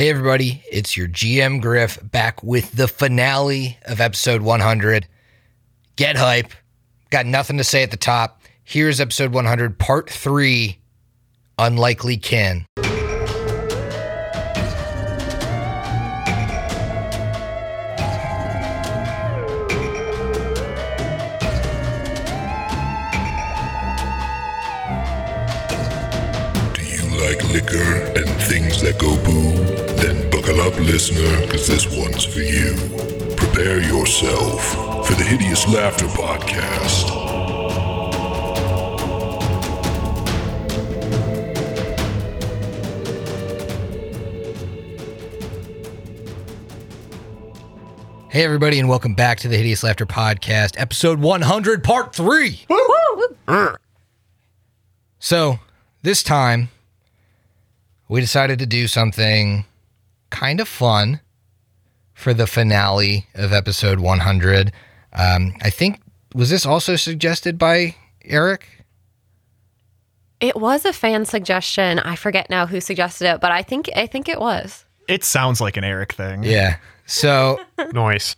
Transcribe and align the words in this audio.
Hey, 0.00 0.08
everybody, 0.08 0.64
it's 0.72 0.96
your 0.96 1.08
GM 1.08 1.60
Griff 1.60 1.98
back 2.02 2.42
with 2.42 2.72
the 2.72 2.88
finale 2.88 3.76
of 3.84 4.00
episode 4.00 4.40
100. 4.40 5.06
Get 5.96 6.16
hype. 6.16 6.54
Got 7.10 7.26
nothing 7.26 7.58
to 7.58 7.64
say 7.64 7.82
at 7.82 7.90
the 7.90 7.98
top. 7.98 8.40
Here's 8.64 8.98
episode 8.98 9.34
100, 9.34 9.78
part 9.78 10.08
three 10.08 10.78
Unlikely 11.58 12.16
Kin. 12.16 12.64
Do 12.76 12.82
you 26.86 27.20
like 27.20 27.44
liquor 27.52 27.92
and 28.16 28.26
things 28.48 28.80
that 28.80 28.96
go 28.98 29.22
boo? 29.22 29.79
Then 30.60 30.70
buckle 30.70 30.84
up, 30.84 30.90
listener, 30.90 31.40
because 31.46 31.66
this 31.66 31.86
one's 31.96 32.24
for 32.24 32.40
you. 32.40 32.74
Prepare 33.36 33.80
yourself 33.80 35.06
for 35.06 35.14
the 35.14 35.24
Hideous 35.24 35.66
Laughter 35.68 36.04
Podcast. 36.06 37.08
Hey, 48.30 48.44
everybody, 48.44 48.78
and 48.78 48.88
welcome 48.88 49.14
back 49.14 49.38
to 49.38 49.48
the 49.48 49.56
Hideous 49.56 49.82
Laughter 49.82 50.04
Podcast, 50.04 50.74
episode 50.78 51.20
100, 51.20 51.82
part 51.82 52.14
three. 52.14 52.66
So, 55.18 55.58
this 56.02 56.22
time, 56.22 56.68
we 58.08 58.20
decided 58.20 58.58
to 58.58 58.66
do 58.66 58.88
something 58.88 59.64
kind 60.30 60.60
of 60.60 60.68
fun 60.68 61.20
for 62.14 62.34
the 62.34 62.46
finale 62.46 63.26
of 63.34 63.52
episode 63.52 64.00
100. 64.00 64.72
Um, 65.12 65.54
I 65.62 65.70
think, 65.70 66.00
was 66.34 66.50
this 66.50 66.64
also 66.66 66.96
suggested 66.96 67.58
by 67.58 67.96
Eric? 68.24 68.66
It 70.40 70.56
was 70.56 70.84
a 70.84 70.92
fan 70.92 71.24
suggestion. 71.26 71.98
I 71.98 72.16
forget 72.16 72.48
now 72.48 72.66
who 72.66 72.80
suggested 72.80 73.26
it, 73.34 73.40
but 73.40 73.52
I 73.52 73.62
think 73.62 73.90
I 73.94 74.06
think 74.06 74.28
it 74.28 74.40
was. 74.40 74.84
It 75.08 75.24
sounds 75.24 75.60
like 75.60 75.76
an 75.76 75.84
Eric 75.84 76.12
thing. 76.12 76.42
Yeah. 76.44 76.76
So, 77.04 77.60
Noise. 77.92 78.36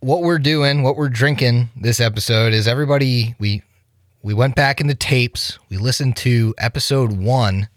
what 0.00 0.22
we're 0.22 0.38
doing, 0.38 0.82
what 0.82 0.96
we're 0.96 1.08
drinking 1.10 1.68
this 1.76 2.00
episode 2.00 2.52
is 2.54 2.66
everybody 2.66 3.34
we 3.38 3.62
we 4.22 4.32
went 4.34 4.54
back 4.54 4.80
in 4.80 4.86
the 4.86 4.94
tapes, 4.94 5.58
we 5.68 5.76
listened 5.76 6.16
to 6.18 6.54
episode 6.58 7.12
1 7.12 7.68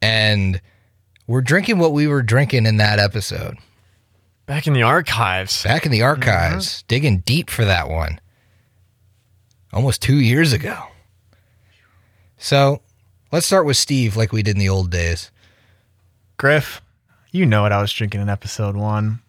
and 0.00 0.60
we're 1.28 1.42
drinking 1.42 1.78
what 1.78 1.92
we 1.92 2.08
were 2.08 2.22
drinking 2.22 2.66
in 2.66 2.78
that 2.78 2.98
episode. 2.98 3.58
Back 4.46 4.66
in 4.66 4.72
the 4.72 4.82
archives. 4.82 5.62
Back 5.62 5.86
in 5.86 5.92
the 5.92 6.02
archives, 6.02 6.66
mm-hmm. 6.68 6.86
digging 6.88 7.18
deep 7.18 7.50
for 7.50 7.64
that 7.64 7.88
one. 7.88 8.18
Almost 9.72 10.02
2 10.02 10.16
years 10.16 10.54
ago. 10.54 10.84
So, 12.38 12.80
let's 13.30 13.46
start 13.46 13.66
with 13.66 13.76
Steve 13.76 14.16
like 14.16 14.32
we 14.32 14.42
did 14.42 14.56
in 14.56 14.58
the 14.58 14.68
old 14.68 14.90
days. 14.90 15.30
Griff, 16.38 16.80
you 17.30 17.44
know 17.44 17.62
what 17.62 17.72
I 17.72 17.80
was 17.80 17.92
drinking 17.92 18.22
in 18.22 18.28
episode 18.28 18.74
one. 18.74 19.20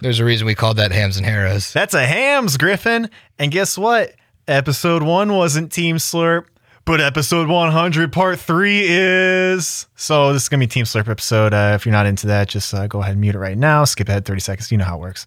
There's 0.00 0.20
a 0.20 0.24
reason 0.24 0.46
we 0.46 0.54
called 0.54 0.76
that 0.76 0.92
Hams 0.92 1.16
and 1.16 1.24
Harrows. 1.24 1.72
That's 1.72 1.94
a 1.94 2.04
hams, 2.04 2.56
Griffin. 2.56 3.10
And 3.38 3.50
guess 3.50 3.78
what? 3.78 4.14
Episode 4.48 5.02
one 5.02 5.34
wasn't 5.34 5.72
Team 5.72 5.96
Slurp, 5.96 6.46
but 6.84 7.00
episode 7.00 7.48
100, 7.48 8.12
part 8.12 8.38
three 8.40 8.82
is. 8.86 9.86
So 9.96 10.32
this 10.32 10.42
is 10.44 10.48
going 10.48 10.60
to 10.60 10.66
be 10.66 10.70
Team 10.70 10.84
Slurp 10.84 11.08
episode. 11.08 11.54
Uh, 11.54 11.72
if 11.74 11.86
you're 11.86 11.92
not 11.92 12.06
into 12.06 12.26
that, 12.28 12.48
just 12.48 12.72
uh, 12.74 12.86
go 12.86 13.00
ahead 13.00 13.12
and 13.12 13.20
mute 13.20 13.34
it 13.34 13.38
right 13.38 13.56
now. 13.56 13.84
Skip 13.84 14.08
ahead 14.08 14.24
30 14.24 14.40
seconds. 14.40 14.72
You 14.72 14.78
know 14.78 14.84
how 14.84 14.96
it 14.96 15.00
works. 15.00 15.26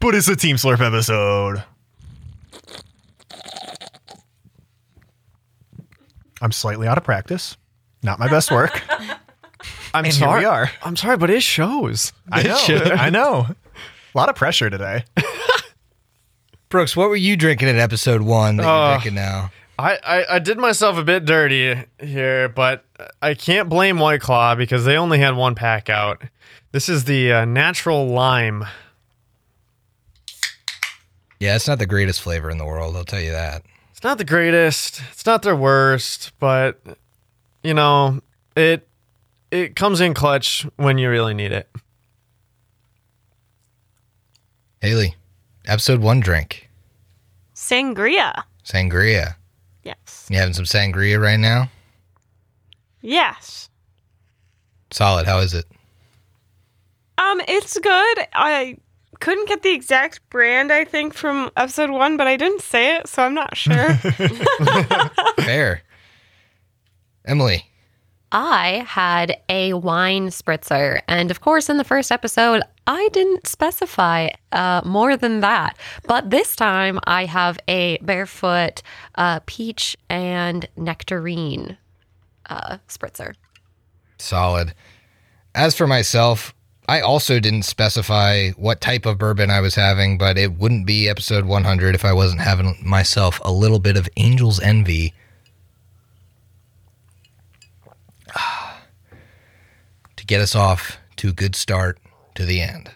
But 0.00 0.14
it's 0.14 0.28
a 0.28 0.36
Team 0.36 0.56
Slurp 0.56 0.80
episode. 0.80 1.62
I'm 6.40 6.52
slightly 6.52 6.86
out 6.86 6.98
of 6.98 7.04
practice. 7.04 7.56
Not 8.02 8.18
my 8.18 8.28
best 8.28 8.50
work. 8.50 8.82
I'm 9.94 10.04
And 10.04 10.14
here 10.14 10.38
we 10.38 10.44
are. 10.44 10.70
I'm 10.82 10.96
sorry, 10.96 11.16
but 11.16 11.30
it 11.30 11.42
shows. 11.42 12.12
I 12.30 12.42
know. 12.42 12.58
I 12.68 13.10
know. 13.10 13.46
A 14.14 14.18
lot 14.18 14.28
of 14.28 14.36
pressure 14.36 14.70
today. 14.70 15.04
Brooks, 16.68 16.94
what 16.94 17.08
were 17.08 17.16
you 17.16 17.36
drinking 17.36 17.68
in 17.68 17.76
episode 17.76 18.20
1 18.20 18.56
that 18.58 18.62
you're 18.62 18.70
Uh, 18.72 18.98
drinking 18.98 19.14
now? 19.14 19.50
I, 19.78 19.98
I, 20.02 20.34
I 20.34 20.38
did 20.40 20.58
myself 20.58 20.98
a 20.98 21.04
bit 21.04 21.24
dirty 21.24 21.84
here, 22.00 22.48
but 22.48 22.84
I 23.22 23.34
can't 23.34 23.68
blame 23.68 24.00
White 24.00 24.20
Claw 24.20 24.56
because 24.56 24.84
they 24.84 24.96
only 24.96 25.20
had 25.20 25.36
one 25.36 25.54
pack 25.54 25.88
out. 25.88 26.22
This 26.72 26.88
is 26.88 27.04
the 27.04 27.32
uh, 27.32 27.44
natural 27.44 28.08
lime. 28.08 28.64
Yeah, 31.38 31.54
it's 31.54 31.68
not 31.68 31.78
the 31.78 31.86
greatest 31.86 32.20
flavor 32.20 32.50
in 32.50 32.58
the 32.58 32.64
world, 32.64 32.96
I'll 32.96 33.04
tell 33.04 33.20
you 33.20 33.30
that. 33.30 33.62
It's 33.92 34.02
not 34.02 34.18
the 34.18 34.24
greatest. 34.24 35.00
It's 35.12 35.24
not 35.24 35.42
their 35.42 35.56
worst, 35.56 36.32
but 36.38 36.80
you 37.62 37.74
know 37.74 38.20
it 38.56 38.88
it 39.50 39.76
comes 39.76 40.00
in 40.00 40.14
clutch 40.14 40.66
when 40.76 40.98
you 40.98 41.10
really 41.10 41.34
need 41.34 41.52
it. 41.52 41.68
Haley, 44.80 45.16
episode 45.66 46.00
one 46.00 46.20
drink, 46.20 46.68
Sangria. 47.54 48.44
sangria. 48.64 49.34
Yes. 49.88 50.26
You 50.28 50.36
having 50.36 50.52
some 50.52 50.66
sangria 50.66 51.18
right 51.18 51.40
now? 51.40 51.70
Yes. 53.00 53.70
Solid. 54.90 55.26
How 55.26 55.38
is 55.38 55.54
it? 55.54 55.64
Um, 57.16 57.40
it's 57.48 57.78
good. 57.78 58.18
I 58.34 58.76
couldn't 59.20 59.48
get 59.48 59.62
the 59.62 59.72
exact 59.72 60.20
brand, 60.28 60.70
I 60.70 60.84
think, 60.84 61.14
from 61.14 61.50
episode 61.56 61.90
one, 61.90 62.18
but 62.18 62.26
I 62.26 62.36
didn't 62.36 62.60
say 62.60 62.96
it, 62.96 63.08
so 63.08 63.22
I'm 63.22 63.34
not 63.34 63.56
sure. 63.56 63.94
Fair. 65.36 65.82
Emily, 67.24 67.64
I 68.30 68.84
had 68.86 69.40
a 69.48 69.72
wine 69.72 70.28
spritzer, 70.28 71.00
and 71.08 71.30
of 71.30 71.40
course, 71.40 71.68
in 71.70 71.78
the 71.78 71.84
first 71.84 72.12
episode, 72.12 72.62
I 72.86 73.08
didn't 73.12 73.46
specify 73.46 74.28
uh, 74.52 74.82
more 74.84 75.16
than 75.16 75.40
that. 75.40 75.78
But 76.06 76.30
this 76.30 76.54
time, 76.54 77.00
I 77.06 77.24
have 77.24 77.58
a 77.68 77.98
barefoot 77.98 78.82
uh, 79.14 79.40
peach 79.46 79.96
and 80.10 80.68
nectarine 80.76 81.78
uh, 82.46 82.78
spritzer. 82.88 83.34
solid. 84.18 84.74
As 85.54 85.74
for 85.74 85.86
myself, 85.86 86.54
I 86.88 87.00
also 87.00 87.40
didn't 87.40 87.62
specify 87.64 88.50
what 88.50 88.80
type 88.80 89.04
of 89.06 89.18
bourbon 89.18 89.50
I 89.50 89.60
was 89.60 89.74
having, 89.74 90.16
but 90.16 90.38
it 90.38 90.58
wouldn't 90.58 90.86
be 90.86 91.08
episode 91.08 91.44
100 91.44 91.94
if 91.94 92.04
I 92.04 92.12
wasn't 92.12 92.40
having 92.40 92.76
myself 92.82 93.40
a 93.44 93.52
little 93.52 93.78
bit 93.78 93.96
of 93.96 94.08
Angel's 94.16 94.60
Envy. 94.60 95.12
Get 100.28 100.40
us 100.40 100.54
off 100.54 100.98
to 101.16 101.30
a 101.30 101.32
good 101.32 101.56
start 101.56 101.98
to 102.36 102.44
the 102.44 102.60
end. 102.60 102.92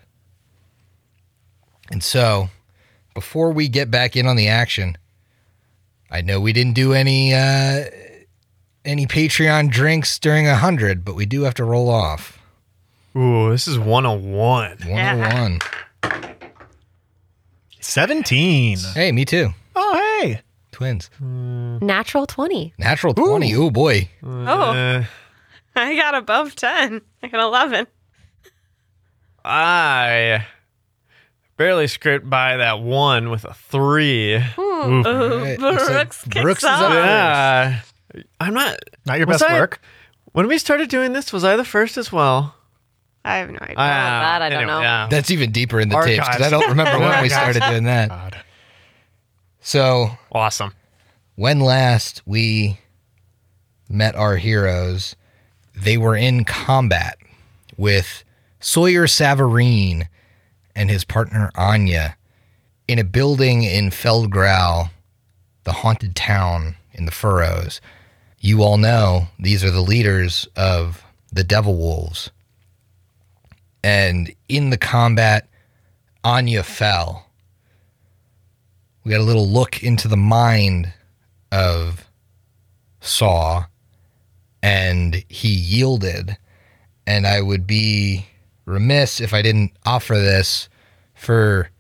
And 1.91 2.03
so, 2.03 2.49
before 3.15 3.51
we 3.51 3.69
get 3.69 3.91
back 3.91 4.15
in 4.17 4.27
on 4.29 4.37
the 4.37 4.47
action, 4.49 4.97
I 6.11 6.21
know 6.21 6.41
we 6.41 6.53
didn't 6.53 6.75
do 6.75 6.93
any 6.93 7.35
uh, 7.35 7.85
any 8.85 9.07
Patreon 9.07 9.71
drinks 9.71 10.19
during 10.19 10.47
a 10.47 10.57
hundred, 10.57 11.05
but 11.05 11.17
we 11.17 11.27
do 11.27 11.43
have 11.43 11.55
to 11.55 11.65
roll 11.65 11.91
off. 11.91 12.39
Ooh, 13.17 13.51
this 13.51 13.67
is 13.69 13.79
101. 13.79 14.79
101. 14.89 15.59
17. 17.81 18.79
Hey, 18.95 19.13
me 19.13 19.25
too. 19.25 19.51
Oh, 19.77 20.19
hey. 20.23 20.41
Twins. 20.71 21.11
Natural 21.21 22.27
20. 22.27 22.73
Natural 22.79 23.13
20. 23.13 23.55
Oh 23.55 23.71
boy. 23.71 24.09
oh, 24.23 24.29
Uh, 24.47 25.05
I 25.77 25.97
got 25.97 26.15
above 26.15 26.55
10. 26.57 27.01
I 27.23 27.29
got 27.29 27.41
11. 27.41 27.87
I 29.45 30.47
barely 31.57 31.87
scraped 31.87 32.29
by 32.29 32.57
that 32.59 32.81
one 32.81 33.31
with 33.31 33.45
a 33.45 33.55
three. 33.55 34.37
Ooh, 34.59 35.03
Right, 35.03 35.59
looks 35.59 35.83
like 35.89 35.95
Brooks 35.95 36.23
kicks 36.25 36.43
Brooks 36.43 36.63
is 36.63 36.69
off. 36.69 36.83
up. 36.83 36.93
Yeah. 36.93 37.81
I'm 38.41 38.55
not. 38.55 38.77
Not 39.07 39.19
your 39.19 39.27
Was 39.27 39.41
best 39.41 39.51
I- 39.51 39.59
work. 39.61 39.81
When 40.33 40.47
we 40.49 40.57
started 40.59 40.89
doing 40.89 41.13
this, 41.13 41.33
was 41.33 41.45
I 41.45 41.57
the 41.57 41.65
first 41.65 41.99
as 41.99 42.11
well? 42.11 42.55
I 43.25 43.37
have 43.37 43.51
no 43.51 43.59
idea. 43.61 43.75
Ah, 43.77 44.39
that 44.39 44.43
I 44.43 44.49
don't 44.49 44.67
know. 44.67 44.81
Yeah. 44.81 45.07
That's 45.11 45.31
even 45.31 45.53
deeper 45.53 45.79
in 45.79 45.89
the 45.91 46.01
tapes 46.01 46.27
because 46.27 46.43
I 46.43 46.49
don't 46.51 46.69
remember 46.71 46.99
when 46.99 47.23
we 47.23 47.29
started 47.31 47.63
doing 47.63 47.85
that. 47.85 48.09
God. 48.09 48.37
So, 49.61 50.11
Awesome. 50.33 50.73
when 51.37 51.61
last 51.61 52.23
we 52.27 52.79
met 53.89 54.15
our 54.17 54.37
heroes, 54.37 55.15
they 55.75 55.97
were 55.97 56.17
in 56.17 56.45
combat 56.45 57.19
with 57.77 58.25
Sawyer 58.61 59.07
Savarine 59.07 60.07
and 60.75 60.91
his 60.91 61.05
partner 61.05 61.51
Anya 61.55 62.17
in 62.89 62.99
a 62.99 63.05
building 63.05 63.63
in 63.63 63.91
Feldgrau, 63.91 64.91
the 65.65 65.73
haunted 65.73 66.15
town 66.15 66.77
in 66.93 67.07
the 67.07 67.13
Furrows. 67.13 67.81
You 68.39 68.63
all 68.63 68.77
know 68.77 69.29
these 69.39 69.65
are 69.65 69.71
the 69.71 69.81
leaders 69.81 70.49
of 70.57 71.05
the 71.33 71.45
Devil 71.45 71.77
Wolves. 71.77 72.31
And 73.85 74.35
in 74.49 74.71
the 74.71 74.77
combat, 74.77 75.49
Anya 76.25 76.63
fell. 76.63 77.27
We 79.05 79.11
got 79.11 79.21
a 79.21 79.25
little 79.25 79.49
look 79.49 79.83
into 79.83 80.07
the 80.07 80.17
mind 80.17 80.93
of 81.51 82.07
Saw, 83.01 83.65
and 84.63 85.25
he 85.29 85.49
yielded. 85.49 86.37
And 87.07 87.27
I 87.27 87.41
would 87.41 87.67
be 87.67 88.27
remiss 88.65 89.21
if 89.21 89.35
I 89.35 89.43
didn't 89.43 89.73
offer 89.85 90.15
this 90.15 90.69
for 91.15 91.71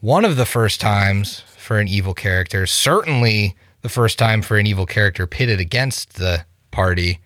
one 0.00 0.24
of 0.24 0.36
the 0.36 0.46
first 0.46 0.80
times 0.80 1.40
for 1.56 1.78
an 1.78 1.88
evil 1.88 2.14
character, 2.14 2.66
certainly 2.66 3.56
the 3.82 3.88
first 3.88 4.18
time 4.18 4.42
for 4.42 4.56
an 4.56 4.66
evil 4.66 4.86
character 4.86 5.26
pitted 5.26 5.60
against 5.60 6.14
the 6.14 6.44
party. 6.70 7.20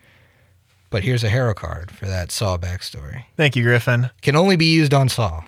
But 0.89 1.05
here's 1.05 1.23
a 1.23 1.31
hero 1.31 1.55
card 1.55 1.91
for 1.91 2.07
that 2.07 2.33
Saw 2.33 2.59
backstory. 2.59 3.25
Thank 3.37 3.55
you, 3.55 3.63
Griffin. 3.63 4.11
Can 4.23 4.35
only 4.35 4.57
be 4.57 4.67
used 4.67 4.93
on 4.93 5.09
Saw. 5.09 5.45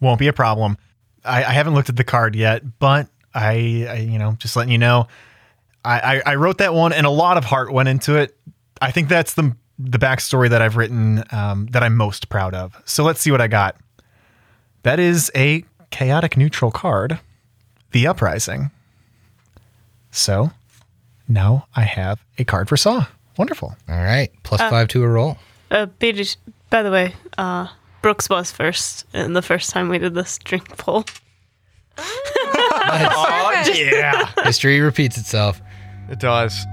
Won't 0.00 0.20
be 0.20 0.28
a 0.28 0.32
problem. 0.32 0.78
I, 1.24 1.44
I 1.44 1.52
haven't 1.52 1.74
looked 1.74 1.88
at 1.88 1.96
the 1.96 2.04
card 2.04 2.34
yet, 2.34 2.78
but 2.78 3.08
I, 3.34 3.86
I 3.88 3.94
you 3.96 4.18
know, 4.18 4.36
just 4.38 4.56
letting 4.56 4.72
you 4.72 4.78
know, 4.78 5.08
I, 5.84 6.00
I, 6.16 6.22
I 6.26 6.34
wrote 6.34 6.58
that 6.58 6.74
one 6.74 6.92
and 6.92 7.06
a 7.06 7.10
lot 7.10 7.36
of 7.36 7.44
heart 7.44 7.72
went 7.72 7.88
into 7.88 8.16
it. 8.16 8.36
I 8.80 8.90
think 8.90 9.08
that's 9.08 9.34
the 9.34 9.54
the 9.82 9.98
backstory 9.98 10.50
that 10.50 10.60
I've 10.60 10.76
written 10.76 11.24
um, 11.30 11.66
that 11.70 11.82
I'm 11.82 11.96
most 11.96 12.28
proud 12.28 12.54
of. 12.54 12.80
So 12.84 13.02
let's 13.02 13.18
see 13.20 13.30
what 13.30 13.40
I 13.40 13.48
got. 13.48 13.76
That 14.82 15.00
is 15.00 15.30
a 15.34 15.64
chaotic 15.90 16.36
neutral 16.36 16.70
card, 16.70 17.18
the 17.92 18.06
Uprising. 18.06 18.70
So 20.10 20.50
now 21.28 21.66
I 21.74 21.82
have 21.82 22.22
a 22.36 22.44
card 22.44 22.68
for 22.68 22.76
Saw. 22.76 23.06
Wonderful. 23.38 23.74
All 23.88 23.96
right. 23.96 24.30
Plus 24.42 24.60
five 24.60 24.88
to 24.88 25.02
a 25.02 25.08
roll. 25.08 25.38
Uh, 25.70 25.86
Beta, 25.86 26.36
by 26.68 26.82
the 26.82 26.90
way, 26.90 27.14
uh, 27.38 27.68
Brooks 28.02 28.28
was 28.28 28.50
first, 28.50 29.06
in 29.14 29.32
the 29.32 29.42
first 29.42 29.70
time 29.70 29.88
we 29.88 29.98
did 29.98 30.14
this 30.14 30.36
drink 30.38 30.76
poll. 30.76 31.04
Oh, 31.96 33.62
yeah. 33.74 34.30
History 34.44 34.80
repeats 34.80 35.16
itself. 35.16 35.60
It 36.10 36.18
does. 36.18 36.66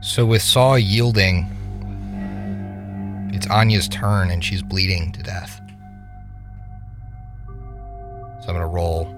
So 0.00 0.24
with 0.24 0.40
Saw 0.42 0.74
yielding, 0.74 1.46
it's 3.32 3.46
Anya's 3.46 3.88
turn 3.88 4.30
and 4.30 4.42
she's 4.42 4.62
bleeding 4.62 5.12
to 5.12 5.22
death. 5.22 5.60
So 8.40 8.48
I'm 8.48 8.54
gonna 8.54 8.66
roll, 8.66 9.14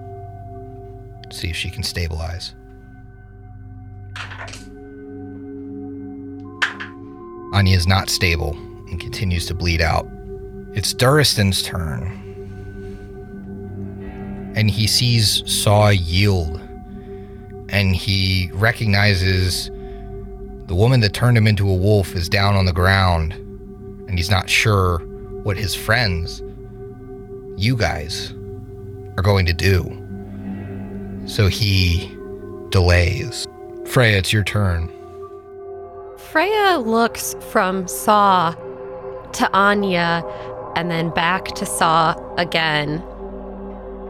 see 1.31 1.49
if 1.49 1.55
she 1.55 1.69
can 1.69 1.81
stabilize. 1.81 2.53
Anya 7.53 7.77
is 7.77 7.87
not 7.87 8.09
stable 8.09 8.51
and 8.89 8.99
continues 8.99 9.45
to 9.45 9.53
bleed 9.53 9.81
out. 9.81 10.07
It's 10.73 10.93
Duristan's 10.93 11.63
turn. 11.63 12.21
And 14.57 14.69
he 14.69 14.87
sees 14.87 15.41
Saw 15.49 15.87
yield. 15.89 16.64
And 17.69 17.95
he 17.95 18.49
recognizes 18.53 19.69
the 20.67 20.75
woman 20.75 20.99
that 21.01 21.13
turned 21.13 21.37
him 21.37 21.47
into 21.47 21.69
a 21.69 21.75
wolf 21.75 22.15
is 22.15 22.27
down 22.29 22.55
on 22.55 22.65
the 22.65 22.73
ground, 22.73 23.33
and 24.07 24.17
he's 24.17 24.29
not 24.31 24.49
sure 24.49 24.99
what 25.43 25.57
his 25.57 25.75
friends, 25.75 26.41
you 27.57 27.75
guys, 27.75 28.31
are 29.17 29.23
going 29.23 29.45
to 29.45 29.53
do. 29.53 30.01
So 31.27 31.47
he 31.47 32.15
delays. 32.69 33.47
Freya, 33.85 34.17
it's 34.17 34.33
your 34.33 34.43
turn. 34.43 34.91
Freya 36.17 36.79
looks 36.79 37.35
from 37.51 37.87
Saw 37.87 38.53
to 39.33 39.53
Anya 39.53 40.23
and 40.75 40.89
then 40.89 41.09
back 41.11 41.45
to 41.55 41.65
Saw 41.65 42.15
again. 42.37 43.03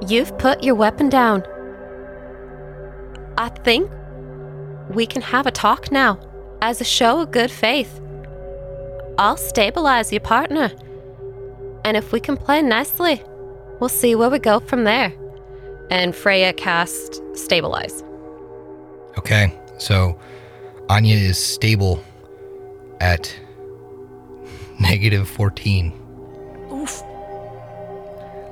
You've 0.07 0.37
put 0.37 0.63
your 0.63 0.75
weapon 0.75 1.09
down. 1.09 1.43
I 3.37 3.49
think 3.49 3.91
we 4.89 5.05
can 5.05 5.21
have 5.21 5.45
a 5.45 5.51
talk 5.51 5.91
now 5.91 6.19
as 6.61 6.79
a 6.79 6.85
show 6.85 7.19
of 7.19 7.31
good 7.31 7.51
faith. 7.51 7.99
I'll 9.17 9.37
stabilize 9.37 10.11
your 10.11 10.21
partner. 10.21 10.71
And 11.83 11.97
if 11.97 12.11
we 12.11 12.19
can 12.19 12.37
play 12.37 12.61
nicely, 12.61 13.21
we'll 13.79 13.89
see 13.89 14.15
where 14.15 14.29
we 14.29 14.39
go 14.39 14.59
from 14.59 14.83
there. 14.85 15.13
And 15.89 16.15
Freya 16.15 16.53
cast 16.53 17.21
stabilize. 17.33 18.03
Okay, 19.17 19.53
so 19.77 20.17
Anya 20.89 21.15
is 21.15 21.37
stable 21.37 22.03
at 23.01 23.33
negative 24.79 25.27
14. 25.29 25.93
Oof. 26.71 27.03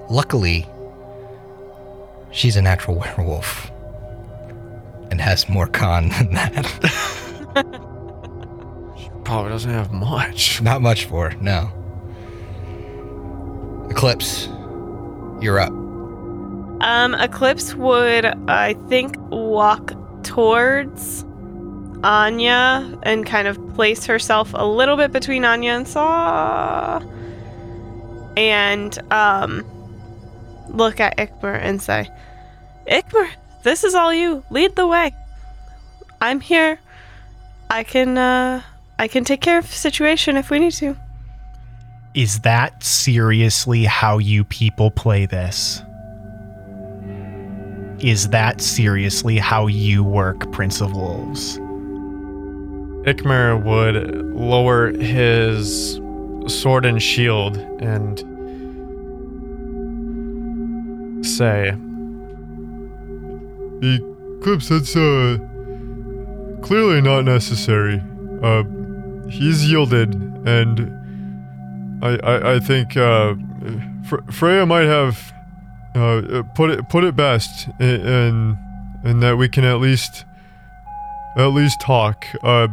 Luckily, 0.10 0.68
she's 2.32 2.56
a 2.56 2.62
natural 2.62 2.98
werewolf 3.00 3.73
and 5.14 5.22
has 5.22 5.48
more 5.48 5.68
con 5.68 6.10
than 6.10 6.34
that. 6.34 6.66
Probably 9.24 9.52
doesn't 9.52 9.70
have 9.70 9.94
much. 9.94 10.60
Not 10.60 10.82
much 10.82 11.06
for 11.06 11.30
no. 11.40 11.72
Eclipse, 13.92 14.48
you're 15.40 15.60
up. 15.60 15.70
Um, 15.70 17.14
Eclipse 17.14 17.76
would, 17.76 18.26
I 18.26 18.74
think, 18.90 19.16
walk 19.30 19.94
towards 20.24 21.24
Anya 22.04 22.98
and 23.04 23.24
kind 23.24 23.48
of 23.48 23.76
place 23.76 24.08
herself 24.08 24.50
a 24.56 24.66
little 24.66 24.98
bit 24.98 25.12
between 25.12 25.46
Anya 25.46 25.74
and 25.74 25.88
Saw. 25.88 27.04
And 28.36 29.14
um, 29.14 29.64
look 30.70 31.00
at 31.00 31.16
Ikmer 31.18 31.60
and 31.62 31.80
say, 31.80 32.10
Ikmer, 32.88 33.30
this 33.64 33.84
is 33.84 33.96
all 33.96 34.14
you. 34.14 34.44
Lead 34.50 34.76
the 34.76 34.88
way. 34.88 35.14
I'm 36.22 36.40
here. 36.40 36.80
I 37.70 37.84
can, 37.84 38.18
uh, 38.18 38.62
I 39.00 39.08
can 39.08 39.24
take 39.24 39.42
care 39.42 39.58
of 39.58 39.68
the 39.68 39.74
situation 39.74 40.38
if 40.38 40.50
we 40.50 40.60
need 40.60 40.74
to. 40.74 40.96
Is 42.14 42.42
that 42.42 42.84
seriously 42.84 43.86
how 43.86 44.20
you 44.20 44.44
people 44.44 44.92
play 44.92 45.26
this? 45.26 45.82
Is 48.00 48.30
that 48.30 48.62
seriously 48.62 49.38
how 49.38 49.68
you 49.68 50.04
work, 50.04 50.52
Prince 50.52 50.82
of 50.82 50.94
Wolves? 50.94 51.58
Ikmer 53.08 53.64
would 53.64 54.36
lower 54.36 54.92
his 54.92 56.00
sword 56.48 56.86
and 56.86 57.02
shield 57.02 57.58
and 57.82 58.20
say, 61.26 61.76
Eclipse, 63.84 64.70
that's 64.70 64.96
uh, 64.96 65.38
clearly 66.62 67.02
not 67.02 67.22
necessary. 67.22 68.02
Uh, 68.42 68.64
he's 69.30 69.70
yielded, 69.70 70.14
and 70.46 70.92
I, 72.04 72.18
I, 72.24 72.54
I 72.56 72.60
think 72.60 72.98
uh, 72.98 73.36
Fre- 74.08 74.32
Freya 74.32 74.66
might 74.66 74.86
have 74.86 75.34
uh, 75.96 76.44
put 76.56 76.70
it 76.72 76.90
put 76.90 77.04
it 77.04 77.16
best, 77.16 77.68
in 77.80 78.58
in 79.04 79.20
that 79.20 79.38
we 79.38 79.50
can 79.50 79.64
at 79.64 79.80
least 79.80 80.26
at 81.38 81.48
least 81.48 81.82
talk. 81.82 82.26
Uh, 82.42 82.68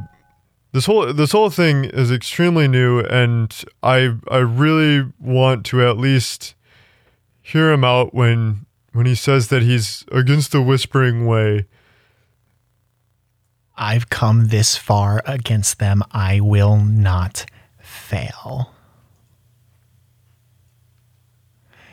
this 0.73 0.87
whole 0.87 1.12
this 1.12 1.33
whole 1.33 1.50
thing 1.50 1.85
is 1.85 2.11
extremely 2.11 2.69
new, 2.69 3.00
and 3.00 3.64
I 3.83 4.17
I 4.31 4.38
really 4.38 5.11
want 5.19 5.67
to 5.67 5.87
at 5.87 5.99
least 5.99 6.55
hear 7.43 7.73
him 7.73 7.85
out 7.85 8.14
when 8.14 8.67
when 8.92 9.06
he 9.06 9.14
says 9.14 9.49
that 9.49 9.62
he's 9.62 10.04
against 10.11 10.52
the 10.52 10.62
Whispering 10.62 11.26
Way. 11.26 11.66
I've 13.76 14.11
come 14.11 14.49
this 14.49 14.76
far 14.76 15.23
against 15.25 15.78
them. 15.78 16.02
I 16.11 16.40
will 16.40 16.76
not 16.76 17.47
fail. 17.80 18.75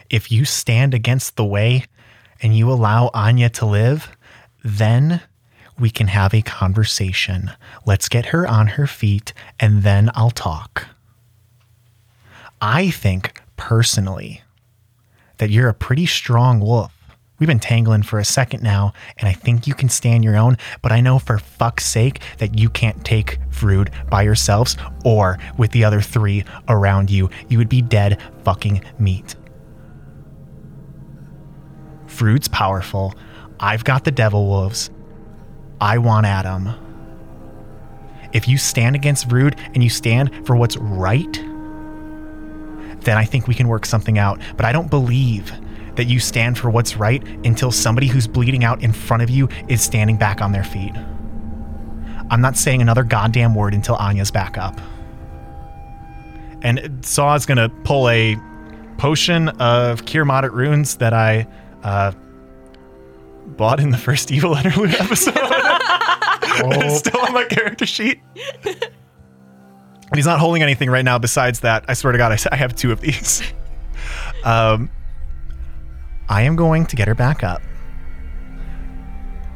If 0.10 0.32
you 0.32 0.46
stand 0.46 0.94
against 0.94 1.36
the 1.36 1.46
way 1.46 1.86
and 2.42 2.56
you 2.56 2.72
allow 2.72 3.10
Anya 3.14 3.50
to 3.52 3.66
live, 3.66 4.16
then 4.64 5.22
we 5.80 5.90
can 5.90 6.08
have 6.08 6.34
a 6.34 6.42
conversation. 6.42 7.52
Let's 7.86 8.10
get 8.10 8.28
her 8.28 8.48
on 8.48 8.68
her 8.68 8.88
feet 8.88 9.34
and 9.60 9.84
then 9.84 10.10
I'll 10.16 10.32
talk. 10.32 10.88
I 12.60 12.90
think 12.90 13.42
personally 13.56 14.42
that 15.38 15.50
you're 15.50 15.70
a 15.70 15.74
pretty 15.74 16.06
strong 16.06 16.60
wolf. 16.60 16.92
We've 17.40 17.48
been 17.48 17.60
tangling 17.60 18.02
for 18.02 18.18
a 18.18 18.26
second 18.26 18.64
now, 18.64 18.94
and 19.18 19.30
I 19.30 19.34
think 19.34 19.68
you 19.68 19.76
can 19.76 19.90
stand 19.90 20.24
your 20.24 20.36
own, 20.36 20.58
but 20.82 20.92
I 20.92 21.02
know 21.02 21.20
for 21.20 21.38
fuck's 21.38 21.86
sake 21.86 22.22
that 22.40 22.58
you 22.58 22.68
can't 22.68 23.06
take 23.06 23.38
Vrood 23.52 23.92
by 24.10 24.24
yourselves 24.24 24.76
or 25.06 25.38
with 25.56 25.72
the 25.72 25.84
other 25.84 26.02
three 26.02 26.44
around 26.68 27.12
you. 27.12 27.30
You 27.48 27.60
would 27.60 27.70
be 27.70 27.84
dead 27.84 28.20
fucking 28.44 28.84
meat. 28.98 29.36
Vrood's 32.08 32.48
powerful. 32.48 33.14
I've 33.60 33.84
got 33.84 34.04
the 34.04 34.12
devil 34.12 34.48
wolves. 34.48 34.90
I 35.80 36.00
want 36.00 36.26
Adam. 36.26 36.74
If 38.34 38.48
you 38.48 38.58
stand 38.58 38.96
against 38.96 39.30
Vrood 39.30 39.60
and 39.76 39.84
you 39.84 39.92
stand 39.92 40.48
for 40.48 40.56
what's 40.56 40.78
right, 40.78 41.44
then 43.08 43.18
I 43.18 43.24
think 43.24 43.48
we 43.48 43.56
can 43.56 43.70
work 43.70 43.86
something 43.86 44.20
out. 44.20 44.42
But 44.58 44.66
I 44.66 44.74
don't 44.74 44.90
believe 44.90 45.52
that 45.96 46.06
you 46.06 46.20
stand 46.20 46.58
for 46.58 46.70
what's 46.70 46.98
right 46.98 47.26
until 47.46 47.72
somebody 47.72 48.08
who's 48.08 48.28
bleeding 48.28 48.64
out 48.64 48.84
in 48.84 48.92
front 48.92 49.24
of 49.24 49.30
you 49.30 49.48
is 49.70 49.82
standing 49.82 50.18
back 50.18 50.42
on 50.42 50.52
their 50.52 50.66
feet. 50.66 50.94
I'm 52.30 52.42
not 52.42 52.58
saying 52.58 52.82
another 52.82 53.04
goddamn 53.04 53.56
word 53.56 53.74
until 53.74 53.96
Anya's 53.96 54.30
back 54.30 54.58
up. 54.58 54.80
And 56.62 57.04
Saw 57.04 57.34
is 57.36 57.46
gonna 57.46 57.70
pull 57.70 58.10
a 58.10 58.36
potion 58.98 59.50
of 59.50 60.06
Cure 60.06 60.26
Moderate 60.26 60.54
Wounds 60.54 60.98
that 60.98 61.14
I 61.14 61.48
uh, 61.84 62.12
bought 63.46 63.80
in 63.80 63.92
the 63.92 63.98
first 63.98 64.32
Evil 64.34 64.56
Interlude 64.56 64.96
episode. 64.96 65.34
it's 66.60 67.00
still 67.00 67.22
on 67.22 67.34
my 67.34 67.46
character 67.46 67.86
sheet. 67.86 68.20
And 70.10 70.16
he's 70.16 70.26
not 70.26 70.40
holding 70.40 70.64
anything 70.64 70.90
right 70.90 71.04
now 71.06 71.18
besides 71.20 71.60
that. 71.62 71.86
I 71.88 71.94
swear 71.94 72.12
to 72.14 72.18
God, 72.18 72.38
I 72.52 72.56
have 72.56 72.76
two 72.76 72.92
of 72.92 73.02
these. 73.02 73.42
Um, 74.44 74.90
I 76.30 76.44
am 76.44 76.56
going 76.56 76.86
to 76.86 76.96
get 76.96 77.08
her 77.10 77.16
back 77.16 77.44
up. 77.44 77.62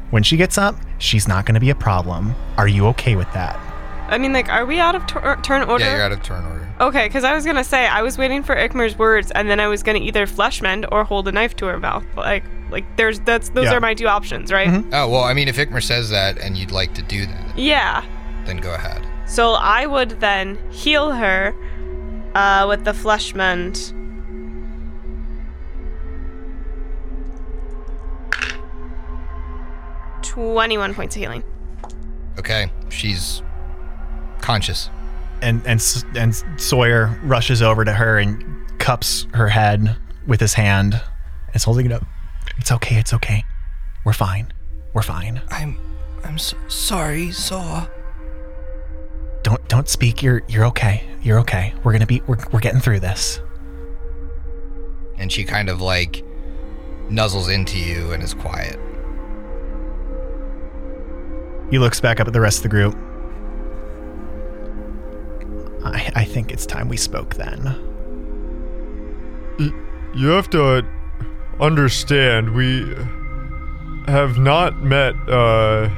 When 0.10 0.24
she 0.24 0.36
gets 0.36 0.58
up, 0.58 0.76
she's 0.98 1.28
not 1.28 1.46
going 1.46 1.54
to 1.54 1.62
be 1.62 1.70
a 1.70 1.76
problem. 1.76 2.36
Are 2.58 2.68
you 2.68 2.88
okay 2.88 3.16
with 3.16 3.32
that? 3.34 3.58
I 4.10 4.18
mean, 4.18 4.34
like, 4.34 4.50
are 4.50 4.66
we 4.66 4.80
out 4.80 4.96
of 4.96 5.06
tur- 5.08 5.40
turn 5.44 5.70
order? 5.70 5.86
Yeah, 5.86 5.96
you're 5.96 6.04
out 6.06 6.12
of 6.12 6.22
turn 6.24 6.44
order. 6.44 6.68
Okay, 6.82 7.08
because 7.08 7.24
I 7.24 7.34
was 7.34 7.46
gonna 7.46 7.64
say 7.64 7.88
I 7.88 8.02
was 8.02 8.18
waiting 8.18 8.44
for 8.44 8.54
Ikmer's 8.56 8.98
words, 8.98 9.32
and 9.32 9.50
then 9.50 9.62
I 9.62 9.68
was 9.68 9.84
gonna 9.84 10.00
either 10.00 10.28
flesh 10.28 10.62
mend 10.62 10.86
or 10.92 11.06
hold 11.06 11.30
a 11.30 11.32
knife 11.32 11.56
to 11.58 11.68
her 11.68 11.80
mouth. 11.80 12.04
Like, 12.18 12.44
like 12.72 12.84
there's 12.98 13.22
that's 13.22 13.50
those 13.50 13.66
Yeah. 13.66 13.76
are 13.76 13.80
my 13.80 13.94
two 13.94 14.08
options, 14.10 14.52
right? 14.52 14.84
Oh, 14.92 15.08
well, 15.08 15.24
I 15.24 15.34
mean, 15.34 15.48
if 15.48 15.56
Ikmer 15.56 15.82
says 15.82 16.10
that 16.10 16.38
and 16.40 16.58
you'd 16.58 16.72
like 16.72 16.94
to 16.96 17.02
do 17.04 17.26
that, 17.26 17.58
Yeah. 17.58 18.04
then 18.46 18.58
go 18.58 18.74
ahead. 18.74 19.06
So 19.32 19.54
I 19.54 19.86
would 19.86 20.20
then 20.20 20.60
heal 20.72 21.14
her 21.14 21.56
uh, 22.36 22.66
with 22.68 22.84
the 22.84 22.94
flesh 22.94 23.34
mend. 23.34 23.94
Twenty-one 30.22 30.94
points 30.94 31.16
of 31.16 31.22
healing. 31.22 31.44
Okay, 32.38 32.70
she's 32.90 33.42
conscious. 34.42 34.90
And 35.42 35.62
and 35.66 35.82
and 36.16 36.36
Sawyer 36.58 37.18
rushes 37.24 37.62
over 37.62 37.86
to 37.86 37.94
her 37.94 38.20
and 38.20 38.44
cups 38.80 39.28
her 39.34 39.48
head 39.48 39.96
with 40.28 40.42
his 40.42 40.56
hand. 40.56 40.96
And 40.96 41.56
is 41.56 41.64
holding 41.64 41.86
it 41.86 41.94
up. 41.94 42.06
It's 42.58 42.72
okay. 42.74 42.98
It's 42.98 43.14
okay. 43.14 43.46
We're 44.04 44.12
fine. 44.12 44.52
We're 44.94 45.04
fine. 45.04 45.42
I'm, 45.50 45.78
I'm 46.26 46.38
so 46.38 46.58
sorry, 46.68 47.32
Saw. 47.32 47.88
Don't 49.52 49.68
don't 49.68 49.90
speak. 49.90 50.24
You're 50.24 50.44
you're 50.48 50.64
okay. 50.68 51.04
You're 51.22 51.38
okay. 51.40 51.74
We're 51.84 51.92
gonna 51.92 52.06
be. 52.06 52.22
We're 52.26 52.38
we're 52.54 52.62
getting 52.62 52.80
through 52.80 53.02
this. 53.02 53.42
And 55.18 55.30
she 55.30 55.44
kind 55.44 55.68
of 55.68 55.82
like 55.82 56.24
nuzzles 57.10 57.54
into 57.54 57.78
you 57.78 58.14
and 58.14 58.24
is 58.24 58.34
quiet. 58.34 58.80
He 61.70 61.80
looks 61.80 62.00
back 62.00 62.22
up 62.22 62.28
at 62.28 62.34
the 62.34 62.40
rest 62.40 62.60
of 62.60 62.64
the 62.64 62.70
group. 62.70 62.96
I, 65.84 66.12
I 66.16 66.24
think 66.24 66.52
it's 66.54 66.66
time 66.66 66.88
we 66.88 66.96
spoke 66.96 67.36
then. 67.36 67.76
You 70.16 70.28
have 70.28 70.50
to 70.52 70.86
understand, 71.60 72.56
we 72.56 72.96
have 74.08 74.38
not 74.38 74.82
met 74.82 75.14
uh, 75.28 75.90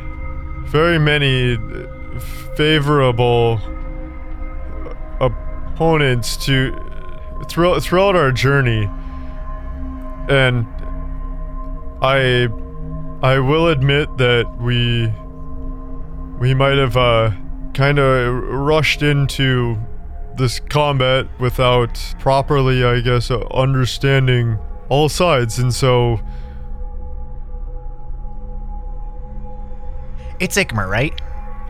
very 0.65 0.97
many 0.97 1.57
favorable 2.55 3.59
opponents 5.19 6.37
to 6.45 6.71
throughout, 7.47 7.83
throughout 7.83 8.15
our 8.15 8.31
journey, 8.31 8.89
and 10.29 10.67
I 12.01 12.47
I 13.21 13.39
will 13.39 13.67
admit 13.67 14.17
that 14.17 14.45
we 14.59 15.13
we 16.39 16.53
might 16.53 16.77
have 16.77 16.97
uh, 16.97 17.31
kind 17.73 17.99
of 17.99 18.43
rushed 18.43 19.01
into 19.01 19.77
this 20.35 20.59
combat 20.59 21.27
without 21.39 22.15
properly, 22.19 22.83
I 22.83 23.01
guess, 23.01 23.29
uh, 23.29 23.39
understanding 23.53 24.57
all 24.89 25.09
sides, 25.09 25.59
and 25.59 25.73
so 25.73 26.19
It's 30.39 30.57
Ikmer, 30.57 30.89
right? 30.89 31.13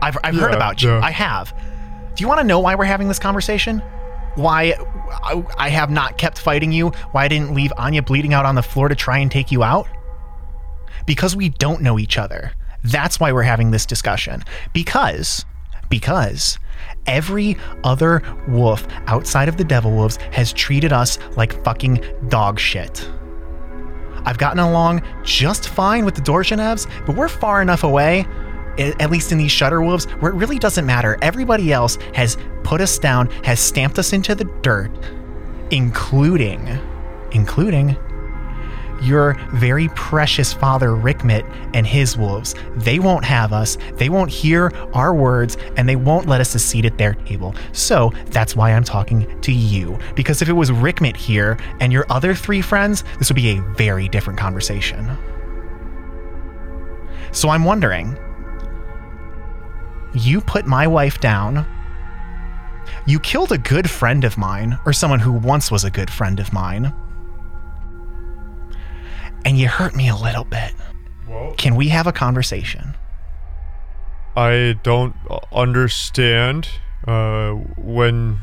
I've, 0.03 0.17
I've 0.23 0.35
heard 0.35 0.53
about 0.53 0.81
you. 0.81 0.89
yeah. 0.89 1.01
I 1.03 1.11
have. 1.11 1.53
Do 2.15 2.21
you 2.23 2.27
want 2.27 2.39
to 2.41 2.45
know 2.45 2.59
why 2.59 2.75
we're 2.75 2.83
having 2.85 3.07
this 3.07 3.19
conversation? 3.19 3.79
Why 4.35 4.73
I, 5.23 5.43
I 5.57 5.69
have 5.69 5.89
not 5.89 6.17
kept 6.17 6.39
fighting 6.39 6.71
you? 6.71 6.89
Why 7.11 7.25
I 7.25 7.27
didn't 7.27 7.53
leave 7.53 7.71
Anya 7.77 8.01
bleeding 8.01 8.33
out 8.33 8.45
on 8.45 8.55
the 8.55 8.63
floor 8.63 8.89
to 8.89 8.95
try 8.95 9.17
and 9.19 9.31
take 9.31 9.51
you 9.51 9.63
out? 9.63 9.87
Because 11.05 11.35
we 11.35 11.49
don't 11.49 11.81
know 11.81 11.99
each 11.99 12.17
other. 12.17 12.51
That's 12.83 13.19
why 13.19 13.31
we're 13.31 13.43
having 13.43 13.71
this 13.71 13.85
discussion. 13.85 14.43
Because, 14.73 15.45
because 15.89 16.59
every 17.07 17.57
other 17.83 18.21
wolf 18.47 18.85
outside 19.07 19.49
of 19.49 19.57
the 19.57 19.63
Devil 19.63 19.91
Wolves 19.91 20.17
has 20.31 20.51
treated 20.53 20.91
us 20.93 21.17
like 21.35 21.63
fucking 21.63 22.03
dog 22.29 22.59
shit. 22.59 23.09
I've 24.25 24.37
gotten 24.37 24.59
along 24.59 25.01
just 25.23 25.67
fine 25.67 26.05
with 26.05 26.15
the 26.15 26.21
Dorshanevs, 26.21 26.87
but 27.05 27.15
we're 27.15 27.27
far 27.27 27.61
enough 27.61 27.83
away, 27.83 28.25
at 28.77 29.11
least 29.11 29.31
in 29.31 29.37
these 29.37 29.51
Shudderwoods, 29.51 30.09
where 30.21 30.31
it 30.31 30.35
really 30.35 30.59
doesn't 30.59 30.85
matter. 30.85 31.17
Everybody 31.21 31.71
else 31.71 31.97
has 32.13 32.37
put 32.63 32.81
us 32.81 32.97
down, 32.97 33.29
has 33.43 33.59
stamped 33.59 33.99
us 33.99 34.13
into 34.13 34.35
the 34.35 34.45
dirt, 34.61 34.91
including, 35.71 36.79
including 37.31 37.97
your 39.01 39.33
very 39.53 39.89
precious 39.89 40.53
father 40.53 40.89
Rickmit 40.89 41.43
and 41.73 41.85
his 41.85 42.17
wolves. 42.17 42.55
They 42.75 42.99
won't 42.99 43.25
have 43.25 43.51
us, 43.51 43.77
they 43.95 44.09
won't 44.09 44.31
hear 44.31 44.71
our 44.93 45.13
words, 45.13 45.57
and 45.75 45.87
they 45.87 45.95
won't 45.95 46.27
let 46.27 46.41
us 46.41 46.55
a 46.55 46.59
seat 46.59 46.85
at 46.85 46.97
their 46.97 47.13
table. 47.13 47.53
So 47.73 48.11
that's 48.27 48.55
why 48.55 48.71
I'm 48.71 48.83
talking 48.83 49.41
to 49.41 49.51
you. 49.51 49.97
Because 50.15 50.41
if 50.41 50.49
it 50.49 50.53
was 50.53 50.71
Rickmit 50.71 51.17
here 51.17 51.57
and 51.79 51.91
your 51.91 52.05
other 52.09 52.33
three 52.33 52.61
friends, 52.61 53.03
this 53.19 53.29
would 53.29 53.35
be 53.35 53.57
a 53.57 53.61
very 53.75 54.07
different 54.07 54.39
conversation. 54.39 55.17
So 57.31 57.49
I'm 57.49 57.63
wondering 57.63 58.17
you 60.13 60.41
put 60.41 60.65
my 60.65 60.87
wife 60.87 61.19
down. 61.19 61.65
You 63.05 63.19
killed 63.19 63.51
a 63.51 63.57
good 63.57 63.89
friend 63.89 64.23
of 64.23 64.37
mine, 64.37 64.79
or 64.85 64.93
someone 64.93 65.19
who 65.19 65.31
once 65.31 65.71
was 65.71 65.83
a 65.83 65.91
good 65.91 66.09
friend 66.09 66.39
of 66.39 66.53
mine. 66.53 66.93
And 69.45 69.57
you 69.57 69.67
hurt 69.67 69.95
me 69.95 70.07
a 70.09 70.15
little 70.15 70.45
bit. 70.45 70.73
Can 71.57 71.75
we 71.75 71.89
have 71.89 72.07
a 72.07 72.11
conversation? 72.11 72.95
I 74.35 74.79
don't 74.83 75.15
understand 75.51 76.67
uh, 77.07 77.51
when 77.51 78.39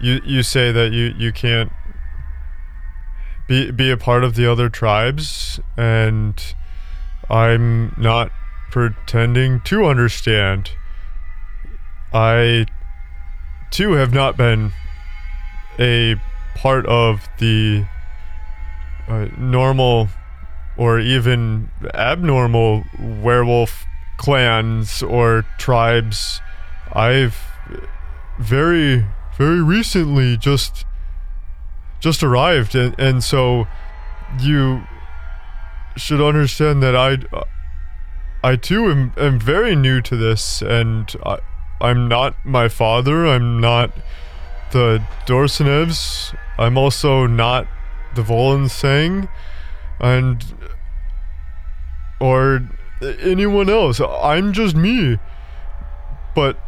you 0.00 0.20
you 0.24 0.42
say 0.42 0.70
that 0.70 0.92
you 0.92 1.14
you 1.16 1.32
can't 1.32 1.72
be 3.48 3.70
be 3.70 3.90
a 3.90 3.96
part 3.96 4.22
of 4.22 4.34
the 4.34 4.50
other 4.50 4.68
tribes, 4.68 5.58
and 5.76 6.40
I'm 7.28 7.94
not 7.96 8.30
pretending 8.70 9.60
to 9.62 9.84
understand. 9.84 10.70
I 12.12 12.66
too 13.70 13.92
have 13.92 14.12
not 14.12 14.36
been 14.36 14.72
a 15.78 16.16
part 16.54 16.86
of 16.86 17.28
the 17.38 17.86
uh, 19.06 19.26
normal 19.36 20.08
or 20.76 20.98
even 20.98 21.70
abnormal 21.94 22.84
werewolf 22.98 23.84
clans 24.16 25.02
or 25.02 25.44
tribes. 25.58 26.40
I've 26.92 27.38
very 28.38 29.04
very 29.36 29.62
recently 29.62 30.36
just 30.36 30.84
just 32.00 32.22
arrived 32.22 32.74
and, 32.74 32.94
and 32.98 33.22
so 33.22 33.66
you 34.40 34.82
should 35.96 36.20
understand 36.20 36.82
that 36.82 36.94
I 36.94 37.18
I 38.42 38.56
too 38.56 38.86
am, 38.90 39.12
am 39.16 39.40
very 39.40 39.74
new 39.74 40.00
to 40.02 40.16
this 40.16 40.62
and 40.62 41.14
I, 41.24 41.38
I'm 41.80 42.08
not 42.08 42.36
my 42.44 42.68
father, 42.68 43.26
I'm 43.26 43.60
not 43.60 43.92
the 44.72 45.02
Dorsanevs, 45.26 46.36
I'm 46.58 46.78
also 46.78 47.26
not 47.26 47.66
the 48.14 48.22
Volensang 48.22 49.28
and 50.00 50.44
or 52.20 52.68
anyone 53.00 53.68
else. 53.68 54.00
I'm 54.00 54.52
just 54.52 54.74
me. 54.74 55.18
But 56.34 56.58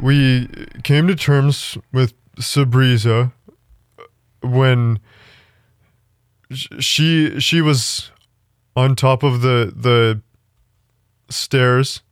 we 0.00 0.48
came 0.82 1.06
to 1.08 1.14
terms 1.14 1.76
with 1.92 2.14
Sabriza 2.36 3.32
when 4.42 5.00
she 6.50 7.38
she 7.38 7.60
was 7.60 8.10
on 8.76 8.96
top 8.96 9.22
of 9.22 9.42
the 9.42 9.72
the 9.74 10.22
stairs 11.30 12.02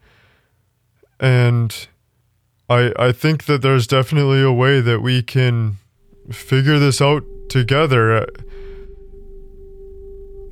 and 1.21 1.89
I 2.69 2.93
I 2.99 3.13
think 3.13 3.47
that 3.47 3.63
there's 3.63 3.87
definitely 3.87 4.43
a 4.43 4.53
way 4.53 4.81
that 4.81 5.01
we 5.01 5.23
can 5.23 5.77
figure 6.31 6.79
this 6.79 7.01
out 7.01 7.25
together. 7.49 8.27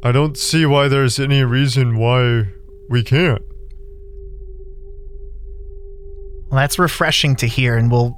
I 0.02 0.12
don't 0.12 0.37
see 0.37 0.66
why 0.66 0.88
there's 0.88 1.18
any 1.18 1.42
reason 1.44 1.99
why 1.99 2.49
we 2.88 3.02
can't. 3.02 3.42
Well, 6.49 6.61
that's 6.61 6.78
refreshing 6.78 7.35
to 7.37 7.46
hear, 7.46 7.76
and 7.76 7.90
we'll 7.90 8.16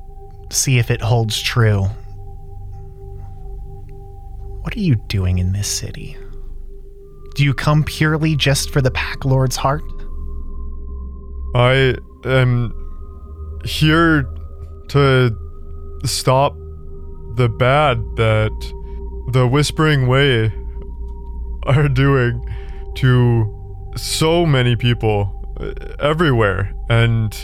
see 0.53 0.79
if 0.79 0.91
it 0.91 1.01
holds 1.01 1.41
true. 1.41 1.85
What 4.63 4.77
are 4.77 4.81
you 4.81 4.97
doing 5.09 5.39
in 5.39 5.53
this 5.53 5.69
city? 5.69 6.17
Do 7.35 7.45
you 7.45 7.55
come 7.55 7.85
purely 7.85 8.37
just 8.37 8.71
for 8.71 8.83
the 8.83 8.91
Pack 8.91 9.25
Lord's 9.25 9.57
heart? 9.57 9.83
I 11.55 11.97
am 12.25 12.75
here 13.65 14.29
to 14.89 15.37
stop 16.05 16.55
the 17.37 17.49
bad 17.49 17.99
that 18.17 18.73
the 19.33 19.47
Whispering 19.47 20.07
Way 20.07 20.53
are 21.65 21.89
doing 21.89 22.45
to 22.97 23.93
so 23.97 24.47
many 24.47 24.77
people 24.77 25.57
uh, 25.61 25.73
everywhere. 25.99 26.75
And 26.89 27.37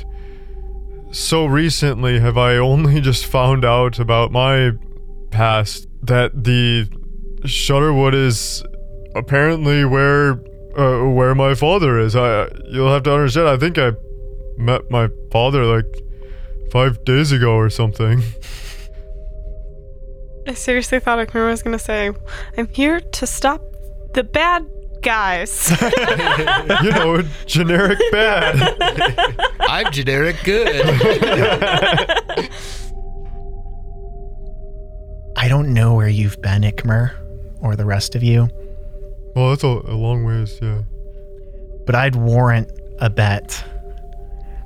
so 1.11 1.47
recently 1.47 2.19
have 2.21 2.37
I 2.39 2.57
only 2.57 3.01
just 3.03 3.27
found 3.27 3.65
out 3.65 3.99
about 3.99 4.33
my 4.33 4.73
past 5.31 5.87
that 6.03 6.45
the 6.45 6.89
Shudderwood 7.43 8.15
is 8.15 8.65
apparently 9.15 9.85
where 9.85 10.41
uh, 10.77 11.05
where 11.11 11.35
my 11.35 11.55
father 11.55 11.99
is. 11.99 12.17
I 12.17 12.49
you'll 12.71 12.93
have 12.93 13.03
to 13.05 13.13
understand. 13.15 13.49
I 13.49 13.57
think 13.57 13.79
I 13.79 13.93
met 14.57 14.91
my 14.91 15.09
father 15.31 15.65
like 15.65 15.87
five 16.71 17.05
days 17.05 17.33
ago 17.33 17.55
or 17.55 17.71
something. 17.71 18.23
I 20.47 20.53
seriously 20.53 21.01
thought 21.01 21.27
Akmir 21.27 21.49
was 21.49 21.63
gonna 21.63 21.79
say, 21.79 22.11
"I'm 22.57 22.69
here 22.69 23.01
to 23.01 23.27
stop 23.27 23.63
the 24.13 24.25
bad 24.25 24.67
guys." 25.01 25.71
you 26.83 26.91
know, 26.91 27.23
generic 27.47 27.99
bad. 28.13 28.61
I'm 29.61 29.91
generic 29.93 30.37
good. 30.45 30.85
I 35.37 35.49
don't 35.49 35.75
know 35.75 35.95
where 35.95 36.09
you've 36.09 36.41
been, 36.41 36.63
Ikmer, 36.63 37.13
or 37.61 37.77
the 37.77 37.85
rest 37.85 38.15
of 38.15 38.23
you, 38.23 38.49
Well, 39.35 39.51
that's 39.51 39.65
a, 39.65 39.67
a 39.67 39.97
long 39.97 40.25
ways, 40.25 40.59
yeah. 40.63 40.83
but 41.87 41.95
I'd 41.95 42.15
warrant 42.15 42.71
a 43.01 43.11
bet 43.11 43.65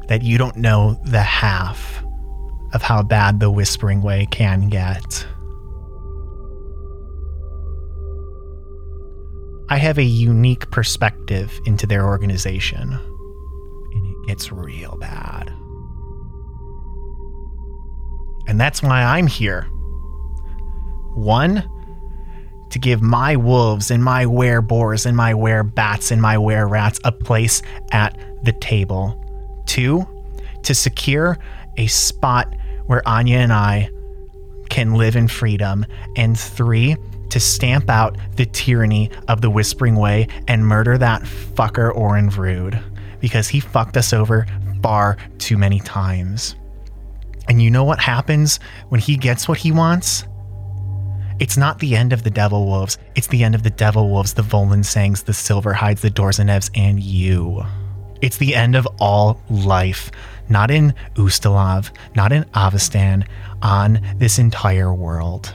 that 0.08 0.22
you 0.22 0.38
don't 0.38 0.56
know 0.56 1.00
the 1.04 1.22
half 1.22 2.04
of 2.75 2.82
how 2.82 3.02
bad 3.02 3.40
the 3.40 3.50
Whispering 3.50 4.02
Way 4.02 4.26
can 4.30 4.68
get. 4.68 5.26
I 9.70 9.76
have 9.76 9.98
a 9.98 10.02
unique 10.02 10.70
perspective 10.70 11.52
into 11.66 11.87
their 11.87 12.06
organization, 12.06 12.92
and 12.92 14.06
it 14.06 14.26
gets 14.26 14.50
real 14.50 14.96
bad. 14.98 15.52
And 18.46 18.58
that's 18.58 18.82
why 18.82 19.02
I'm 19.02 19.26
here. 19.26 19.62
One, 21.14 21.68
to 22.70 22.78
give 22.78 23.02
my 23.02 23.37
wolves 23.37 23.90
and 23.90 24.02
my 24.02 24.26
were-boars 24.26 25.06
and 25.06 25.16
my 25.16 25.34
were-bats 25.34 26.10
and 26.10 26.20
my 26.20 26.37
were-rats 26.38 27.00
a 27.04 27.12
place 27.12 27.62
at 27.92 28.18
the 28.44 28.52
table. 28.52 29.22
Two, 29.66 30.06
to 30.62 30.75
secure 30.75 31.38
a 31.76 31.87
spot 31.87 32.54
where 32.87 33.06
Anya 33.06 33.38
and 33.38 33.52
I 33.52 33.90
can 34.68 34.94
live 34.94 35.16
in 35.16 35.28
freedom. 35.28 35.87
And 36.16 36.38
three, 36.38 36.96
to 37.30 37.40
stamp 37.40 37.90
out 37.90 38.16
the 38.36 38.47
tyranny 38.47 39.10
of 39.28 39.40
the 39.40 39.50
Whispering 39.50 39.97
Way 39.97 40.28
and 40.47 40.66
murder 40.66 40.99
that 40.99 41.23
fucker 41.23 41.95
Auren 41.95 42.30
Vrood 42.30 42.82
because 43.21 43.49
he 43.49 43.60
fucked 43.60 43.97
us 43.97 44.12
over 44.12 44.47
far 44.82 45.16
too 45.38 45.58
many 45.58 45.80
times. 45.80 46.54
And 47.49 47.60
you 47.62 47.71
know 47.71 47.84
what 47.84 48.00
happens 48.00 48.60
when 48.88 49.00
he 49.00 49.16
gets 49.16 49.49
what 49.49 49.58
he 49.58 49.73
wants? 49.73 50.25
It's 51.40 51.56
not 51.56 51.78
the 51.78 51.94
end 51.94 52.12
of 52.12 52.24
the 52.24 52.30
Devil 52.30 52.66
Wolves. 52.66 52.98
It's 53.14 53.28
the 53.28 53.44
end 53.44 53.54
of 53.54 53.62
the 53.62 53.70
Devil 53.70 54.08
Wolves, 54.08 54.34
the 54.34 54.42
Volansangs, 54.42 55.24
the 55.24 55.32
Silverhides, 55.32 56.00
the 56.00 56.10
Dorzenevs, 56.10 56.70
and 56.74 57.00
you. 57.00 57.64
It's 58.20 58.38
the 58.38 58.56
end 58.56 58.74
of 58.74 58.88
all 58.98 59.40
life. 59.48 60.10
Not 60.48 60.70
in 60.70 60.94
Ustalav, 61.14 61.90
not 62.16 62.32
in 62.32 62.42
Avistan, 62.54 63.24
on 63.62 64.00
this 64.16 64.38
entire 64.40 64.92
world. 64.92 65.54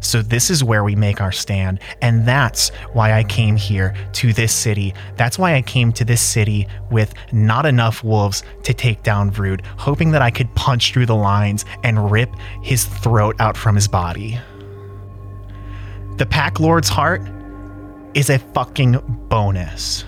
So, 0.00 0.22
this 0.22 0.50
is 0.50 0.64
where 0.64 0.84
we 0.84 0.94
make 0.94 1.20
our 1.20 1.32
stand. 1.32 1.80
And 2.02 2.26
that's 2.26 2.70
why 2.92 3.12
I 3.12 3.24
came 3.24 3.56
here 3.56 3.94
to 4.14 4.32
this 4.32 4.52
city. 4.52 4.94
That's 5.16 5.38
why 5.38 5.54
I 5.54 5.62
came 5.62 5.92
to 5.92 6.04
this 6.04 6.20
city 6.20 6.66
with 6.90 7.14
not 7.32 7.66
enough 7.66 8.02
wolves 8.02 8.42
to 8.64 8.74
take 8.74 9.02
down 9.02 9.30
Vrood, 9.30 9.64
hoping 9.76 10.10
that 10.12 10.22
I 10.22 10.30
could 10.30 10.54
punch 10.54 10.92
through 10.92 11.06
the 11.06 11.14
lines 11.14 11.64
and 11.84 12.10
rip 12.10 12.34
his 12.62 12.84
throat 12.84 13.36
out 13.38 13.56
from 13.56 13.74
his 13.74 13.88
body. 13.88 14.38
The 16.16 16.26
Pack 16.26 16.60
Lord's 16.60 16.88
heart 16.88 17.22
is 18.14 18.30
a 18.30 18.38
fucking 18.38 18.98
bonus. 19.28 20.04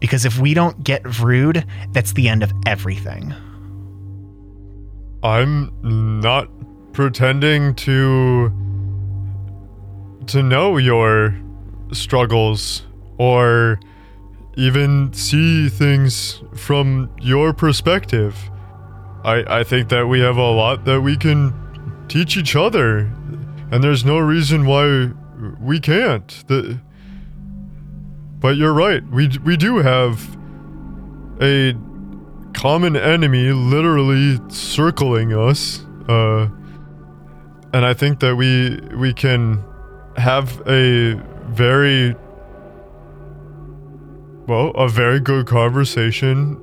Because 0.00 0.24
if 0.24 0.38
we 0.38 0.54
don't 0.54 0.82
get 0.82 1.02
Vrood, 1.04 1.64
that's 1.92 2.12
the 2.12 2.28
end 2.28 2.42
of 2.42 2.52
everything. 2.66 3.32
I'm 5.22 5.70
not 5.82 6.48
pretending 6.92 7.74
to 7.76 8.52
to 10.28 10.42
know 10.42 10.76
your 10.76 11.34
struggles 11.92 12.86
or 13.18 13.78
even 14.56 15.12
see 15.12 15.68
things 15.68 16.42
from 16.54 17.10
your 17.20 17.52
perspective. 17.52 18.36
I 19.24 19.60
I 19.60 19.64
think 19.64 19.88
that 19.88 20.06
we 20.06 20.20
have 20.20 20.36
a 20.36 20.50
lot 20.50 20.84
that 20.84 21.00
we 21.00 21.16
can 21.16 21.54
teach 22.08 22.36
each 22.36 22.56
other 22.56 23.10
and 23.70 23.82
there's 23.82 24.04
no 24.04 24.18
reason 24.18 24.66
why 24.66 25.10
we 25.60 25.80
can't. 25.80 26.28
The 26.46 26.78
But 28.40 28.56
you're 28.56 28.74
right. 28.74 29.02
We 29.10 29.28
we 29.44 29.56
do 29.56 29.78
have 29.78 30.36
a 31.40 31.74
common 32.52 32.96
enemy 32.96 33.50
literally 33.50 34.38
circling 34.48 35.32
us 35.32 35.86
uh 36.08 36.46
and 37.72 37.84
i 37.86 37.94
think 37.94 38.20
that 38.20 38.36
we 38.36 38.78
we 38.94 39.12
can 39.12 39.64
have 40.16 40.60
a 40.66 41.14
very 41.48 42.14
well 44.46 44.70
a 44.70 44.88
very 44.88 45.20
good 45.20 45.46
conversation 45.46 46.60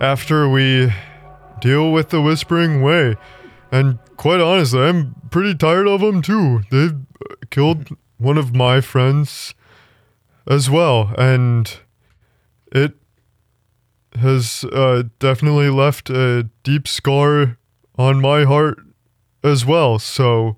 after 0.00 0.48
we 0.48 0.92
deal 1.60 1.92
with 1.92 2.10
the 2.10 2.20
whispering 2.20 2.82
way 2.82 3.16
and 3.70 3.98
quite 4.16 4.40
honestly 4.40 4.80
i'm 4.80 5.14
pretty 5.30 5.54
tired 5.54 5.86
of 5.86 6.00
them 6.00 6.20
too 6.20 6.62
they've 6.70 6.96
killed 7.50 7.88
one 8.18 8.38
of 8.38 8.54
my 8.54 8.80
friends 8.80 9.54
as 10.46 10.68
well 10.68 11.12
and 11.16 11.78
it 12.72 12.94
has 14.16 14.64
uh, 14.72 15.04
definitely 15.18 15.68
left 15.68 16.10
a 16.10 16.48
deep 16.62 16.86
scar 16.86 17.58
on 17.96 18.20
my 18.20 18.44
heart 18.44 18.78
as 19.42 19.64
well. 19.64 19.98
So 19.98 20.56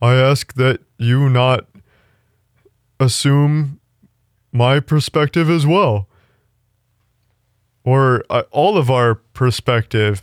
I 0.00 0.14
ask 0.14 0.54
that 0.54 0.80
you 1.02 1.28
not 1.28 1.66
assume 3.00 3.80
my 4.52 4.80
perspective 4.80 5.50
as 5.50 5.66
well, 5.66 6.08
or 7.84 8.24
uh, 8.30 8.42
all 8.50 8.76
of 8.76 8.90
our 8.90 9.16
perspective, 9.16 10.22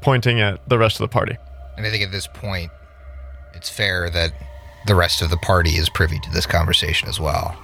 pointing 0.00 0.40
at 0.40 0.68
the 0.68 0.78
rest 0.78 0.96
of 0.96 1.00
the 1.00 1.12
party. 1.12 1.36
And 1.76 1.86
I 1.86 1.90
think 1.90 2.02
at 2.02 2.12
this 2.12 2.26
point, 2.26 2.70
it's 3.54 3.68
fair 3.68 4.08
that 4.10 4.32
the 4.86 4.94
rest 4.94 5.20
of 5.20 5.30
the 5.30 5.36
party 5.36 5.70
is 5.70 5.88
privy 5.88 6.18
to 6.20 6.30
this 6.30 6.46
conversation 6.46 7.08
as 7.08 7.20
well. 7.20 7.56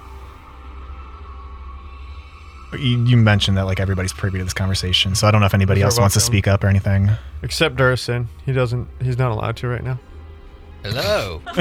You, 2.72 3.04
you 3.04 3.16
mentioned 3.16 3.56
that 3.56 3.66
like 3.66 3.78
everybody's 3.78 4.12
privy 4.12 4.38
to 4.38 4.44
this 4.44 4.52
conversation, 4.52 5.14
so 5.14 5.28
I 5.28 5.30
don't 5.30 5.40
know 5.40 5.46
if 5.46 5.54
anybody 5.54 5.80
Sure 5.80 5.86
else 5.86 5.98
wants 5.98 6.14
to 6.14 6.20
speak 6.20 6.48
up 6.48 6.64
or 6.64 6.66
anything. 6.66 7.08
Except 7.42 7.76
Durston, 7.76 8.26
he 8.44 8.52
doesn't. 8.52 8.88
He's 9.00 9.16
not 9.16 9.30
allowed 9.30 9.56
to 9.58 9.68
right 9.68 9.84
now. 9.84 10.00
Hello. 10.84 11.40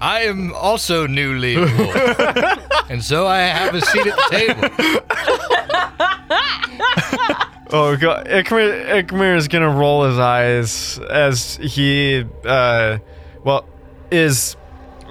I 0.00 0.20
am 0.22 0.54
also 0.54 1.08
newly 1.08 1.56
wolf, 1.56 1.96
and 2.88 3.02
so 3.02 3.26
I 3.26 3.38
have 3.40 3.74
a 3.74 3.80
seat 3.80 4.06
at 4.06 4.16
the 4.16 4.28
table. 4.30 4.68
Oh 7.68 7.96
god, 7.96 8.26
Ikmer, 8.28 9.02
Ikmer 9.02 9.36
is 9.36 9.48
gonna 9.48 9.68
roll 9.68 10.04
his 10.04 10.20
eyes 10.20 11.00
as 11.00 11.56
he, 11.56 12.24
uh, 12.44 12.98
well, 13.42 13.66
is 14.12 14.56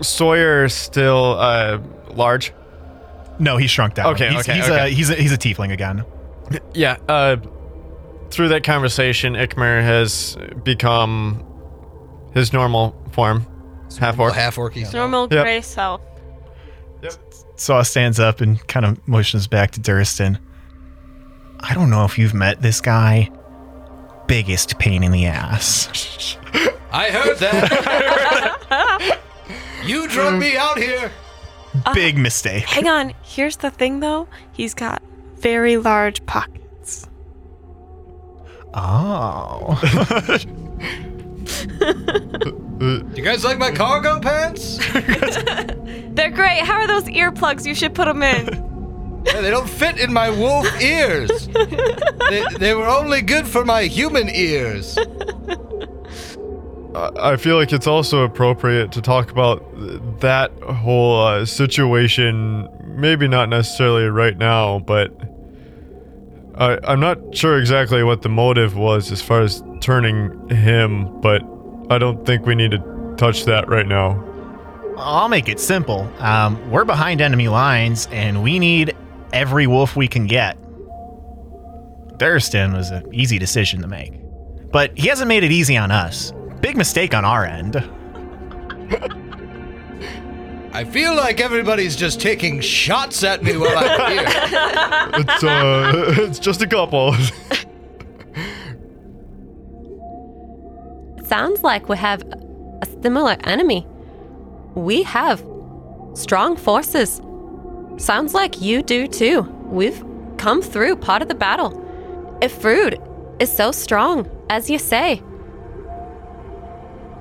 Sawyer 0.01 0.69
still 0.69 1.35
uh 1.37 1.79
large? 2.11 2.53
No, 3.39 3.57
he 3.57 3.67
shrunk 3.67 3.95
down. 3.95 4.13
Okay, 4.13 4.29
he's, 4.29 4.39
okay, 4.39 4.53
he's 4.55 4.69
okay. 4.69 4.85
a 4.85 4.87
he's 4.87 5.09
a 5.09 5.15
he's 5.15 5.33
a 5.33 5.37
tiefling 5.37 5.73
again. 5.73 6.05
Yeah. 6.73 6.95
Uh, 7.09 7.35
through 8.29 8.47
that 8.49 8.63
conversation, 8.63 9.33
Ikmer 9.33 9.81
has 9.81 10.37
become 10.63 11.45
his 12.35 12.53
normal 12.53 12.95
form, 13.11 13.47
half 13.99 14.19
orc. 14.19 14.35
Half 14.35 14.59
orc. 14.59 14.75
Normal 14.93 15.27
Yep. 15.31 15.43
gray 15.43 15.61
self. 15.61 16.01
Saw 17.55 17.81
stands 17.83 18.19
up 18.19 18.41
and 18.41 18.65
kind 18.67 18.85
of 18.85 19.07
motions 19.07 19.47
back 19.47 19.71
to 19.71 19.79
Durston. 19.79 20.37
I 21.61 21.73
don't 21.73 21.89
know 21.89 22.03
if 22.03 22.19
you've 22.19 22.33
met 22.33 22.61
this 22.61 22.81
guy. 22.81 23.29
Biggest 24.27 24.77
pain 24.77 25.03
in 25.03 25.11
the 25.11 25.25
ass. 25.25 26.37
I 26.91 27.09
heard 27.09 27.37
that. 27.37 29.19
you 29.85 30.07
drug 30.07 30.39
me 30.39 30.57
out 30.57 30.77
here. 30.77 31.11
Big 31.93 32.15
uh, 32.15 32.19
mistake. 32.19 32.63
Hang 32.65 32.87
on. 32.87 33.13
Here's 33.21 33.57
the 33.57 33.69
thing, 33.69 33.99
though. 33.99 34.27
He's 34.51 34.73
got 34.73 35.01
very 35.35 35.77
large 35.77 36.25
pockets. 36.25 37.07
Oh. 38.73 39.79
Do 41.45 43.07
you 43.15 43.23
guys 43.23 43.43
like 43.43 43.57
my 43.57 43.71
cargo 43.71 44.19
pants? 44.19 44.77
They're 46.13 46.31
great. 46.31 46.61
How 46.61 46.75
are 46.75 46.87
those 46.87 47.05
earplugs? 47.05 47.65
You 47.65 47.73
should 47.75 47.93
put 47.95 48.05
them 48.05 48.23
in. 48.23 48.63
Yeah, 49.25 49.41
they 49.41 49.49
don't 49.49 49.67
fit 49.67 49.99
in 49.99 50.13
my 50.13 50.29
wolf 50.29 50.67
ears. 50.79 51.47
they, 51.47 52.45
they 52.59 52.75
were 52.75 52.85
only 52.85 53.23
good 53.23 53.47
for 53.47 53.65
my 53.65 53.85
human 53.85 54.29
ears. 54.29 54.99
I 56.95 57.09
I 57.33 57.35
feel 57.37 57.55
like 57.55 57.73
it's 57.73 57.87
also 57.87 58.23
appropriate 58.23 58.91
to 58.91 59.01
talk 59.01 59.31
about 59.31 59.65
that 60.19 60.51
whole 60.61 61.25
uh, 61.25 61.43
situation. 61.45 62.69
Maybe 62.83 63.27
not 63.27 63.49
necessarily 63.49 64.05
right 64.05 64.37
now, 64.37 64.77
but 64.77 65.11
I, 66.57 66.79
I'm 66.83 66.99
not 66.99 67.35
sure 67.35 67.59
exactly 67.59 68.03
what 68.03 68.21
the 68.21 68.29
motive 68.29 68.75
was 68.77 69.11
as 69.11 69.21
far 69.21 69.41
as 69.41 69.63
turning 69.81 70.49
him. 70.49 71.19
But 71.21 71.41
I 71.89 71.97
don't 71.97 72.25
think 72.25 72.45
we 72.45 72.55
need 72.55 72.71
to 72.71 73.15
touch 73.17 73.45
that 73.45 73.67
right 73.67 73.87
now. 73.87 74.23
I'll 74.97 75.29
make 75.29 75.49
it 75.49 75.59
simple. 75.59 76.09
Um, 76.19 76.71
we're 76.71 76.85
behind 76.85 77.19
enemy 77.19 77.49
lines, 77.49 78.07
and 78.11 78.41
we 78.41 78.59
need 78.59 78.95
every 79.33 79.67
wolf 79.67 79.95
we 79.95 80.07
can 80.07 80.25
get. 80.25 80.57
Durston 82.17 82.73
was 82.73 82.91
an 82.91 83.13
easy 83.13 83.37
decision 83.37 83.81
to 83.81 83.87
make. 83.87 84.13
But 84.71 84.97
he 84.97 85.09
hasn't 85.09 85.27
made 85.27 85.43
it 85.43 85.51
easy 85.51 85.75
on 85.75 85.91
us. 85.91 86.33
Big 86.61 86.77
mistake 86.77 87.13
on 87.13 87.25
our 87.25 87.45
end. 87.45 87.75
I 90.75 90.83
feel 90.83 91.15
like 91.15 91.39
everybody's 91.39 91.95
just 91.95 92.19
taking 92.19 92.59
shots 92.59 93.23
at 93.23 93.41
me 93.41 93.55
while 93.55 93.77
I'm 93.77 94.11
here. 94.11 94.25
It's 95.21 95.41
uh, 95.41 96.13
it's 96.17 96.37
just 96.37 96.61
a 96.61 96.67
couple. 96.67 97.13
Sounds 101.23 101.63
like 101.63 101.87
we 101.87 101.95
have 101.95 102.23
a 102.81 102.85
similar 103.01 103.37
enemy. 103.45 103.87
We 104.75 105.03
have 105.03 105.45
strong 106.13 106.57
forces. 106.57 107.21
Sounds 107.95 108.33
like 108.33 108.61
you 108.61 108.83
do 108.83 109.07
too. 109.07 109.43
We've 109.67 110.03
come 110.35 110.61
through 110.61 110.97
part 110.97 111.21
of 111.21 111.29
the 111.29 111.35
battle. 111.35 111.71
If 112.41 112.61
Vrood 112.61 112.99
is 113.41 113.49
so 113.49 113.71
strong, 113.71 114.29
as 114.49 114.69
you 114.69 114.77
say, 114.77 115.23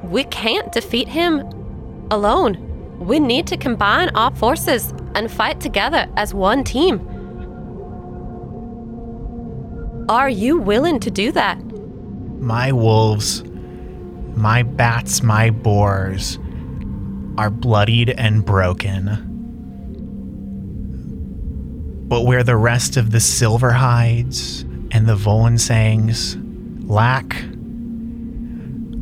we 0.02 0.24
can't 0.24 0.72
defeat 0.72 1.06
him 1.06 1.48
alone. 2.10 2.63
We 2.98 3.20
need 3.20 3.46
to 3.48 3.56
combine 3.56 4.10
our 4.10 4.34
forces 4.34 4.92
and 5.14 5.30
fight 5.30 5.60
together 5.60 6.08
as 6.16 6.32
one 6.32 6.64
team. 6.64 7.00
Are 10.08 10.28
you 10.28 10.58
willing 10.58 11.00
to 11.00 11.10
do 11.10 11.32
that? 11.32 11.58
My 12.40 12.72
wolves, 12.72 13.42
my 14.36 14.62
bats, 14.62 15.22
my 15.22 15.50
boars 15.50 16.38
are 17.38 17.50
bloodied 17.50 18.10
and 18.10 18.44
broken. 18.44 19.32
But 22.06 22.26
where 22.26 22.42
the 22.42 22.56
rest 22.56 22.96
of 22.96 23.10
the 23.10 23.18
Silverhides 23.18 24.62
and 24.92 25.06
the 25.06 25.16
Volensangs 25.16 26.36
lack, 26.88 27.34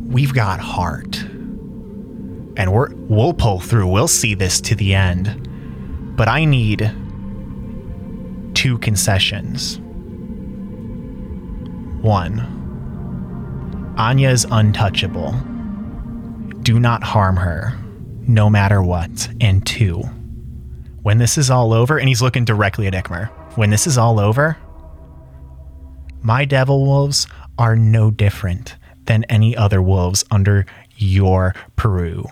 we've 0.09 0.33
got 0.33 0.59
heart. 0.59 1.25
And 2.55 2.71
we're, 2.71 2.93
we'll 2.93 3.33
pull 3.33 3.59
through. 3.59 3.87
We'll 3.87 4.07
see 4.07 4.35
this 4.35 4.61
to 4.61 4.75
the 4.75 4.93
end. 4.93 6.15
But 6.15 6.27
I 6.27 6.45
need 6.45 6.91
two 8.53 8.77
concessions. 8.77 9.79
One, 12.01 13.95
Anya 13.97 14.29
is 14.29 14.45
untouchable. 14.49 15.31
Do 16.61 16.79
not 16.79 17.03
harm 17.03 17.37
her, 17.37 17.77
no 18.27 18.49
matter 18.49 18.83
what. 18.83 19.29
And 19.41 19.65
two, 19.65 20.03
when 21.01 21.17
this 21.17 21.37
is 21.37 21.49
all 21.49 21.73
over, 21.73 21.97
and 21.97 22.07
he's 22.07 22.21
looking 22.21 22.45
directly 22.45 22.87
at 22.87 22.93
Ikmer, 22.93 23.27
when 23.57 23.69
this 23.69 23.87
is 23.87 23.97
all 23.97 24.19
over, 24.19 24.57
my 26.21 26.45
devil 26.45 26.85
wolves 26.85 27.27
are 27.57 27.75
no 27.75 28.11
different 28.11 28.75
than 29.05 29.25
any 29.25 29.55
other 29.55 29.81
wolves 29.81 30.23
under 30.31 30.65
your 30.95 31.53
purview. 31.75 32.23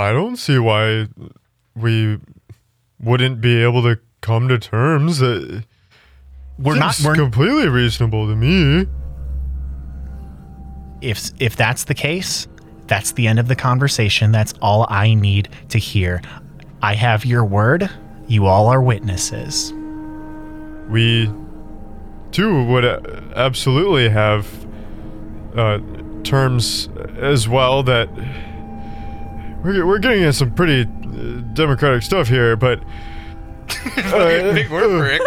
I 0.00 0.12
don't 0.12 0.36
see 0.36 0.58
why 0.58 1.08
we 1.76 2.18
wouldn't 2.98 3.42
be 3.42 3.62
able 3.62 3.82
to 3.82 3.98
come 4.22 4.48
to 4.48 4.58
terms. 4.58 5.20
Uh, 5.22 5.60
We're 6.58 6.76
not. 6.76 6.98
We're, 7.04 7.14
completely 7.14 7.68
reasonable 7.68 8.26
to 8.26 8.34
me. 8.34 8.86
if 11.02 11.30
if 11.38 11.54
that's 11.54 11.84
the 11.84 11.94
case, 11.94 12.48
that's 12.86 13.12
the 13.12 13.26
end 13.26 13.38
of 13.38 13.48
the 13.48 13.56
conversation. 13.56 14.32
That's 14.32 14.54
all 14.62 14.86
I 14.88 15.12
need 15.12 15.50
to 15.68 15.78
hear. 15.78 16.22
I 16.80 16.94
have 16.94 17.26
your 17.26 17.44
word. 17.44 17.90
You 18.26 18.46
all 18.46 18.68
are 18.68 18.80
witnesses. 18.80 19.74
We 20.88 21.30
too 22.32 22.64
would 22.64 22.86
uh, 22.86 23.00
absolutely 23.36 24.08
have 24.08 24.48
uh, 25.54 25.78
terms 26.22 26.88
as 27.18 27.48
well 27.48 27.82
that 27.82 28.08
we're, 29.62 29.86
we're 29.86 29.98
getting 29.98 30.24
at 30.24 30.34
some 30.34 30.52
pretty 30.54 30.82
uh, 30.82 31.40
democratic 31.54 32.02
stuff 32.02 32.28
here, 32.28 32.56
but. 32.56 32.82
Uh, 33.96 34.52
Big 34.52 34.68
word 34.68 34.88
for 34.88 35.06
it. 35.06 35.22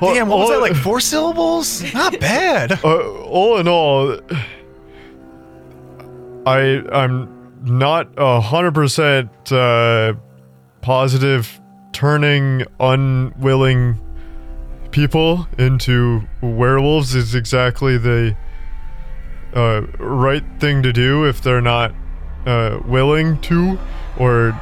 Damn, 0.00 0.28
what 0.28 0.38
was 0.40 0.50
that 0.50 0.60
like? 0.60 0.74
Four 0.74 1.00
syllables? 1.00 1.80
Not 1.94 2.18
bad. 2.18 2.72
uh, 2.84 3.20
all 3.22 3.58
in 3.58 3.68
all, 3.68 4.18
I 6.44 6.82
I'm 6.92 7.52
not 7.62 8.08
a 8.16 8.40
hundred 8.40 8.74
percent 8.74 9.30
uh, 9.52 10.14
positive 10.80 11.60
turning 11.92 12.64
unwilling 12.80 14.00
people 14.90 15.46
into 15.58 16.26
werewolves 16.40 17.14
is 17.14 17.34
exactly 17.34 17.96
the 17.96 18.36
uh, 19.54 19.82
right 19.98 20.44
thing 20.58 20.82
to 20.82 20.92
do 20.92 21.24
if 21.26 21.42
they're 21.42 21.60
not 21.60 21.92
uh, 22.46 22.80
willing 22.86 23.40
to 23.42 23.78
or 24.18 24.58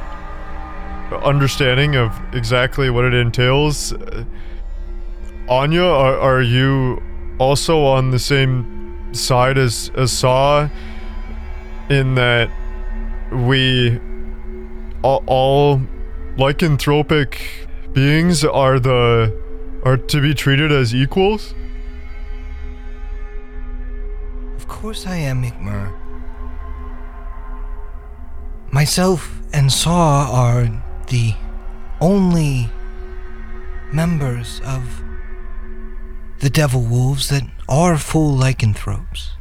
understanding 1.23 1.95
of 1.95 2.17
exactly 2.33 2.89
what 2.89 3.05
it 3.05 3.13
entails. 3.13 3.93
Uh, 3.93 4.23
Anya, 5.49 5.83
are, 5.83 6.17
are 6.17 6.41
you 6.41 7.01
also 7.39 7.83
on 7.83 8.11
the 8.11 8.19
same 8.19 9.13
side 9.13 9.57
as, 9.57 9.91
as 9.95 10.11
Saw 10.11 10.69
in 11.89 12.15
that 12.15 12.49
we 13.31 13.99
all, 15.01 15.23
all 15.27 15.81
lycanthropic 16.37 17.37
beings 17.93 18.45
are 18.45 18.79
the 18.79 19.35
are 19.83 19.97
to 19.97 20.21
be 20.21 20.33
treated 20.33 20.71
as 20.71 20.93
equals? 20.93 21.53
Of 24.55 24.67
course 24.67 25.07
I 25.07 25.15
am, 25.15 25.43
Ikmer. 25.43 26.00
Myself 28.73 29.41
and 29.51 29.69
Saw 29.69 30.31
are 30.31 30.81
the 31.07 31.33
only 31.99 32.69
members 33.91 34.61
of 34.65 35.03
the 36.39 36.49
Devil 36.49 36.81
Wolves 36.81 37.27
that 37.27 37.43
are 37.67 37.97
full 37.97 38.33
lycanthropes. 38.33 39.31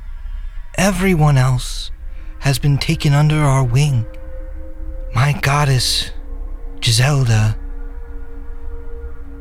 Everyone 0.76 1.38
else 1.38 1.92
has 2.40 2.58
been 2.58 2.76
taken 2.76 3.12
under 3.12 3.36
our 3.36 3.62
wing. 3.62 4.04
My 5.14 5.32
goddess, 5.32 6.10
Giselda, 6.80 7.56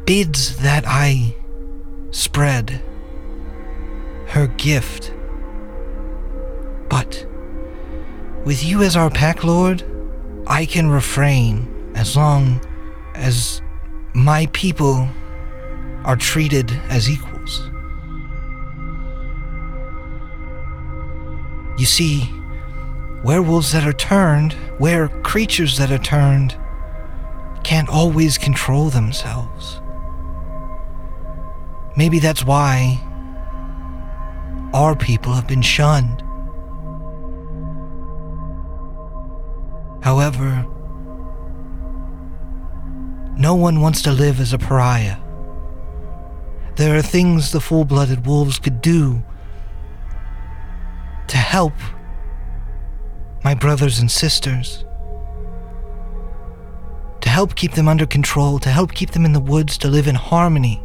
bids 0.06 0.58
that 0.58 0.84
I 0.86 1.36
spread 2.12 2.82
her 4.28 4.48
gift. 4.48 5.14
But 6.90 7.26
with 8.46 8.64
you 8.64 8.84
as 8.84 8.96
our 8.96 9.10
pack 9.10 9.44
lord, 9.44 9.84
I 10.48 10.66
can 10.66 10.90
refrain 10.90 11.92
as 11.96 12.16
long 12.16 12.62
as 13.14 13.62
my 14.14 14.48
people 14.54 15.08
are 16.06 16.16
treated 16.16 16.72
as 16.90 17.10
equals. 17.10 17.70
You 21.78 21.86
see, 21.86 22.30
werewolves 23.24 23.72
that 23.74 23.86
are 23.86 23.94
turned, 23.94 24.56
were 24.80 25.10
creatures 25.24 25.78
that 25.78 25.92
are 25.92 25.98
turned, 25.98 26.58
can't 27.64 27.90
always 27.90 28.38
control 28.38 28.90
themselves. 28.90 29.82
Maybe 31.96 32.20
that's 32.20 32.46
why 32.46 33.00
our 34.74 34.96
people 34.96 35.34
have 35.34 35.48
been 35.48 35.62
shunned. 35.62 36.24
However, 40.10 40.66
no 43.38 43.54
one 43.54 43.80
wants 43.80 44.02
to 44.02 44.12
live 44.12 44.40
as 44.40 44.54
a 44.54 44.58
pariah. 44.58 45.18
There 46.78 46.98
are 46.98 47.04
things 47.04 47.52
the 47.52 47.62
full 47.62 47.86
blooded 47.86 48.26
wolves 48.26 48.58
could 48.58 48.82
do 48.82 49.22
to 51.28 51.38
help 51.38 51.74
my 53.44 53.54
brothers 53.54 54.00
and 54.00 54.10
sisters. 54.10 54.84
To 57.22 57.30
help 57.30 57.54
keep 57.54 57.74
them 57.74 57.88
under 57.88 58.08
control, 58.08 58.58
to 58.58 58.70
help 58.70 58.96
keep 58.96 59.12
them 59.12 59.26
in 59.26 59.34
the 59.34 59.40
woods 59.40 59.78
to 59.78 59.88
live 59.88 60.08
in 60.08 60.16
harmony 60.16 60.82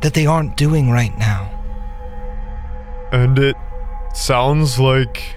that 0.00 0.14
they 0.14 0.26
aren't 0.26 0.56
doing 0.56 0.90
right 0.90 1.16
now. 1.16 1.42
And 3.12 3.38
it 3.38 3.54
sounds 4.14 4.80
like 4.80 5.36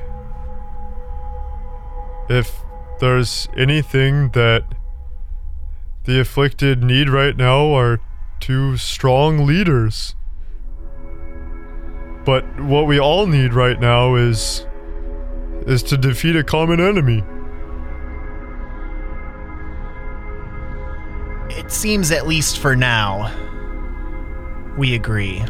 if 2.29 2.59
there's 2.99 3.47
anything 3.55 4.29
that 4.29 4.63
the 6.05 6.19
afflicted 6.19 6.83
need 6.83 7.09
right 7.09 7.35
now 7.35 7.73
are 7.73 7.99
two 8.39 8.77
strong 8.77 9.45
leaders. 9.45 10.15
But 12.25 12.43
what 12.59 12.87
we 12.87 12.99
all 12.99 13.27
need 13.27 13.53
right 13.53 13.79
now 13.79 14.15
is 14.15 14.65
is 15.65 15.83
to 15.83 15.97
defeat 15.97 16.35
a 16.35 16.43
common 16.43 16.79
enemy. 16.79 17.23
It 21.49 21.71
seems, 21.71 22.11
at 22.11 22.25
least 22.25 22.59
for 22.59 22.75
now, 22.75 23.33
we 24.77 24.95
agree. 24.95 25.43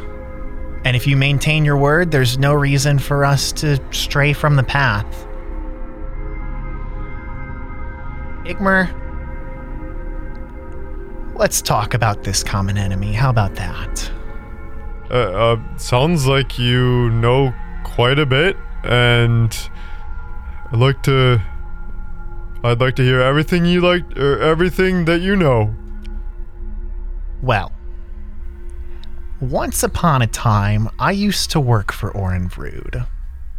And 0.86 0.96
if 0.96 1.06
you 1.06 1.18
maintain 1.18 1.66
your 1.66 1.78
word, 1.78 2.10
there's 2.12 2.40
no 2.40 2.54
reason 2.54 2.98
for 2.98 3.26
us 3.26 3.52
to 3.54 3.80
stray 3.92 4.34
from 4.34 4.56
the 4.56 4.64
path. 4.64 5.27
Ikmer, 8.48 8.88
let's 11.36 11.62
talk 11.62 11.94
about 11.94 12.24
this 12.24 12.44
common 12.44 12.78
enemy. 12.78 13.12
How 13.12 13.30
about 13.30 13.56
that? 13.56 14.12
Uh, 15.12 15.14
uh, 15.14 15.78
sounds 15.78 16.28
like 16.28 16.58
you 16.58 17.10
know 17.10 17.54
quite 17.84 18.20
a 18.20 18.26
bit, 18.26 18.56
and 18.86 19.54
I'd 20.72 20.80
like 20.80 21.04
to. 21.04 21.42
I'd 22.64 22.80
like 22.80 22.96
to 22.96 23.04
hear 23.04 23.20
everything 23.20 23.66
you 23.66 23.82
like, 23.82 24.18
or 24.18 24.40
everything 24.40 25.04
that 25.06 25.20
you 25.20 25.36
know. 25.36 25.76
Well, 27.42 27.74
once 29.42 29.84
upon 29.84 30.22
a 30.22 30.28
time, 30.28 30.90
I 31.00 31.12
used 31.12 31.52
to 31.52 31.60
work 31.60 31.92
for 31.92 32.12
Auren 32.12 32.50
Vrood. 32.50 33.06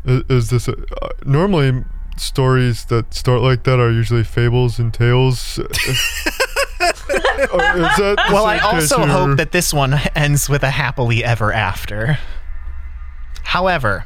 Is, 0.04 0.22
is 0.30 0.50
this 0.50 0.66
a, 0.66 0.72
uh, 1.02 1.08
normally 1.26 1.84
stories 2.20 2.84
that 2.86 3.14
start 3.14 3.40
like 3.40 3.64
that 3.64 3.78
are 3.78 3.90
usually 3.90 4.24
fables 4.24 4.78
and 4.78 4.92
tales? 4.92 5.58
Or 6.80 7.62
is 7.62 7.96
that 7.96 8.16
the 8.28 8.32
Well, 8.34 8.46
I 8.46 8.58
also 8.58 8.98
here? 8.98 9.06
hope 9.08 9.36
that 9.38 9.52
this 9.52 9.72
one 9.72 9.94
ends 10.14 10.48
with 10.48 10.62
a 10.64 10.70
happily 10.70 11.24
ever 11.24 11.52
after. 11.52 12.18
However, 13.44 14.04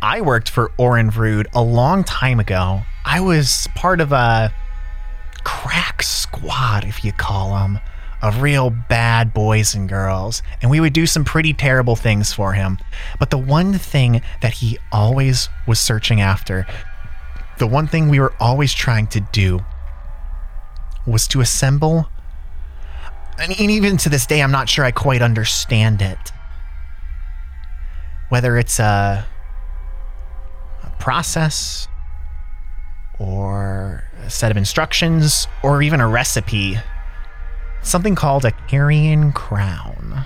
I 0.00 0.20
worked 0.20 0.48
for 0.48 0.70
Auren 0.78 1.10
Vrood 1.10 1.46
a 1.54 1.62
long 1.62 2.02
time 2.02 2.40
ago. 2.40 2.82
I 3.04 3.20
was 3.20 3.68
part 3.74 4.00
of 4.00 4.12
a 4.12 4.52
crack 5.44 6.02
squad, 6.02 6.84
if 6.84 7.04
you 7.04 7.12
call 7.12 7.54
them, 7.54 7.78
of 8.22 8.40
real 8.42 8.70
bad 8.70 9.34
boys 9.34 9.74
and 9.74 9.88
girls, 9.88 10.42
and 10.60 10.70
we 10.70 10.80
would 10.80 10.92
do 10.92 11.06
some 11.06 11.24
pretty 11.24 11.52
terrible 11.52 11.96
things 11.96 12.32
for 12.32 12.52
him. 12.54 12.78
But 13.18 13.30
the 13.30 13.38
one 13.38 13.74
thing 13.74 14.22
that 14.40 14.54
he 14.54 14.78
always 14.90 15.48
was 15.66 15.78
searching 15.78 16.20
after, 16.20 16.66
the 17.58 17.66
one 17.66 17.86
thing 17.86 18.08
we 18.08 18.20
were 18.20 18.34
always 18.40 18.72
trying 18.72 19.06
to 19.08 19.20
do, 19.32 19.60
was 21.06 21.26
to 21.28 21.40
assemble 21.40 22.08
and 23.38 23.58
even 23.58 23.96
to 23.98 24.08
this 24.08 24.26
day, 24.26 24.42
I'm 24.42 24.52
not 24.52 24.68
sure 24.68 24.84
I 24.84 24.92
quite 24.92 25.22
understand 25.22 26.02
it. 26.02 26.18
Whether 28.28 28.56
it's 28.56 28.78
a, 28.78 29.26
a 30.82 30.90
process, 31.00 31.88
or 33.18 34.04
a 34.24 34.30
set 34.30 34.50
of 34.50 34.56
instructions, 34.56 35.48
or 35.62 35.82
even 35.82 36.00
a 36.00 36.08
recipe. 36.08 36.78
Something 37.82 38.14
called 38.14 38.44
a 38.44 38.52
carrion 38.52 39.32
crown. 39.32 40.24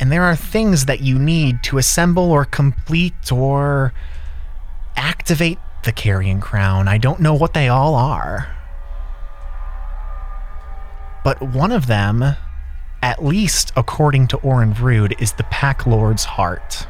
And 0.00 0.10
there 0.10 0.22
are 0.22 0.36
things 0.36 0.86
that 0.86 1.00
you 1.00 1.18
need 1.18 1.62
to 1.64 1.78
assemble 1.78 2.30
or 2.30 2.44
complete 2.44 3.30
or 3.32 3.92
activate 4.96 5.58
the 5.84 5.92
carrion 5.92 6.40
crown. 6.40 6.88
I 6.88 6.98
don't 6.98 7.20
know 7.20 7.34
what 7.34 7.54
they 7.54 7.68
all 7.68 7.94
are 7.94 8.48
but 11.28 11.42
one 11.42 11.72
of 11.72 11.88
them, 11.88 12.24
at 13.02 13.22
least 13.22 13.70
according 13.76 14.28
to 14.28 14.38
Auren 14.38 14.72
Vrood, 14.74 15.20
is 15.20 15.32
the 15.32 15.44
Pack 15.44 15.86
Lord's 15.86 16.24
heart. 16.24 16.86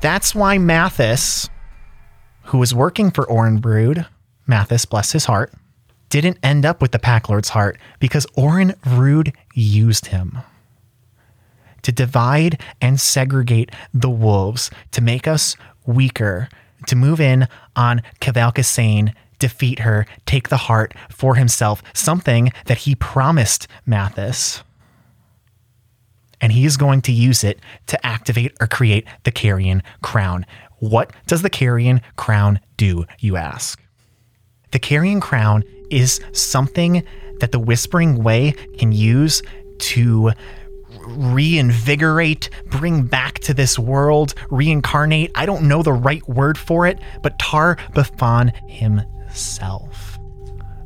That's 0.00 0.34
why 0.34 0.58
Mathis, 0.58 1.48
who 2.46 2.58
was 2.58 2.74
working 2.74 3.12
for 3.12 3.24
Auren 3.26 3.60
Vrood, 3.60 4.06
Mathis, 4.48 4.84
bless 4.86 5.12
his 5.12 5.26
heart, 5.26 5.52
didn't 6.08 6.38
end 6.42 6.66
up 6.66 6.82
with 6.82 6.90
the 6.90 6.98
Pack 6.98 7.28
Lord's 7.28 7.50
heart 7.50 7.78
because 8.00 8.26
Auren 8.36 8.74
Vrood 8.80 9.32
used 9.54 10.06
him 10.06 10.38
to 11.82 11.92
divide 11.92 12.60
and 12.80 13.00
segregate 13.00 13.70
the 13.92 14.10
wolves, 14.10 14.68
to 14.90 15.00
make 15.00 15.28
us 15.28 15.56
weaker, 15.86 16.48
to 16.86 16.96
move 16.96 17.20
in 17.20 17.48
on 17.76 18.02
Kavalka 18.20 18.64
Sane, 18.64 19.14
defeat 19.38 19.80
her, 19.80 20.06
take 20.26 20.48
the 20.48 20.56
heart 20.56 20.94
for 21.10 21.34
himself, 21.34 21.82
something 21.92 22.52
that 22.66 22.78
he 22.78 22.94
promised 22.94 23.66
Mathis. 23.86 24.62
And 26.40 26.52
he 26.52 26.64
is 26.64 26.76
going 26.76 27.02
to 27.02 27.12
use 27.12 27.42
it 27.42 27.58
to 27.86 28.06
activate 28.06 28.54
or 28.60 28.66
create 28.66 29.06
the 29.24 29.30
Carrion 29.30 29.82
Crown. 30.02 30.44
What 30.78 31.12
does 31.26 31.42
the 31.42 31.50
Carrion 31.50 32.02
Crown 32.16 32.60
do, 32.76 33.06
you 33.18 33.36
ask? 33.36 33.80
The 34.72 34.78
Carrion 34.78 35.20
Crown 35.20 35.64
is 35.90 36.20
something 36.32 37.04
that 37.40 37.52
the 37.52 37.58
Whispering 37.58 38.22
Way 38.22 38.52
can 38.78 38.92
use 38.92 39.42
to 39.78 40.32
reinvigorate, 41.16 42.50
bring 42.66 43.02
back 43.02 43.38
to 43.40 43.54
this 43.54 43.78
world, 43.78 44.34
reincarnate. 44.50 45.30
I 45.34 45.46
don't 45.46 45.68
know 45.68 45.82
the 45.82 45.92
right 45.92 46.26
word 46.28 46.58
for 46.58 46.86
it, 46.86 46.98
but 47.22 47.38
Tar 47.38 47.76
Bafan 47.92 48.52
himself. 48.68 50.18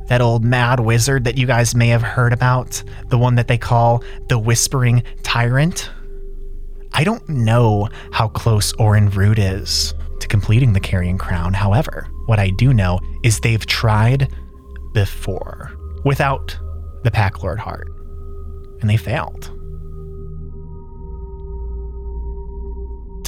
That 0.07 0.21
old 0.21 0.43
mad 0.43 0.79
wizard 0.79 1.25
that 1.25 1.37
you 1.37 1.45
guys 1.45 1.75
may 1.75 1.89
have 1.89 2.01
heard 2.01 2.33
about, 2.33 2.81
the 3.09 3.17
one 3.17 3.35
that 3.35 3.47
they 3.47 3.57
call 3.59 4.03
the 4.27 4.39
Whispering 4.39 5.03
Tyrant. 5.21 5.91
I 6.93 7.03
don't 7.03 7.27
know 7.29 7.89
how 8.11 8.29
close 8.29 8.73
Auren 8.73 9.09
Vrood 9.09 9.37
is 9.37 9.93
to 10.19 10.27
completing 10.27 10.73
the 10.73 10.79
Carrion 10.79 11.17
Crown. 11.19 11.53
However, 11.53 12.07
what 12.25 12.39
I 12.39 12.49
do 12.49 12.73
know 12.73 12.99
is 13.23 13.39
they've 13.39 13.65
tried 13.65 14.27
before 14.93 15.71
without 16.03 16.57
the 17.03 17.11
Pack 17.11 17.43
Lord 17.43 17.59
heart, 17.59 17.87
and 18.81 18.89
they 18.89 18.97
failed. 18.97 19.51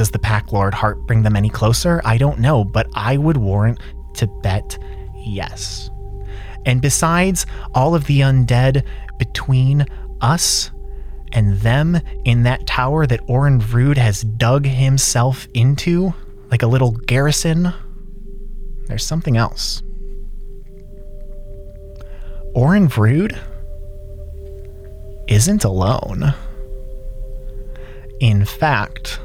Does 0.01 0.09
the 0.09 0.17
Pack 0.17 0.51
Lord 0.51 0.73
heart 0.73 1.05
bring 1.05 1.21
them 1.21 1.35
any 1.35 1.47
closer? 1.51 2.01
I 2.03 2.17
don't 2.17 2.39
know, 2.39 2.63
but 2.63 2.89
I 2.95 3.17
would 3.17 3.37
warrant 3.37 3.79
to 4.15 4.25
bet 4.41 4.75
yes. 5.15 5.91
And 6.65 6.81
besides 6.81 7.45
all 7.75 7.93
of 7.93 8.07
the 8.07 8.21
undead 8.21 8.83
between 9.19 9.85
us 10.19 10.71
and 11.33 11.59
them 11.59 12.01
in 12.25 12.41
that 12.41 12.65
tower 12.65 13.05
that 13.05 13.21
Auren 13.27 13.61
Vrood 13.61 13.97
has 13.97 14.23
dug 14.23 14.65
himself 14.65 15.47
into, 15.53 16.15
like 16.49 16.63
a 16.63 16.67
little 16.67 16.93
garrison, 16.93 17.71
there's 18.87 19.05
something 19.05 19.37
else. 19.37 19.83
Auren 22.55 22.89
Vrood 22.89 23.37
isn't 25.27 25.63
alone. 25.63 26.33
In 28.19 28.45
fact, 28.45 29.19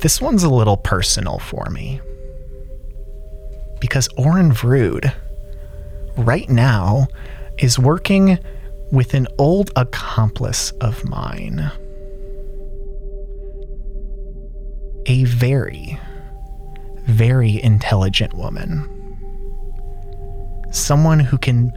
this 0.00 0.20
one's 0.20 0.42
a 0.42 0.50
little 0.50 0.76
personal 0.76 1.38
for 1.38 1.66
me. 1.70 2.00
Because 3.80 4.08
Auren 4.18 4.52
Vrood, 4.52 5.12
right 6.16 6.48
now, 6.48 7.08
is 7.58 7.78
working 7.78 8.38
with 8.92 9.14
an 9.14 9.26
old 9.38 9.70
accomplice 9.76 10.72
of 10.80 11.04
mine. 11.04 11.70
a 15.06 15.24
very, 15.24 15.98
very 17.06 17.60
intelligent 17.62 18.34
woman. 18.34 18.86
Someone 20.70 21.18
who 21.18 21.38
can 21.38 21.72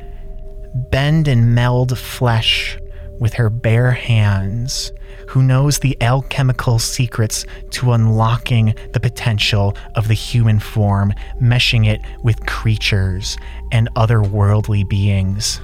bend 0.91 1.27
and 1.27 1.55
meld 1.55 1.97
flesh 1.97 2.77
with 3.19 3.33
her 3.33 3.49
bare 3.49 3.91
hands, 3.91 4.91
who 5.27 5.43
knows 5.43 5.79
the 5.79 5.97
alchemical 6.01 6.79
secrets 6.79 7.45
to 7.71 7.93
unlocking 7.93 8.75
the 8.93 8.99
potential 8.99 9.75
of 9.95 10.07
the 10.07 10.13
human 10.13 10.59
form, 10.59 11.13
meshing 11.41 11.87
it 11.87 12.01
with 12.23 12.45
creatures 12.45 13.37
and 13.71 13.89
otherworldly 13.95 14.87
beings. 14.87 15.61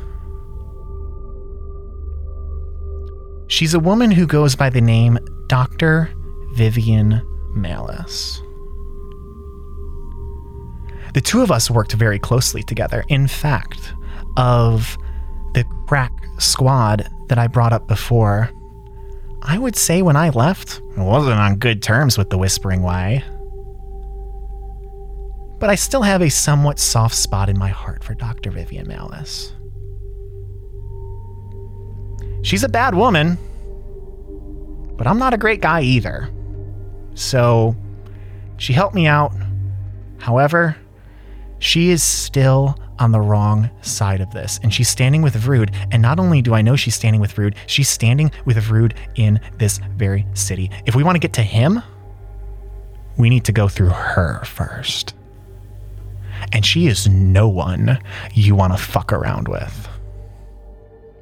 She's 3.48 3.74
a 3.74 3.80
woman 3.80 4.12
who 4.12 4.28
goes 4.28 4.56
by 4.56 4.69
the 4.69 4.82
name 4.82 5.17
Dr. 5.48 6.12
Vivian 6.54 7.22
Malice. 7.56 8.41
The 11.13 11.22
two 11.22 11.41
of 11.41 11.50
us 11.50 11.72
worked 11.72 11.93
very 11.93 12.19
closely 12.19 12.62
together. 12.62 13.04
In 13.10 13.28
fact, 13.28 13.93
of 14.38 14.98
the 15.54 15.65
crack 15.88 16.13
squad 16.38 17.10
that 17.28 17.39
I 17.39 17.48
brought 17.48 17.74
up 17.74 17.88
before, 17.88 18.52
I 19.41 19.58
would 19.58 19.75
say 19.75 20.02
when 20.02 20.15
I 20.15 20.30
left, 20.30 20.82
I 20.97 21.02
wasn't 21.02 21.39
on 21.39 21.58
good 21.58 21.82
terms 21.82 22.17
with 22.17 22.30
the 22.30 22.38
Whispering 22.38 22.84
Way. 22.84 23.23
But 25.60 25.69
I 25.69 25.75
still 25.75 26.02
have 26.02 26.21
a 26.21 26.30
somewhat 26.30 26.80
soft 26.80 27.15
spot 27.15 27.49
in 27.49 27.58
my 27.58 27.69
heart 27.69 28.04
for 28.04 28.13
Dr. 28.13 28.52
Vivian 28.52 28.88
Malice. 28.88 29.54
She's 32.41 32.63
a 32.63 32.69
bad 32.69 32.95
woman, 32.95 33.38
but 34.97 35.08
I'm 35.08 35.19
not 35.19 35.34
a 35.34 35.38
great 35.38 35.62
guy 35.62 35.82
either. 35.82 36.30
So 37.13 37.75
she 38.58 38.73
helped 38.73 38.95
me 38.95 39.08
out. 39.08 39.34
However, 40.19 40.78
she 41.60 41.89
is 41.89 42.04
still 42.04 42.78
on 43.00 43.12
the 43.12 43.20
wrong 43.22 43.70
side 43.82 44.22
of 44.22 44.32
this. 44.32 44.60
And 44.64 44.74
she's 44.74 44.90
standing 44.90 45.22
with 45.22 45.36
Vrood. 45.36 45.74
And 45.92 46.02
not 46.02 46.20
only 46.20 46.42
do 46.42 46.54
I 46.54 46.62
know 46.62 46.76
she's 46.76 46.96
standing 46.96 47.22
with 47.22 47.34
Vrood, 47.36 47.56
she's 47.68 47.90
standing 47.90 48.32
with 48.46 48.58
Vrood 48.58 48.96
in 49.16 49.40
this 49.58 49.80
very 49.96 50.26
city. 50.34 50.70
If 50.86 50.96
we 50.96 51.04
want 51.04 51.16
to 51.16 51.20
get 51.20 51.34
to 51.34 51.42
him, 51.42 51.82
we 53.18 53.30
need 53.30 53.46
to 53.46 53.52
go 53.52 53.68
through 53.68 53.90
her 53.90 54.44
first. 54.46 55.14
And 56.54 56.66
she 56.66 56.88
is 56.88 57.08
no 57.08 57.50
one 57.50 58.00
you 58.34 58.56
want 58.56 58.74
to 58.74 58.78
fuck 58.82 59.12
around 59.12 59.48
with. 59.48 59.90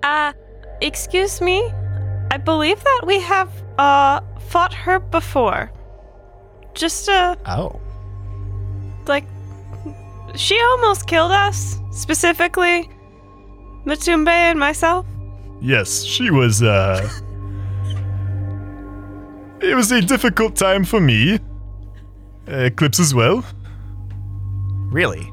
Uh, 0.03 0.33
excuse 0.81 1.41
me? 1.41 1.71
I 2.29 2.37
believe 2.37 2.83
that 2.83 3.01
we 3.05 3.19
have, 3.21 3.49
uh, 3.77 4.21
fought 4.39 4.73
her 4.73 4.99
before. 4.99 5.71
Just, 6.75 7.09
uh, 7.09 7.35
Oh. 7.47 7.79
like, 9.07 9.25
she 10.35 10.59
almost 10.61 11.07
killed 11.07 11.31
us, 11.31 11.79
specifically 11.91 12.89
Matumbe 13.85 14.29
and 14.29 14.59
myself. 14.59 15.05
Yes, 15.61 16.03
she 16.03 16.29
was, 16.29 16.61
uh. 16.61 17.09
it 19.61 19.75
was 19.75 19.91
a 19.91 20.01
difficult 20.01 20.55
time 20.55 20.83
for 20.83 20.99
me. 20.99 21.39
Eclipse 22.47 22.99
as 22.99 23.13
well. 23.13 23.43
Really? 24.91 25.31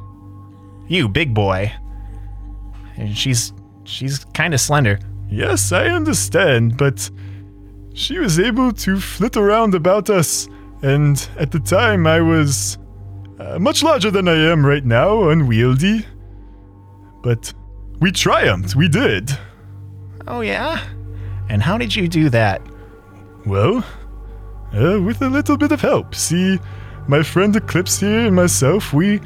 You, 0.88 1.09
big 1.09 1.35
boy. 1.35 1.72
And 2.96 3.16
she's 3.16 3.52
she's 3.85 4.24
kind 4.35 4.54
of 4.54 4.61
slender. 4.61 4.98
Yes, 5.28 5.72
I 5.72 5.87
understand, 5.87 6.76
but 6.76 7.11
she 7.94 8.18
was 8.18 8.38
able 8.38 8.72
to 8.72 9.00
flit 9.00 9.37
around 9.37 9.74
about 9.74 10.11
us, 10.11 10.48
and 10.83 11.28
at 11.38 11.50
the 11.50 11.61
time 11.61 12.07
I 12.07 12.20
was 12.20 12.78
uh, 13.44 13.59
much 13.59 13.83
larger 13.83 14.11
than 14.11 14.28
I 14.28 14.35
am 14.35 14.64
right 14.64 14.85
now, 14.85 15.28
unwieldy. 15.28 16.07
But 17.22 17.52
we 18.00 18.11
triumphed, 18.11 18.74
we 18.74 18.88
did. 18.88 19.30
Oh 20.26 20.40
yeah. 20.40 20.83
And 21.48 21.62
how 21.62 21.76
did 21.78 21.94
you 21.94 22.09
do 22.09 22.30
that? 22.30 22.62
Well, 23.46 23.85
uh, 24.72 25.00
with 25.00 25.20
a 25.22 25.28
little 25.28 25.57
bit 25.57 25.72
of 25.72 25.80
help. 25.80 26.14
See, 26.14 26.59
my 27.07 27.22
friend 27.22 27.54
Eclipse 27.54 28.00
here 28.00 28.26
and 28.26 28.35
myself, 28.35 28.92
we 28.92 29.20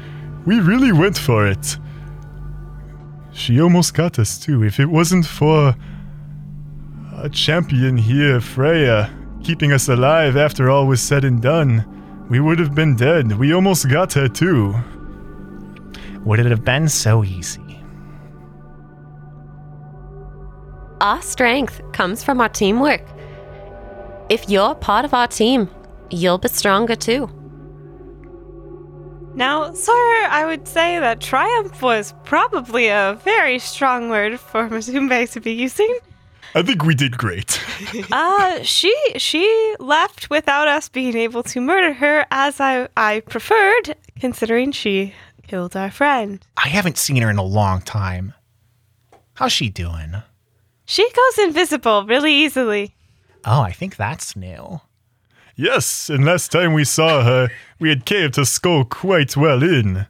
we 0.45 0.59
really 0.59 0.91
went 0.91 1.17
for 1.17 1.47
it. 1.47 1.77
She 3.31 3.61
almost 3.61 3.93
got 3.93 4.19
us 4.19 4.37
too. 4.37 4.63
If 4.63 4.79
it 4.79 4.87
wasn't 4.87 5.25
for 5.25 5.75
a 7.17 7.29
champion 7.29 7.95
here, 7.97 8.41
Freya, 8.41 9.09
keeping 9.43 9.71
us 9.71 9.87
alive 9.87 10.35
after 10.35 10.69
all 10.69 10.87
was 10.87 11.01
said 11.01 11.23
and 11.23 11.41
done, 11.41 11.98
we 12.29 12.39
would 12.39 12.59
have 12.59 12.75
been 12.75 12.95
dead. 12.95 13.37
We 13.37 13.53
almost 13.53 13.89
got 13.89 14.13
her 14.13 14.27
too. 14.27 14.75
Would 16.25 16.39
it 16.39 16.45
have 16.45 16.63
been 16.63 16.87
so 16.87 17.23
easy? 17.23 17.61
Our 21.01 21.21
strength 21.21 21.81
comes 21.91 22.23
from 22.23 22.41
our 22.41 22.49
teamwork. 22.49 23.01
If 24.29 24.49
you're 24.49 24.75
part 24.75 25.05
of 25.05 25.13
our 25.13 25.27
team, 25.27 25.69
you'll 26.11 26.37
be 26.37 26.49
stronger 26.49 26.95
too. 26.95 27.29
Now, 29.33 29.73
sir, 29.73 29.93
I 30.29 30.43
would 30.45 30.67
say 30.67 30.99
that 30.99 31.21
triumph 31.21 31.81
was 31.81 32.13
probably 32.25 32.89
a 32.89 33.17
very 33.23 33.57
strong 33.59 34.09
word 34.09 34.39
for 34.39 34.67
Matumbe 34.67 35.31
to 35.31 35.39
be 35.39 35.53
using. 35.53 35.97
I 36.55 36.61
think 36.63 36.83
we 36.83 36.95
did 36.95 37.17
great. 37.17 37.59
Uh, 38.11 38.61
she 38.61 38.93
she 39.17 39.75
left 39.79 40.29
without 40.29 40.67
us 40.67 40.89
being 40.89 41.15
able 41.15 41.41
to 41.43 41.61
murder 41.61 41.93
her 41.93 42.25
as 42.29 42.59
I 42.59 42.87
I 42.95 43.21
preferred, 43.21 43.95
considering 44.19 44.71
she 44.71 45.13
killed 45.47 45.75
our 45.75 45.89
friend. 45.89 46.45
I 46.57 46.67
haven't 46.67 46.97
seen 46.97 47.21
her 47.21 47.29
in 47.29 47.37
a 47.37 47.43
long 47.43 47.81
time. 47.81 48.33
How's 49.35 49.53
she 49.53 49.69
doing? 49.69 50.15
She 50.85 51.09
goes 51.09 51.45
invisible 51.45 52.05
really 52.05 52.33
easily. 52.33 52.95
Oh, 53.45 53.61
I 53.61 53.71
think 53.71 53.95
that's 53.95 54.35
new. 54.35 54.81
Yes, 55.55 56.09
and 56.09 56.25
last 56.25 56.51
time 56.51 56.73
we 56.73 56.83
saw 56.83 57.23
her, 57.23 57.49
we 57.79 57.89
had 57.89 58.05
caved 58.05 58.35
her 58.35 58.45
skull 58.45 58.85
quite 58.85 59.35
well 59.35 59.63
in. 59.63 60.07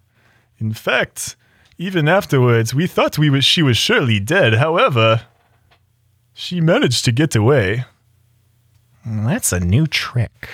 In 0.57 0.73
fact, 0.73 1.35
even 1.77 2.07
afterwards, 2.07 2.73
we 2.73 2.87
thought 2.87 3.17
we 3.17 3.29
was, 3.29 3.45
she 3.45 3.63
was 3.63 3.77
surely 3.77 4.19
dead. 4.19 4.55
However, 4.55 5.21
she 6.39 6.61
managed 6.61 7.03
to 7.03 7.11
get 7.11 7.35
away. 7.35 7.83
That's 9.05 9.51
a 9.51 9.59
new 9.59 9.85
trick. 9.85 10.49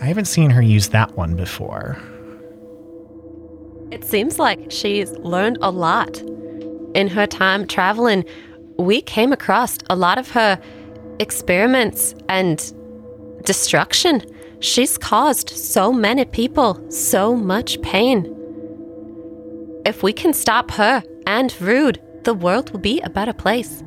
I 0.00 0.04
haven't 0.04 0.26
seen 0.26 0.50
her 0.50 0.62
use 0.62 0.90
that 0.90 1.16
one 1.16 1.34
before. 1.34 1.98
It 3.90 4.04
seems 4.04 4.38
like 4.38 4.70
she's 4.70 5.10
learned 5.14 5.58
a 5.62 5.72
lot. 5.72 6.20
In 6.94 7.08
her 7.08 7.26
time 7.26 7.66
traveling, 7.66 8.24
we 8.78 9.02
came 9.02 9.32
across 9.32 9.78
a 9.90 9.96
lot 9.96 10.16
of 10.16 10.30
her 10.30 10.60
experiments 11.18 12.14
and 12.28 12.72
destruction. 13.44 14.22
She's 14.60 14.96
caused 14.96 15.50
so 15.50 15.92
many 15.92 16.24
people 16.24 16.80
so 16.88 17.34
much 17.34 17.82
pain. 17.82 18.32
If 19.84 20.04
we 20.04 20.12
can 20.12 20.32
stop 20.32 20.70
her 20.72 21.02
and 21.26 21.50
Vrood, 21.50 21.98
the 22.22 22.34
world 22.34 22.70
will 22.70 22.78
be 22.78 23.00
a 23.00 23.10
better 23.10 23.32
place. 23.32 23.82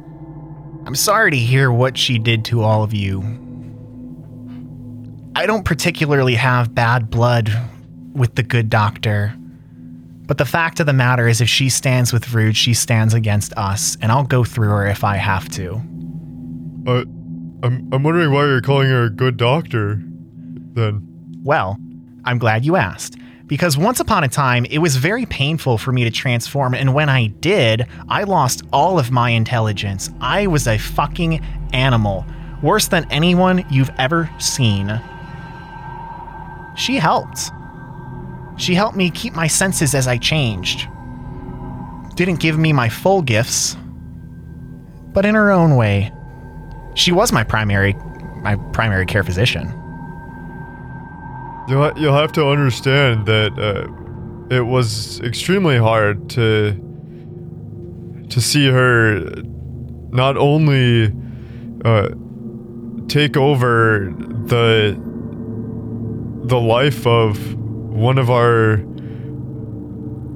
I'm 0.85 0.95
sorry 0.95 1.31
to 1.31 1.37
hear 1.37 1.71
what 1.71 1.97
she 1.97 2.17
did 2.17 2.45
to 2.45 2.63
all 2.63 2.83
of 2.83 2.93
you. 2.93 3.21
I 5.35 5.45
don't 5.45 5.63
particularly 5.63 6.35
have 6.35 6.75
bad 6.75 7.09
blood 7.09 7.51
with 8.13 8.35
the 8.35 8.43
good 8.43 8.69
doctor. 8.69 9.33
But 10.31 10.37
the 10.37 10.45
fact 10.45 10.79
of 10.79 10.85
the 10.85 10.93
matter 10.93 11.27
is, 11.27 11.41
if 11.41 11.49
she 11.49 11.69
stands 11.69 12.13
with 12.13 12.25
Vrood, 12.25 12.55
she 12.55 12.73
stands 12.73 13.13
against 13.13 13.53
us, 13.57 13.97
and 14.01 14.11
I'll 14.11 14.23
go 14.23 14.43
through 14.43 14.69
her 14.69 14.87
if 14.87 15.03
I 15.03 15.17
have 15.17 15.49
to. 15.49 15.75
Uh, 16.87 17.03
I'm, 17.63 17.89
I'm 17.91 18.03
wondering 18.03 18.31
why 18.31 18.45
you're 18.45 18.61
calling 18.61 18.89
her 18.89 19.03
a 19.03 19.09
good 19.09 19.37
doctor, 19.37 20.01
then. 20.73 21.07
Well, 21.43 21.77
I'm 22.23 22.37
glad 22.37 22.65
you 22.65 22.75
asked. 22.75 23.17
Because 23.51 23.77
once 23.77 23.99
upon 23.99 24.23
a 24.23 24.29
time, 24.29 24.63
it 24.71 24.77
was 24.77 24.95
very 24.95 25.25
painful 25.25 25.77
for 25.77 25.91
me 25.91 26.05
to 26.05 26.09
transform, 26.09 26.73
and 26.73 26.93
when 26.93 27.09
I 27.09 27.27
did, 27.27 27.85
I 28.07 28.23
lost 28.23 28.61
all 28.71 28.97
of 28.97 29.11
my 29.11 29.31
intelligence. 29.31 30.09
I 30.21 30.47
was 30.47 30.67
a 30.67 30.77
fucking 30.77 31.43
animal. 31.73 32.25
Worse 32.63 32.87
than 32.87 33.05
anyone 33.11 33.65
you've 33.69 33.91
ever 33.97 34.29
seen. 34.39 34.87
She 36.77 36.95
helped. 36.95 37.51
She 38.55 38.73
helped 38.73 38.95
me 38.95 39.11
keep 39.11 39.33
my 39.33 39.47
senses 39.47 39.95
as 39.95 40.07
I 40.07 40.17
changed. 40.17 40.87
Didn't 42.15 42.39
give 42.39 42.57
me 42.57 42.71
my 42.71 42.87
full 42.87 43.21
gifts, 43.21 43.75
but 45.11 45.25
in 45.25 45.35
her 45.35 45.51
own 45.51 45.75
way. 45.75 46.13
She 46.93 47.11
was 47.11 47.33
my 47.33 47.43
primary 47.43 47.95
my 48.43 48.55
primary 48.71 49.05
care 49.05 49.25
physician. 49.25 49.80
You'll, 51.71 51.97
you'll 51.97 52.17
have 52.17 52.33
to 52.33 52.49
understand 52.49 53.25
that 53.27 53.57
uh, 53.57 54.53
it 54.53 54.59
was 54.59 55.21
extremely 55.21 55.77
hard 55.77 56.29
to 56.31 56.73
to 58.29 58.41
see 58.41 58.69
her 58.69 59.21
not 60.11 60.35
only 60.35 61.13
uh, 61.85 62.09
take 63.07 63.37
over 63.37 64.13
the 64.47 64.99
the 66.43 66.59
life 66.59 67.07
of 67.07 67.55
one 67.55 68.17
of 68.17 68.29
our 68.29 68.79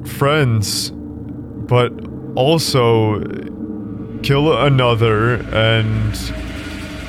friends, 0.05 0.91
but 0.91 1.91
also 2.35 3.19
kill 4.23 4.57
another 4.57 5.33
and 5.53 6.15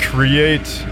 create 0.00 0.84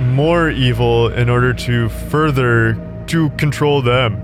more 0.00 0.50
evil 0.50 1.08
in 1.08 1.28
order 1.28 1.52
to 1.52 1.88
further 1.88 2.74
to 3.08 3.30
control 3.30 3.82
them. 3.82 4.16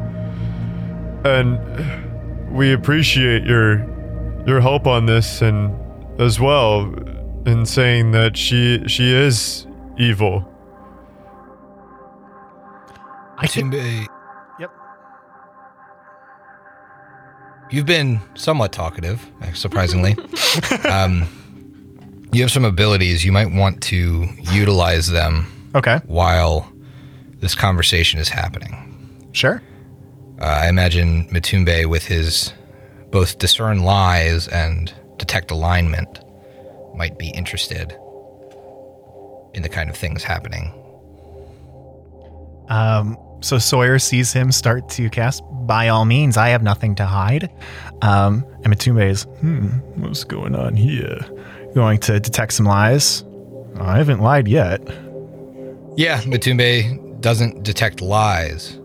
And 1.24 1.58
we 2.54 2.72
appreciate 2.72 3.44
your 3.44 3.84
your 4.46 4.60
help 4.60 4.86
on 4.86 5.06
this 5.06 5.42
and 5.42 5.74
as 6.20 6.38
well 6.40 6.82
in 7.46 7.66
saying 7.66 8.12
that 8.12 8.36
she 8.36 8.86
she 8.86 9.12
is 9.12 9.66
evil. 9.98 10.44
I 13.38 13.46
think. 13.46 13.74
Timbe, 13.74 14.06
Yep. 14.58 14.70
you've 17.70 17.84
been 17.86 18.20
somewhat 18.34 18.72
talkative, 18.72 19.30
surprisingly. 19.52 20.16
um, 20.88 21.26
you 22.32 22.40
have 22.42 22.50
some 22.50 22.64
abilities. 22.64 23.24
You 23.24 23.32
might 23.32 23.52
want 23.52 23.82
to 23.84 24.26
utilize 24.52 25.08
them 25.08 25.46
Okay. 25.76 26.00
while 26.06 26.72
this 27.40 27.54
conversation 27.54 28.18
is 28.18 28.28
happening. 28.30 29.28
Sure. 29.32 29.62
Uh, 30.40 30.44
I 30.44 30.68
imagine 30.68 31.28
Matumbe, 31.28 31.86
with 31.86 32.06
his 32.06 32.52
both 33.10 33.38
discern 33.38 33.82
lies 33.82 34.48
and 34.48 34.92
detect 35.18 35.50
alignment, 35.50 36.20
might 36.96 37.18
be 37.18 37.28
interested 37.28 37.92
in 39.54 39.62
the 39.62 39.68
kind 39.68 39.88
of 39.90 39.96
things 39.96 40.24
happening. 40.24 40.72
Um, 42.68 43.16
so 43.40 43.58
Sawyer 43.58 43.98
sees 43.98 44.32
him 44.32 44.50
start 44.50 44.88
to 44.90 45.08
cast. 45.10 45.42
By 45.66 45.88
all 45.88 46.04
means, 46.04 46.36
I 46.36 46.48
have 46.48 46.62
nothing 46.62 46.94
to 46.96 47.04
hide. 47.06 47.50
Um, 48.02 48.44
and 48.64 48.74
Matumbe 48.74 49.08
is, 49.08 49.22
hmm, 49.40 49.66
what's 50.00 50.24
going 50.24 50.54
on 50.54 50.74
here? 50.74 51.18
Going 51.74 51.98
to 52.00 52.18
detect 52.18 52.54
some 52.54 52.66
lies. 52.66 53.24
I 53.78 53.98
haven't 53.98 54.20
lied 54.20 54.48
yet. 54.48 54.80
Yeah, 55.96 56.20
Matumbe 56.22 57.20
doesn't 57.20 57.62
detect 57.62 58.00
lies. 58.00 58.78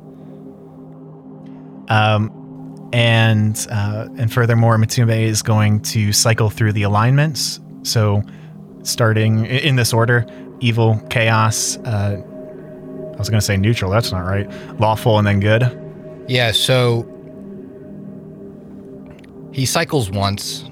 Um, 1.89 2.89
and 2.93 3.67
uh, 3.69 4.07
and 4.17 4.31
furthermore, 4.31 4.77
Matumbe 4.77 5.23
is 5.23 5.41
going 5.41 5.81
to 5.81 6.13
cycle 6.13 6.49
through 6.49 6.73
the 6.73 6.83
alignments. 6.83 7.59
So, 7.83 8.23
starting 8.83 9.45
in 9.45 9.75
this 9.75 9.93
order: 9.93 10.25
evil, 10.61 10.99
chaos. 11.09 11.77
Uh, 11.77 12.21
I 13.13 13.17
was 13.17 13.29
going 13.29 13.39
to 13.39 13.45
say 13.45 13.57
neutral. 13.57 13.91
That's 13.91 14.11
not 14.11 14.21
right. 14.21 14.49
Lawful, 14.79 15.17
and 15.17 15.27
then 15.27 15.39
good. 15.39 15.77
Yeah, 16.27 16.51
so 16.51 17.07
he 19.53 19.65
cycles 19.65 20.09
once 20.09 20.63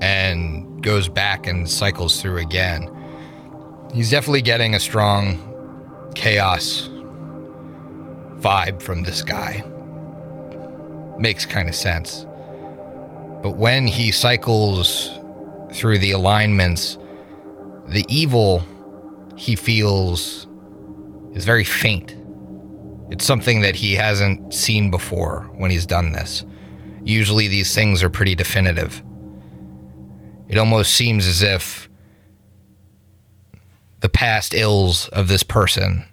and 0.00 0.82
goes 0.82 1.08
back 1.08 1.46
and 1.46 1.68
cycles 1.68 2.20
through 2.20 2.38
again. 2.38 2.88
He's 3.92 4.10
definitely 4.10 4.42
getting 4.42 4.74
a 4.74 4.80
strong 4.80 6.12
chaos 6.14 6.88
vibe 8.38 8.82
from 8.82 9.02
this 9.02 9.22
guy. 9.22 9.64
Makes 11.18 11.46
kind 11.46 11.68
of 11.68 11.74
sense. 11.74 12.26
But 13.42 13.56
when 13.56 13.86
he 13.86 14.12
cycles 14.12 15.10
through 15.72 15.98
the 15.98 16.12
alignments, 16.12 16.98
the 17.86 18.04
evil 18.08 18.62
he 19.36 19.56
feels 19.56 20.46
is 21.34 21.44
very 21.44 21.64
faint. 21.64 22.16
It's 23.10 23.24
something 23.24 23.62
that 23.62 23.76
he 23.76 23.94
hasn't 23.94 24.52
seen 24.52 24.90
before 24.90 25.50
when 25.56 25.70
he's 25.70 25.86
done 25.86 26.12
this. 26.12 26.44
Usually 27.04 27.48
these 27.48 27.74
things 27.74 28.02
are 28.02 28.10
pretty 28.10 28.34
definitive. 28.34 29.02
It 30.48 30.58
almost 30.58 30.94
seems 30.94 31.26
as 31.26 31.42
if 31.42 31.87
the 34.00 34.08
past 34.08 34.54
ills 34.54 35.08
of 35.08 35.28
this 35.28 35.42
person 35.42 36.04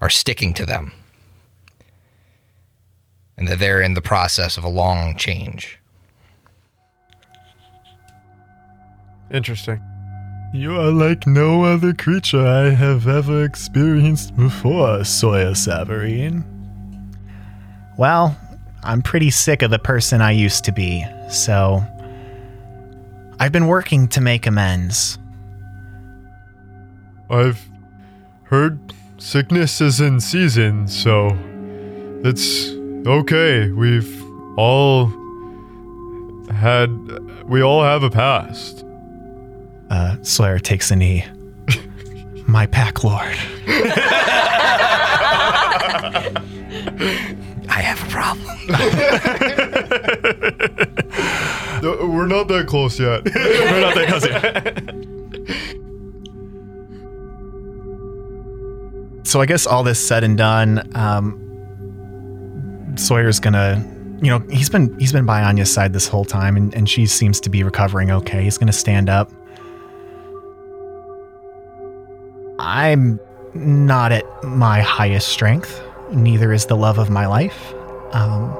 are 0.00 0.10
sticking 0.10 0.54
to 0.54 0.66
them. 0.66 0.92
And 3.36 3.48
that 3.48 3.58
they're 3.58 3.80
in 3.80 3.94
the 3.94 4.02
process 4.02 4.56
of 4.56 4.64
a 4.64 4.68
long 4.68 5.16
change. 5.16 5.78
Interesting. 9.32 9.80
You 10.54 10.78
are 10.78 10.92
like 10.92 11.26
no 11.26 11.64
other 11.64 11.92
creature 11.92 12.46
I 12.46 12.70
have 12.70 13.08
ever 13.08 13.44
experienced 13.44 14.36
before, 14.36 15.04
Sawyer 15.04 15.50
Savarine. 15.50 16.44
Well, 17.98 18.38
I'm 18.84 19.02
pretty 19.02 19.30
sick 19.30 19.62
of 19.62 19.72
the 19.72 19.80
person 19.80 20.20
I 20.20 20.30
used 20.30 20.64
to 20.66 20.72
be, 20.72 21.04
so 21.28 21.84
I've 23.40 23.50
been 23.50 23.66
working 23.66 24.06
to 24.08 24.20
make 24.20 24.46
amends. 24.46 25.18
I've 27.30 27.68
heard 28.44 28.78
sickness 29.18 29.80
is 29.80 30.00
in 30.00 30.20
season, 30.20 30.86
so 30.88 31.36
it's 32.22 32.70
okay. 33.06 33.70
We've 33.70 34.22
all 34.58 35.06
had 36.50 36.90
we 37.48 37.62
all 37.62 37.82
have 37.82 38.02
a 38.02 38.10
past. 38.10 38.84
Uh, 39.90 40.16
Sawyer 40.22 40.58
takes 40.58 40.90
a 40.90 40.96
knee. 40.96 41.24
My 42.46 42.66
pack 42.66 43.04
lord. 43.04 43.22
I 47.66 47.80
have 47.80 48.02
a 48.02 48.06
problem. 48.10 48.58
No, 51.82 51.96
We're 52.06 52.26
not 52.26 52.48
that 52.48 52.66
close 52.66 52.98
yet. 52.98 53.24
We're 53.26 53.80
not 53.80 53.94
that 53.94 54.08
close 54.08 54.26
yet. 54.26 54.82
So 59.34 59.40
I 59.40 59.46
guess 59.46 59.66
all 59.66 59.82
this 59.82 59.98
said 59.98 60.22
and 60.22 60.38
done, 60.38 60.88
um, 60.94 61.34
Sawyer's 62.94 63.40
gonna, 63.40 63.84
you 64.22 64.30
know, 64.30 64.38
he's 64.48 64.70
been 64.70 64.96
he's 64.96 65.12
been 65.12 65.26
by 65.26 65.42
Anya's 65.42 65.74
side 65.74 65.92
this 65.92 66.06
whole 66.06 66.24
time, 66.24 66.56
and, 66.56 66.72
and 66.72 66.88
she 66.88 67.04
seems 67.06 67.40
to 67.40 67.50
be 67.50 67.64
recovering 67.64 68.12
okay. 68.12 68.44
He's 68.44 68.58
gonna 68.58 68.72
stand 68.72 69.10
up. 69.10 69.32
I'm 72.60 73.18
not 73.54 74.12
at 74.12 74.24
my 74.44 74.80
highest 74.80 75.30
strength. 75.30 75.82
Neither 76.12 76.52
is 76.52 76.66
the 76.66 76.76
love 76.76 76.98
of 76.98 77.10
my 77.10 77.26
life. 77.26 77.74
Um, 78.12 78.56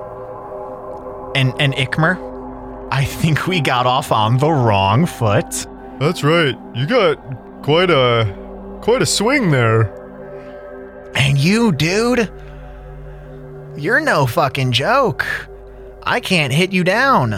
and 1.37 1.55
and 1.61 1.73
Ikmer, 1.75 2.89
I 2.91 3.05
think 3.05 3.47
we 3.47 3.61
got 3.61 3.87
off 3.87 4.11
on 4.11 4.39
the 4.39 4.51
wrong 4.51 5.07
foot. 5.07 5.69
That's 6.01 6.25
right. 6.25 6.59
You 6.75 6.89
got 6.89 7.63
quite 7.63 7.91
a 7.91 8.27
quite 8.83 9.03
a 9.03 9.07
swing 9.07 9.53
there. 9.53 10.04
And 11.15 11.39
you, 11.39 11.73
dude, 11.73 12.31
you're 13.77 14.01
no 14.01 14.27
fucking 14.27 14.73
joke. 14.73 15.27
I 16.03 16.21
can't 16.21 16.53
hit 16.53 16.73
you 16.73 16.85
down. 16.85 17.31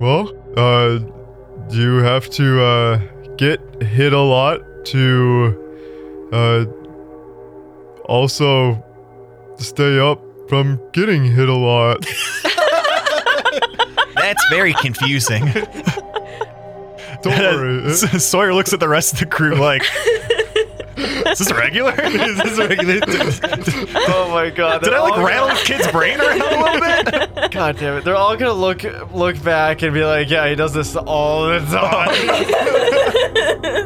Well, 0.00 0.32
uh, 0.56 0.98
do 1.68 1.76
you 1.80 1.96
have 1.98 2.30
to 2.30 2.62
uh 2.62 3.00
get 3.36 3.60
hit 3.82 4.12
a 4.12 4.20
lot 4.20 4.60
to 4.86 6.28
uh 6.32 6.64
also 8.04 8.82
stay 9.58 9.98
up 9.98 10.22
from 10.48 10.80
getting 10.92 11.24
hit 11.24 11.48
a 11.48 11.54
lot? 11.54 12.06
That's 14.14 14.44
very 14.50 14.74
confusing. 14.74 15.44
Don't 17.22 17.38
worry. 17.38 17.92
Sawyer 17.94 18.54
looks 18.54 18.72
at 18.72 18.80
the 18.80 18.88
rest 18.88 19.12
of 19.14 19.18
the 19.20 19.26
crew 19.26 19.54
like, 19.54 19.82
"Is 21.40 21.46
this 21.46 21.52
regular? 21.52 21.92
Is 22.02 22.38
this 22.38 22.58
regular? 22.58 23.00
Oh 24.08 24.30
my 24.30 24.50
god. 24.50 24.82
did 24.82 24.94
I 24.94 25.00
like 25.00 25.12
all 25.14 25.24
rattle 25.24 25.48
this 25.48 25.64
kid's 25.64 25.86
brain 25.88 26.20
around 26.20 26.40
a 26.40 26.44
little 26.44 26.80
bit?" 26.80 27.50
God 27.52 27.76
damn 27.78 27.98
it. 27.98 28.04
They're 28.04 28.16
all 28.16 28.36
gonna 28.36 28.52
look 28.52 28.82
look 29.12 29.42
back 29.42 29.82
and 29.82 29.92
be 29.92 30.04
like, 30.04 30.30
yeah, 30.30 30.48
he 30.48 30.54
does 30.54 30.72
this 30.72 30.96
all 30.96 31.46
the 31.46 31.56
oh 31.56 31.64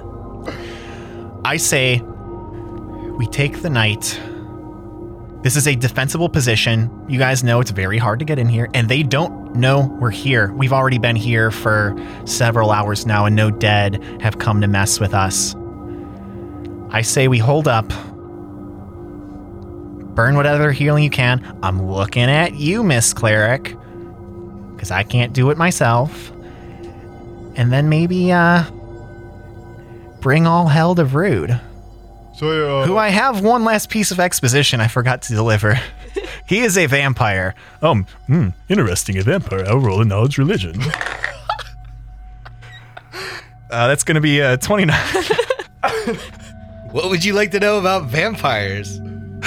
time. 0.02 1.40
I 1.44 1.56
say 1.56 2.00
we 2.00 3.26
take 3.26 3.62
the 3.62 3.70
night. 3.70 4.20
This 5.42 5.56
is 5.56 5.66
a 5.66 5.74
defensible 5.74 6.28
position. 6.28 6.90
You 7.08 7.18
guys 7.18 7.42
know 7.42 7.60
it's 7.60 7.70
very 7.70 7.96
hard 7.96 8.18
to 8.18 8.24
get 8.26 8.38
in 8.38 8.48
here, 8.48 8.68
and 8.74 8.88
they 8.88 9.02
don't 9.02 9.54
know 9.56 9.86
we're 9.98 10.10
here. 10.10 10.52
We've 10.52 10.72
already 10.72 10.98
been 10.98 11.16
here 11.16 11.50
for 11.50 11.96
several 12.26 12.70
hours 12.70 13.06
now, 13.06 13.24
and 13.24 13.34
no 13.34 13.50
dead 13.50 14.04
have 14.20 14.38
come 14.38 14.60
to 14.60 14.68
mess 14.68 15.00
with 15.00 15.14
us. 15.14 15.54
I 16.92 17.02
say 17.02 17.28
we 17.28 17.38
hold 17.38 17.68
up. 17.68 17.88
Burn 20.14 20.36
whatever 20.36 20.72
healing 20.72 21.04
you 21.04 21.10
can. 21.10 21.58
I'm 21.62 21.90
looking 21.90 22.24
at 22.24 22.54
you, 22.54 22.82
Miss 22.82 23.12
Cleric, 23.12 23.76
because 24.74 24.90
I 24.90 25.04
can't 25.04 25.32
do 25.32 25.50
it 25.50 25.56
myself. 25.56 26.32
And 27.54 27.72
then 27.72 27.88
maybe, 27.88 28.32
uh, 28.32 28.64
bring 30.20 30.46
all 30.46 30.66
hell 30.66 30.94
to 30.96 31.04
Vrood. 31.04 31.60
Sawyer, 32.34 32.64
uh, 32.64 32.86
who 32.86 32.96
I 32.96 33.08
have 33.10 33.42
one 33.42 33.64
last 33.64 33.88
piece 33.88 34.10
of 34.10 34.18
exposition 34.18 34.80
I 34.80 34.88
forgot 34.88 35.22
to 35.22 35.34
deliver. 35.34 35.78
he 36.46 36.60
is 36.60 36.76
a 36.76 36.86
vampire. 36.86 37.54
Um, 37.82 38.06
hmm, 38.26 38.48
interesting. 38.68 39.18
A 39.18 39.22
vampire. 39.22 39.64
I'll 39.66 39.78
roll 39.78 40.00
a 40.00 40.04
knowledge 40.04 40.38
religion. 40.38 40.80
uh, 43.70 43.88
that's 43.88 44.04
going 44.04 44.16
to 44.16 44.20
be 44.20 44.42
uh, 44.42 44.56
29. 44.56 44.98
What 46.92 47.08
would 47.08 47.24
you 47.24 47.34
like 47.34 47.52
to 47.52 47.60
know 47.60 47.78
about 47.78 48.06
vampires? 48.06 48.98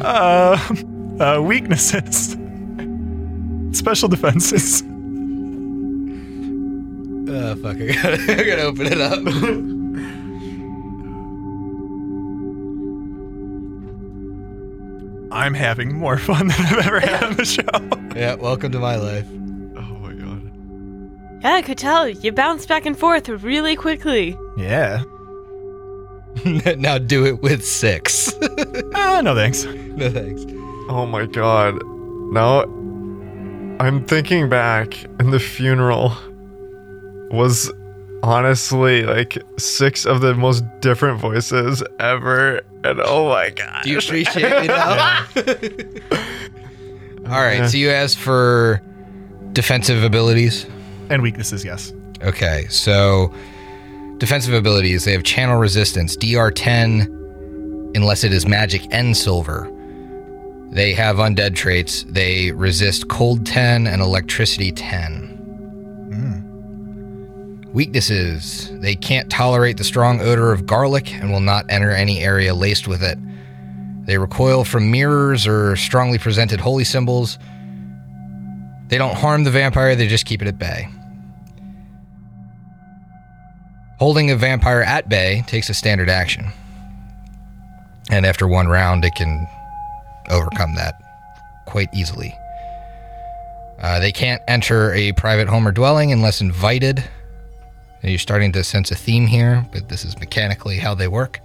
uh, 0.00 0.58
uh, 1.20 1.42
weaknesses. 1.42 2.30
Special 3.76 4.08
defenses. 4.08 4.82
Uh, 7.30 7.54
fuck, 7.62 7.76
I 7.76 7.86
gotta, 7.92 8.22
I 8.32 8.42
gotta 8.42 8.62
open 8.62 8.86
it 8.86 9.00
up. 9.00 9.18
I'm 15.32 15.52
having 15.54 15.94
more 15.94 16.16
fun 16.16 16.48
than 16.48 16.56
I've 16.58 16.86
ever 16.86 17.00
had 17.00 17.22
on 17.22 17.36
the 17.36 17.44
show. 17.44 18.16
yeah, 18.18 18.34
welcome 18.34 18.72
to 18.72 18.78
my 18.78 18.96
life. 18.96 19.26
oh 19.76 19.98
my 20.00 20.14
god. 20.14 21.40
Yeah, 21.42 21.52
I 21.52 21.62
could 21.62 21.76
tell. 21.78 22.08
You 22.08 22.32
bounce 22.32 22.64
back 22.64 22.86
and 22.86 22.98
forth 22.98 23.28
really 23.28 23.76
quickly. 23.76 24.38
Yeah. 24.56 25.04
now 26.78 26.98
do 26.98 27.26
it 27.26 27.42
with 27.42 27.64
six. 27.64 28.32
Ah, 28.94 29.20
no 29.22 29.34
thanks. 29.34 29.64
no 29.64 30.10
thanks. 30.10 30.42
Oh 30.88 31.06
my 31.06 31.26
god. 31.26 31.78
Now 32.32 32.62
I'm 33.80 34.04
thinking 34.06 34.48
back 34.48 34.94
and 35.18 35.32
the 35.32 35.38
funeral 35.38 36.12
was 37.30 37.70
honestly 38.22 39.02
like 39.04 39.38
six 39.58 40.04
of 40.06 40.20
the 40.20 40.34
most 40.34 40.64
different 40.80 41.20
voices 41.20 41.82
ever. 41.98 42.60
And 42.84 43.00
oh 43.04 43.28
my 43.28 43.50
god. 43.50 43.82
Do 43.84 43.90
you 43.90 43.98
appreciate 43.98 44.60
me 44.62 44.66
now? 44.68 45.26
All 47.26 47.40
right, 47.40 47.68
so 47.68 47.76
you 47.76 47.90
asked 47.90 48.18
for 48.18 48.82
defensive 49.52 50.02
abilities. 50.02 50.66
And 51.10 51.22
weaknesses, 51.22 51.64
yes. 51.64 51.92
Okay, 52.22 52.66
so 52.68 53.32
defensive 54.20 54.54
abilities 54.54 55.04
they 55.04 55.12
have 55.12 55.24
channel 55.24 55.58
resistance, 55.58 56.16
DR10, 56.16 57.96
unless 57.96 58.22
it 58.22 58.32
is 58.32 58.46
magic 58.46 58.86
and 58.92 59.16
silver. 59.16 59.68
They 60.70 60.92
have 60.92 61.16
undead 61.16 61.56
traits. 61.56 62.04
They 62.04 62.52
resist 62.52 63.08
cold 63.08 63.44
10 63.44 63.88
and 63.88 64.00
electricity 64.00 64.70
10. 64.70 65.26
Hmm. 66.12 67.72
Weaknesses 67.72 68.70
they 68.80 68.94
can't 68.94 69.28
tolerate 69.28 69.78
the 69.78 69.84
strong 69.84 70.20
odor 70.20 70.52
of 70.52 70.66
garlic 70.66 71.12
and 71.12 71.32
will 71.32 71.40
not 71.40 71.64
enter 71.68 71.90
any 71.90 72.20
area 72.20 72.54
laced 72.54 72.86
with 72.86 73.02
it. 73.02 73.18
They 74.06 74.18
recoil 74.18 74.64
from 74.64 74.90
mirrors 74.90 75.46
or 75.46 75.76
strongly 75.76 76.18
presented 76.18 76.60
holy 76.60 76.84
symbols. 76.84 77.38
They 78.88 78.98
don't 78.98 79.16
harm 79.16 79.44
the 79.44 79.50
vampire, 79.50 79.96
they 79.96 80.08
just 80.08 80.26
keep 80.26 80.42
it 80.42 80.48
at 80.48 80.58
bay. 80.58 80.88
Holding 84.00 84.30
a 84.30 84.36
vampire 84.36 84.80
at 84.80 85.10
bay 85.10 85.44
takes 85.46 85.68
a 85.68 85.74
standard 85.74 86.08
action. 86.08 86.46
And 88.08 88.24
after 88.24 88.48
one 88.48 88.66
round, 88.66 89.04
it 89.04 89.14
can 89.14 89.46
overcome 90.30 90.74
that 90.76 90.94
quite 91.66 91.90
easily. 91.92 92.34
Uh, 93.78 94.00
they 94.00 94.10
can't 94.10 94.40
enter 94.48 94.94
a 94.94 95.12
private 95.12 95.48
home 95.48 95.68
or 95.68 95.72
dwelling 95.72 96.12
unless 96.12 96.40
invited. 96.40 97.04
And 98.02 98.10
you're 98.10 98.18
starting 98.18 98.52
to 98.52 98.64
sense 98.64 98.90
a 98.90 98.94
theme 98.94 99.26
here, 99.26 99.68
but 99.70 99.90
this 99.90 100.06
is 100.06 100.18
mechanically 100.18 100.78
how 100.78 100.94
they 100.94 101.06
work. 101.06 101.38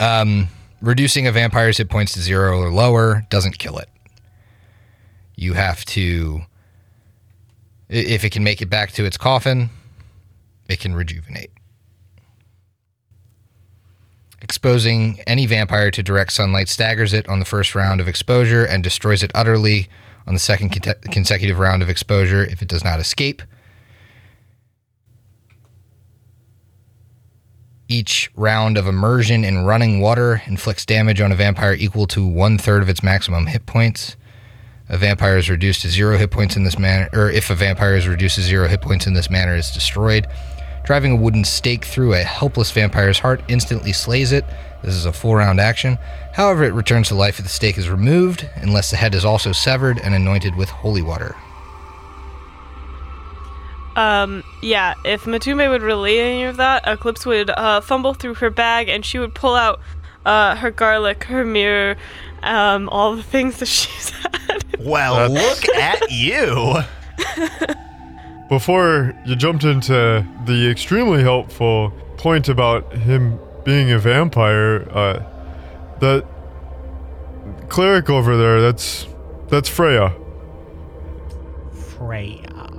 Um, 0.00 0.48
reducing 0.82 1.26
a 1.26 1.32
vampire's 1.32 1.78
hit 1.78 1.88
points 1.88 2.12
to 2.12 2.20
zero 2.20 2.58
or 2.60 2.70
lower 2.70 3.24
doesn't 3.30 3.58
kill 3.58 3.78
it. 3.78 3.88
You 5.34 5.54
have 5.54 5.82
to, 5.86 6.42
if 7.88 8.22
it 8.22 8.32
can 8.32 8.44
make 8.44 8.60
it 8.60 8.68
back 8.68 8.92
to 8.92 9.06
its 9.06 9.16
coffin, 9.16 9.70
it 10.68 10.80
can 10.80 10.94
rejuvenate. 10.94 11.50
Exposing 14.40 15.20
any 15.26 15.46
vampire 15.46 15.90
to 15.90 16.02
direct 16.02 16.32
sunlight 16.32 16.68
staggers 16.68 17.14
it 17.14 17.26
on 17.28 17.38
the 17.38 17.46
first 17.46 17.74
round 17.74 18.00
of 18.00 18.08
exposure 18.08 18.64
and 18.64 18.84
destroys 18.84 19.22
it 19.22 19.30
utterly 19.34 19.88
on 20.26 20.34
the 20.34 20.40
second 20.40 20.70
consecutive 21.10 21.58
round 21.58 21.82
of 21.82 21.88
exposure 21.88 22.44
if 22.44 22.60
it 22.60 22.68
does 22.68 22.84
not 22.84 23.00
escape. 23.00 23.42
Each 27.88 28.30
round 28.34 28.78
of 28.78 28.86
immersion 28.86 29.44
in 29.44 29.64
running 29.64 30.00
water 30.00 30.42
inflicts 30.46 30.86
damage 30.86 31.20
on 31.20 31.32
a 31.32 31.36
vampire 31.36 31.74
equal 31.74 32.06
to 32.08 32.26
one 32.26 32.58
third 32.58 32.82
of 32.82 32.88
its 32.88 33.02
maximum 33.02 33.46
hit 33.46 33.66
points. 33.66 34.16
A 34.88 34.98
vampire 34.98 35.38
is 35.38 35.48
reduced 35.48 35.82
to 35.82 35.88
zero 35.88 36.18
hit 36.18 36.30
points 36.30 36.56
in 36.56 36.64
this 36.64 36.78
manner, 36.78 37.08
or 37.12 37.30
if 37.30 37.50
a 37.50 37.54
vampire 37.54 37.96
is 37.96 38.06
reduced 38.08 38.36
to 38.36 38.42
zero 38.42 38.68
hit 38.68 38.82
points 38.82 39.06
in 39.06 39.14
this 39.14 39.30
manner, 39.30 39.54
is 39.54 39.70
destroyed. 39.70 40.26
Driving 40.84 41.12
a 41.12 41.16
wooden 41.16 41.44
stake 41.44 41.84
through 41.84 42.12
a 42.12 42.22
helpless 42.22 42.70
vampire's 42.70 43.18
heart 43.18 43.42
instantly 43.48 43.92
slays 43.92 44.32
it. 44.32 44.44
This 44.82 44.94
is 44.94 45.06
a 45.06 45.12
full 45.12 45.34
round 45.34 45.58
action. 45.58 45.98
However, 46.34 46.62
it 46.64 46.74
returns 46.74 47.08
to 47.08 47.14
life 47.14 47.38
if 47.38 47.44
the 47.44 47.50
stake 47.50 47.78
is 47.78 47.88
removed, 47.88 48.48
unless 48.56 48.90
the 48.90 48.96
head 48.96 49.14
is 49.14 49.24
also 49.24 49.52
severed 49.52 49.98
and 49.98 50.14
anointed 50.14 50.56
with 50.56 50.68
holy 50.68 51.00
water. 51.00 51.34
Um, 53.96 54.44
yeah, 54.60 54.94
if 55.04 55.24
Matumbe 55.24 55.70
would 55.70 55.80
relay 55.80 56.18
any 56.18 56.44
of 56.44 56.56
that, 56.58 56.82
Eclipse 56.86 57.24
would 57.24 57.48
uh, 57.50 57.80
fumble 57.80 58.12
through 58.12 58.34
her 58.34 58.50
bag 58.50 58.88
and 58.88 59.06
she 59.06 59.18
would 59.18 59.34
pull 59.34 59.54
out 59.54 59.80
uh, 60.26 60.56
her 60.56 60.70
garlic, 60.70 61.24
her 61.24 61.44
mirror, 61.46 61.96
um, 62.42 62.90
all 62.90 63.16
the 63.16 63.22
things 63.22 63.58
that 63.58 63.66
she's 63.68 64.10
had. 64.10 64.64
Well, 64.80 65.30
look 65.30 65.66
at 65.76 66.10
you. 66.10 66.80
Before 68.54 69.12
you 69.26 69.34
jumped 69.34 69.64
into 69.64 70.24
the 70.44 70.70
extremely 70.70 71.24
helpful 71.24 71.90
point 72.16 72.48
about 72.48 72.92
him 72.92 73.36
being 73.64 73.90
a 73.90 73.98
vampire, 73.98 74.88
uh, 74.92 75.24
that 75.98 76.24
cleric 77.68 78.08
over 78.08 78.36
there, 78.36 78.60
that's 78.60 79.08
that's 79.48 79.68
Freya. 79.68 80.14
Freya. 81.72 82.70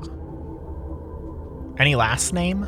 Any 1.78 1.96
last 1.96 2.32
name? 2.32 2.64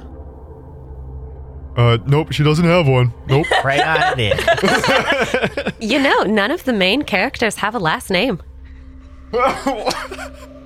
Uh, 1.78 2.00
nope, 2.08 2.34
she 2.34 2.44
doesn't 2.44 2.66
have 2.66 2.90
one. 2.90 3.14
Nope. 3.28 3.46
Freya 3.62 4.16
it 4.18 4.34
is. 4.34 5.74
You 5.80 6.00
know, 6.00 6.24
none 6.24 6.52
of 6.52 6.66
the 6.66 6.74
main 6.74 7.04
characters 7.04 7.56
have 7.56 7.74
a 7.74 7.80
last 7.80 8.10
name. 8.10 8.42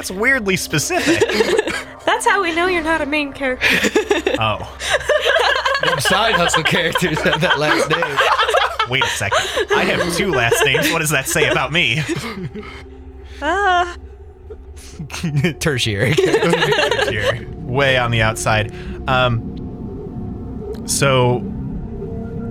That's 0.00 0.10
weirdly 0.10 0.56
specific. 0.56 1.20
That's 2.06 2.26
how 2.26 2.40
we 2.40 2.54
know 2.54 2.66
you're 2.68 2.82
not 2.82 3.02
a 3.02 3.06
main 3.06 3.34
character. 3.34 3.66
Oh, 4.40 4.78
Side 5.98 6.36
hustle 6.36 6.62
characters 6.62 7.20
have 7.20 7.42
that 7.42 7.58
last 7.58 7.90
name. 7.90 8.88
wait 8.88 9.04
a 9.04 9.08
second. 9.08 9.38
I 9.76 9.84
have 9.84 10.16
two 10.16 10.30
last 10.30 10.64
names. 10.64 10.90
What 10.90 11.00
does 11.00 11.10
that 11.10 11.28
say 11.28 11.50
about 11.50 11.70
me? 11.70 12.02
Ah, 13.42 13.94
Tertiary. 15.60 16.14
Here, 16.14 17.46
way 17.58 17.98
on 17.98 18.10
the 18.10 18.22
outside. 18.22 18.74
Um, 19.06 20.82
so, 20.86 21.40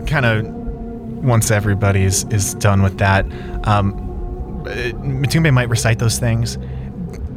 kind 0.05 0.27
of 0.27 0.45
once 1.23 1.49
everybody 1.49 2.03
is, 2.03 2.25
is 2.25 2.53
done 2.53 2.83
with 2.83 2.99
that, 2.99 3.25
um, 3.67 3.93
uh, 4.67 4.71
Matumbe 5.01 5.51
might 5.51 5.69
recite 5.69 5.97
those 5.97 6.19
things. 6.19 6.59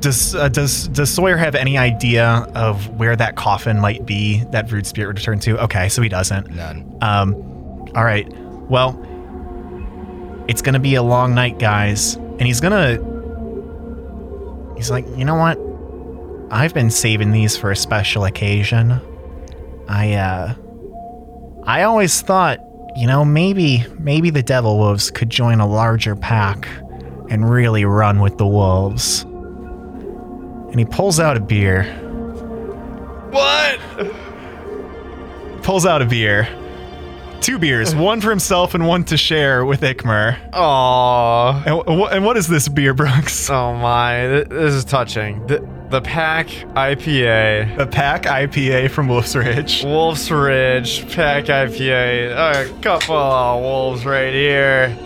Does 0.02 0.34
uh, 0.34 0.48
does 0.48 0.88
does 0.88 1.10
Sawyer 1.10 1.36
have 1.36 1.54
any 1.54 1.78
idea 1.78 2.26
of 2.56 2.88
where 2.98 3.14
that 3.14 3.36
coffin 3.36 3.78
might 3.78 4.04
be 4.04 4.42
that 4.50 4.66
Vrood 4.66 4.84
Spirit 4.84 5.06
would 5.06 5.18
return 5.18 5.38
to? 5.40 5.62
Okay, 5.62 5.88
so 5.88 6.02
he 6.02 6.08
doesn't. 6.08 6.50
None. 6.50 6.98
Um, 7.00 7.34
all 7.94 8.04
right. 8.04 8.28
Well, 8.68 8.98
it's 10.48 10.60
gonna 10.60 10.80
be 10.80 10.96
a 10.96 11.02
long 11.04 11.36
night, 11.36 11.60
guys, 11.60 12.16
and 12.16 12.42
he's 12.42 12.60
gonna. 12.60 12.98
He's 14.76 14.90
like, 14.90 15.06
you 15.16 15.24
know 15.24 15.36
what? 15.36 15.56
I've 16.50 16.74
been 16.74 16.90
saving 16.90 17.30
these 17.30 17.56
for 17.56 17.70
a 17.70 17.76
special 17.76 18.24
occasion. 18.24 19.00
I 19.88 20.14
uh, 20.14 20.54
I 21.64 21.84
always 21.84 22.22
thought, 22.22 22.58
you 22.96 23.06
know, 23.06 23.24
maybe 23.24 23.84
maybe 24.00 24.30
the 24.30 24.42
Devil 24.42 24.78
Wolves 24.78 25.12
could 25.12 25.30
join 25.30 25.60
a 25.60 25.66
larger 25.66 26.16
pack 26.16 26.66
and 27.30 27.48
really 27.48 27.84
run 27.84 28.18
with 28.18 28.36
the 28.38 28.46
wolves. 28.46 29.24
And 30.72 30.78
he 30.80 30.84
pulls 30.84 31.20
out 31.20 31.36
a 31.36 31.40
beer. 31.40 31.84
What? 33.30 33.78
Pulls 35.62 35.86
out 35.86 36.02
a 36.02 36.06
beer. 36.06 36.48
Two 37.40 37.58
beers, 37.58 37.94
one 37.96 38.20
for 38.20 38.30
himself 38.30 38.74
and 38.74 38.86
one 38.86 39.04
to 39.04 39.16
share 39.16 39.64
with 39.64 39.80
Ikmer. 39.82 40.36
Aww. 40.52 41.66
And, 41.66 42.00
wh- 42.00 42.12
and 42.12 42.24
what 42.24 42.36
is 42.36 42.46
this 42.48 42.68
beer, 42.68 42.94
Brooks? 42.94 43.50
Oh 43.52 43.74
my, 43.74 44.26
this 44.48 44.74
is 44.74 44.84
touching. 44.84 45.46
Th- 45.48 45.60
the 45.90 46.00
Pack 46.00 46.46
IPA. 46.46 47.76
The 47.76 47.86
Pack 47.86 48.22
IPA 48.22 48.90
from 48.92 49.08
Wolf's 49.08 49.34
Ridge. 49.36 49.84
Wolf's 49.84 50.30
Ridge 50.30 51.02
Pack 51.14 51.44
IPA. 51.46 52.32
A 52.32 52.80
couple 52.80 53.14
of 53.16 53.60
wolves 53.60 54.06
right 54.06 54.32
here. 54.32 54.96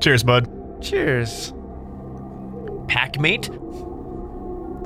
Cheers, 0.00 0.22
bud. 0.24 0.82
Cheers. 0.82 1.52
Pack 2.96 3.20
mate? 3.20 3.50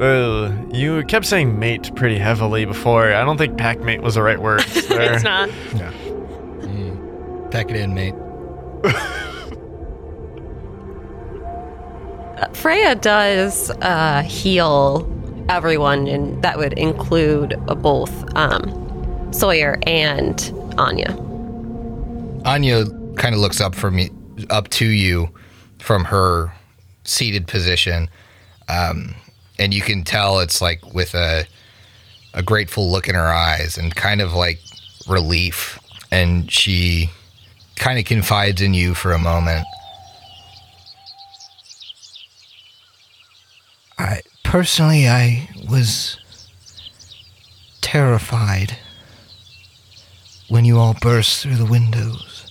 Ugh, 0.01 0.75
you 0.75 1.05
kept 1.05 1.27
saying 1.27 1.61
mate 1.61 1.95
pretty 1.95 2.19
heavily 2.19 2.65
before. 2.65 3.15
I 3.15 3.25
don't 3.25 3.39
think 3.39 3.57
pack 3.57 3.79
mate 3.79 4.03
was 4.03 4.17
the 4.17 4.23
right 4.23 4.43
word. 4.43 4.63
there. 4.63 5.15
It's 5.15 5.23
not. 5.23 5.49
Pack 7.53 7.71
it 7.71 7.77
in, 7.77 7.95
mate. 7.95 8.17
Freya 12.53 12.97
does 12.97 13.71
uh, 13.81 14.23
heal 14.23 15.09
everyone, 15.49 16.09
and 16.09 16.43
that 16.43 16.59
would 16.59 16.73
include 16.73 17.55
uh, 17.69 17.77
both 17.77 18.37
um, 18.37 19.29
Sawyer 19.33 19.79
and 19.87 20.53
Anya. 20.79 21.17
Anya 22.45 22.87
kind 23.15 23.37
of 23.37 23.41
looks 23.41 23.61
up 23.61 23.77
from 23.77 24.01
you, 24.01 24.11
up 24.51 24.69
to 24.71 24.87
you 24.87 25.29
from 25.79 26.07
her 26.07 26.53
seated 27.11 27.47
position, 27.47 28.09
um, 28.69 29.15
and 29.59 29.75
you 29.75 29.83
can 29.83 30.05
tell 30.05 30.41
it's 30.41 30.63
like 30.63 30.95
with 30.95 31.15
a 31.15 31.47
a 32.33 32.43
grateful 32.43 32.91
look 32.91 33.09
in 33.09 33.15
her 33.15 33.33
eyes 33.33 33.77
and 33.77 33.95
kind 33.95 34.21
of 34.21 34.33
like 34.33 34.61
relief. 35.09 35.79
And 36.13 36.51
she 36.51 37.11
kind 37.77 37.99
of 37.99 38.05
confides 38.05 38.61
in 38.63 38.75
you 38.75 38.95
for 38.95 39.13
a 39.13 39.19
moment. 39.19 39.67
I 43.99 44.23
personally, 44.45 45.09
I 45.09 45.49
was 45.69 46.17
terrified 47.81 48.77
when 50.49 50.65
you 50.65 50.79
all 50.79 50.97
burst 51.01 51.43
through 51.43 51.57
the 51.57 51.65
windows. 51.65 52.51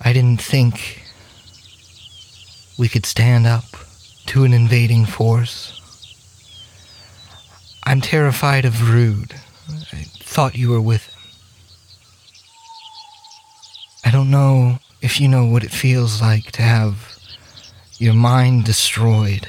I 0.00 0.12
didn't 0.12 0.40
think 0.40 0.99
we 2.80 2.88
could 2.88 3.04
stand 3.04 3.46
up 3.46 3.64
to 4.24 4.42
an 4.42 4.54
invading 4.54 5.04
force. 5.04 5.76
I'm 7.84 8.00
terrified 8.00 8.64
of 8.64 8.72
Vrood. 8.72 9.34
I 9.92 10.04
thought 10.20 10.56
you 10.56 10.70
were 10.70 10.80
with 10.80 11.06
him. 11.06 11.20
I 14.06 14.10
don't 14.10 14.30
know 14.30 14.78
if 15.02 15.20
you 15.20 15.28
know 15.28 15.44
what 15.44 15.62
it 15.62 15.70
feels 15.70 16.22
like 16.22 16.52
to 16.52 16.62
have 16.62 17.18
your 17.98 18.14
mind 18.14 18.64
destroyed, 18.64 19.46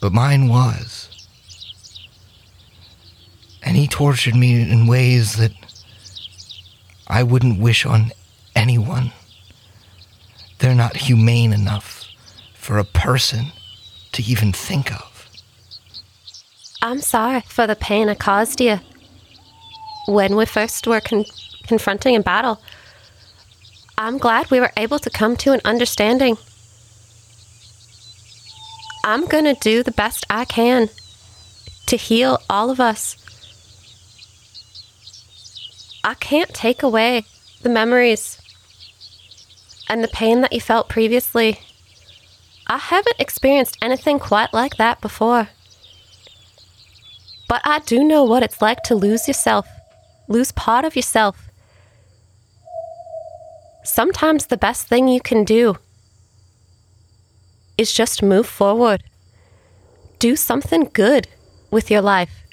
but 0.00 0.12
mine 0.12 0.48
was. 0.48 1.28
And 3.62 3.76
he 3.76 3.86
tortured 3.86 4.34
me 4.34 4.60
in 4.68 4.88
ways 4.88 5.36
that 5.36 5.52
I 7.06 7.22
wouldn't 7.22 7.60
wish 7.60 7.86
on 7.86 8.10
anyone. 8.56 9.12
They're 10.62 10.76
not 10.76 10.96
humane 10.96 11.52
enough 11.52 12.04
for 12.54 12.78
a 12.78 12.84
person 12.84 13.46
to 14.12 14.22
even 14.22 14.52
think 14.52 14.92
of. 14.92 15.28
I'm 16.80 17.00
sorry 17.00 17.40
for 17.40 17.66
the 17.66 17.74
pain 17.74 18.08
I 18.08 18.14
caused 18.14 18.60
you. 18.60 18.78
When 20.06 20.36
we 20.36 20.46
first 20.46 20.86
were 20.86 21.00
con- 21.00 21.24
confronting 21.66 22.14
in 22.14 22.22
battle, 22.22 22.62
I'm 23.98 24.18
glad 24.18 24.52
we 24.52 24.60
were 24.60 24.70
able 24.76 25.00
to 25.00 25.10
come 25.10 25.34
to 25.38 25.50
an 25.50 25.60
understanding. 25.64 26.36
I'm 29.02 29.26
gonna 29.26 29.54
do 29.54 29.82
the 29.82 29.90
best 29.90 30.24
I 30.30 30.44
can 30.44 30.90
to 31.86 31.96
heal 31.96 32.38
all 32.48 32.70
of 32.70 32.78
us. 32.78 33.16
I 36.04 36.14
can't 36.14 36.54
take 36.54 36.84
away 36.84 37.24
the 37.62 37.68
memories 37.68 38.38
and 39.88 40.02
the 40.02 40.08
pain 40.08 40.40
that 40.40 40.52
you 40.52 40.60
felt 40.60 40.88
previously. 40.88 41.60
I 42.66 42.78
haven't 42.78 43.18
experienced 43.18 43.78
anything 43.82 44.18
quite 44.18 44.52
like 44.52 44.76
that 44.76 45.00
before. 45.00 45.48
But 47.48 47.60
I 47.64 47.80
do 47.80 48.02
know 48.02 48.24
what 48.24 48.42
it's 48.42 48.62
like 48.62 48.82
to 48.84 48.94
lose 48.94 49.28
yourself, 49.28 49.66
lose 50.28 50.52
part 50.52 50.84
of 50.84 50.96
yourself. 50.96 51.50
Sometimes 53.84 54.46
the 54.46 54.56
best 54.56 54.86
thing 54.86 55.08
you 55.08 55.20
can 55.20 55.44
do 55.44 55.76
is 57.76 57.92
just 57.92 58.22
move 58.22 58.46
forward. 58.46 59.02
Do 60.18 60.36
something 60.36 60.88
good 60.92 61.28
with 61.70 61.90
your 61.90 62.00
life. 62.00 62.44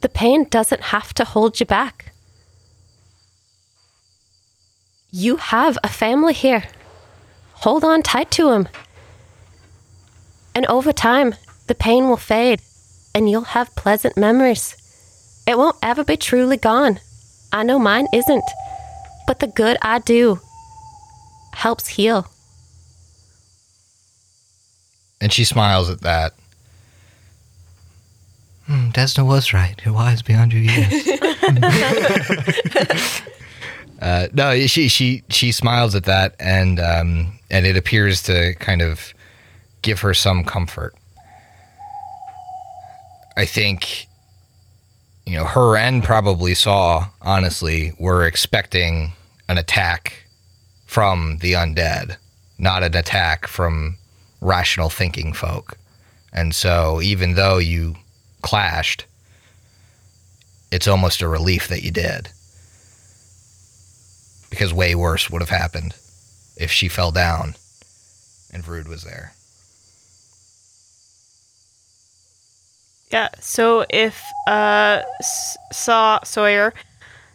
The 0.00 0.08
pain 0.08 0.46
doesn't 0.48 0.84
have 0.84 1.12
to 1.14 1.24
hold 1.24 1.60
you 1.60 1.66
back. 1.66 2.09
You 5.12 5.36
have 5.36 5.76
a 5.82 5.88
family 5.88 6.32
here. 6.32 6.64
Hold 7.54 7.84
on 7.84 8.02
tight 8.02 8.30
to 8.32 8.50
them. 8.50 8.68
And 10.54 10.66
over 10.66 10.92
time, 10.92 11.34
the 11.66 11.74
pain 11.74 12.08
will 12.08 12.16
fade 12.16 12.60
and 13.14 13.28
you'll 13.28 13.42
have 13.42 13.74
pleasant 13.74 14.16
memories. 14.16 14.76
It 15.46 15.58
won't 15.58 15.76
ever 15.82 16.04
be 16.04 16.16
truly 16.16 16.56
gone. 16.56 17.00
I 17.52 17.64
know 17.64 17.78
mine 17.78 18.06
isn't. 18.14 18.44
But 19.26 19.40
the 19.40 19.48
good 19.48 19.76
I 19.82 19.98
do 19.98 20.40
helps 21.54 21.88
heal. 21.88 22.26
And 25.20 25.32
she 25.32 25.44
smiles 25.44 25.90
at 25.90 26.00
that. 26.02 26.34
Hmm, 28.66 28.90
Desna 28.90 29.26
was 29.26 29.52
right. 29.52 29.74
You're 29.84 29.94
wise 29.94 30.22
beyond 30.22 30.52
your 30.52 30.62
years. 30.62 31.08
uh, 34.00 34.28
no, 34.32 34.66
she 34.66 34.88
she 34.88 35.22
she 35.28 35.52
smiles 35.52 35.94
at 35.94 36.04
that, 36.04 36.34
and 36.40 36.80
um, 36.80 37.38
and 37.50 37.66
it 37.66 37.76
appears 37.76 38.22
to 38.22 38.54
kind 38.54 38.80
of 38.80 39.12
give 39.82 40.00
her 40.00 40.14
some 40.14 40.44
comfort. 40.44 40.94
I 43.36 43.44
think, 43.44 44.06
you 45.26 45.36
know, 45.36 45.44
her 45.44 45.76
and 45.76 46.02
probably 46.02 46.54
Saw, 46.54 47.08
honestly, 47.22 47.92
were 47.98 48.26
expecting 48.26 49.12
an 49.48 49.56
attack 49.56 50.24
from 50.86 51.38
the 51.40 51.52
undead, 51.52 52.16
not 52.58 52.82
an 52.82 52.96
attack 52.96 53.46
from 53.46 53.96
rational 54.40 54.90
thinking 54.90 55.32
folk. 55.32 55.76
And 56.32 56.54
so, 56.54 57.00
even 57.00 57.34
though 57.34 57.58
you 57.58 57.96
clashed, 58.42 59.04
it's 60.70 60.88
almost 60.88 61.22
a 61.22 61.28
relief 61.28 61.68
that 61.68 61.82
you 61.82 61.90
did. 61.90 62.28
Because 64.50 64.74
way 64.74 64.94
worse 64.94 65.30
would 65.30 65.40
have 65.42 65.50
happened 65.50 65.94
if 66.56 66.70
she 66.70 66.88
fell 66.88 67.12
down 67.12 67.54
and 68.52 68.64
Vrood 68.64 68.88
was 68.88 69.04
there. 69.04 69.32
Yeah. 73.10 73.28
So 73.40 73.84
if 73.90 74.22
uh 74.46 75.02
Saw 75.72 76.20
Sawyer, 76.24 76.72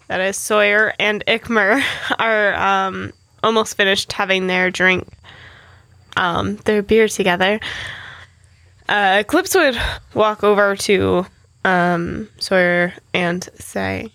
that 0.07 0.21
is 0.21 0.37
Sawyer 0.37 0.93
and 0.99 1.23
Ikmer 1.25 1.83
are 2.19 2.53
um 2.55 3.11
almost 3.43 3.75
finished 3.77 4.11
having 4.13 4.47
their 4.47 4.71
drink, 4.71 5.07
um 6.17 6.57
their 6.65 6.81
beer 6.81 7.07
together, 7.07 7.59
uh 8.87 9.17
Eclipse 9.19 9.55
would 9.55 9.77
walk 10.13 10.43
over 10.43 10.75
to 10.77 11.25
um 11.65 12.29
Sawyer 12.39 12.93
and 13.13 13.47
say. 13.55 14.11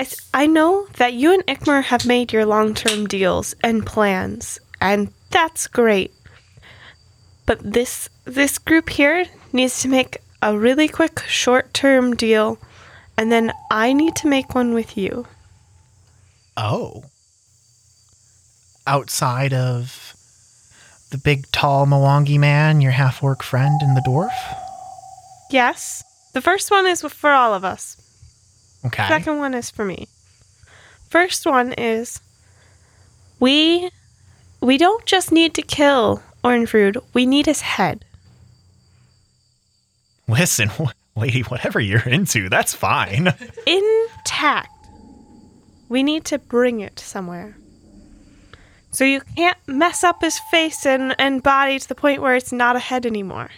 I, 0.00 0.06
I 0.32 0.46
know 0.46 0.86
that 0.96 1.12
you 1.12 1.34
and 1.34 1.46
Ikmer 1.46 1.84
have 1.84 2.06
made 2.06 2.32
your 2.32 2.46
long 2.46 2.72
term 2.72 3.06
deals 3.06 3.54
and 3.62 3.84
plans, 3.84 4.58
and 4.80 5.12
that's 5.30 5.66
great. 5.66 6.14
But 7.44 7.58
this 7.60 8.08
this 8.24 8.56
group 8.56 8.88
here 8.88 9.26
needs 9.52 9.82
to 9.82 9.88
make 9.88 10.16
a 10.40 10.56
really 10.56 10.88
quick 10.88 11.20
short-term 11.26 12.16
deal 12.16 12.58
and 13.18 13.30
then 13.30 13.52
I 13.70 13.92
need 13.92 14.16
to 14.16 14.28
make 14.28 14.54
one 14.54 14.72
with 14.72 14.96
you. 14.96 15.26
Oh. 16.56 17.04
Outside 18.86 19.52
of 19.52 20.14
the 21.10 21.18
big, 21.18 21.44
tall 21.52 21.84
Mwangi 21.84 22.38
man, 22.38 22.80
your 22.80 22.92
half 22.92 23.22
orc 23.22 23.42
friend, 23.42 23.78
and 23.82 23.94
the 23.94 24.00
dwarf? 24.00 24.32
Yes. 25.50 26.02
The 26.32 26.40
first 26.40 26.70
one 26.70 26.86
is 26.86 27.02
for 27.02 27.30
all 27.32 27.52
of 27.52 27.62
us. 27.62 27.99
Okay. 28.86 29.06
Second 29.08 29.38
one 29.38 29.54
is 29.54 29.70
for 29.70 29.84
me. 29.84 30.08
First 31.08 31.46
one 31.46 31.72
is 31.74 32.20
we 33.38 33.90
we 34.60 34.78
don't 34.78 35.04
just 35.06 35.32
need 35.32 35.54
to 35.54 35.62
kill 35.62 36.22
Auren 36.44 36.66
Vrood, 36.66 37.02
we 37.12 37.26
need 37.26 37.46
his 37.46 37.60
head. 37.60 38.04
Listen, 40.28 40.70
lady, 41.16 41.42
whatever 41.42 41.80
you're 41.80 42.08
into, 42.08 42.48
that's 42.48 42.74
fine. 42.74 43.34
Intact. 43.66 44.68
We 45.88 46.02
need 46.02 46.24
to 46.26 46.38
bring 46.38 46.80
it 46.80 46.98
somewhere. 47.00 47.56
So 48.92 49.04
you 49.04 49.20
can't 49.36 49.58
mess 49.66 50.02
up 50.02 50.22
his 50.22 50.38
face 50.50 50.86
and, 50.86 51.14
and 51.18 51.42
body 51.42 51.78
to 51.78 51.88
the 51.88 51.94
point 51.94 52.22
where 52.22 52.34
it's 52.34 52.52
not 52.52 52.76
a 52.76 52.80
head 52.80 53.06
anymore. 53.06 53.50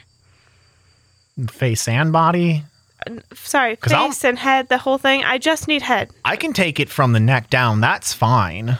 Face 1.48 1.88
and 1.88 2.12
body. 2.12 2.64
Sorry, 3.34 3.76
'Cause 3.76 3.92
I'll- 3.92 4.08
face 4.08 4.24
and 4.24 4.38
head, 4.38 4.68
the 4.68 4.78
whole 4.78 4.98
thing. 4.98 5.24
I 5.24 5.38
just 5.38 5.68
need 5.68 5.82
head. 5.82 6.10
I 6.24 6.36
can 6.36 6.52
take 6.52 6.78
it 6.80 6.88
from 6.88 7.12
the 7.12 7.20
neck 7.20 7.50
down. 7.50 7.80
That's 7.80 8.12
fine. 8.12 8.78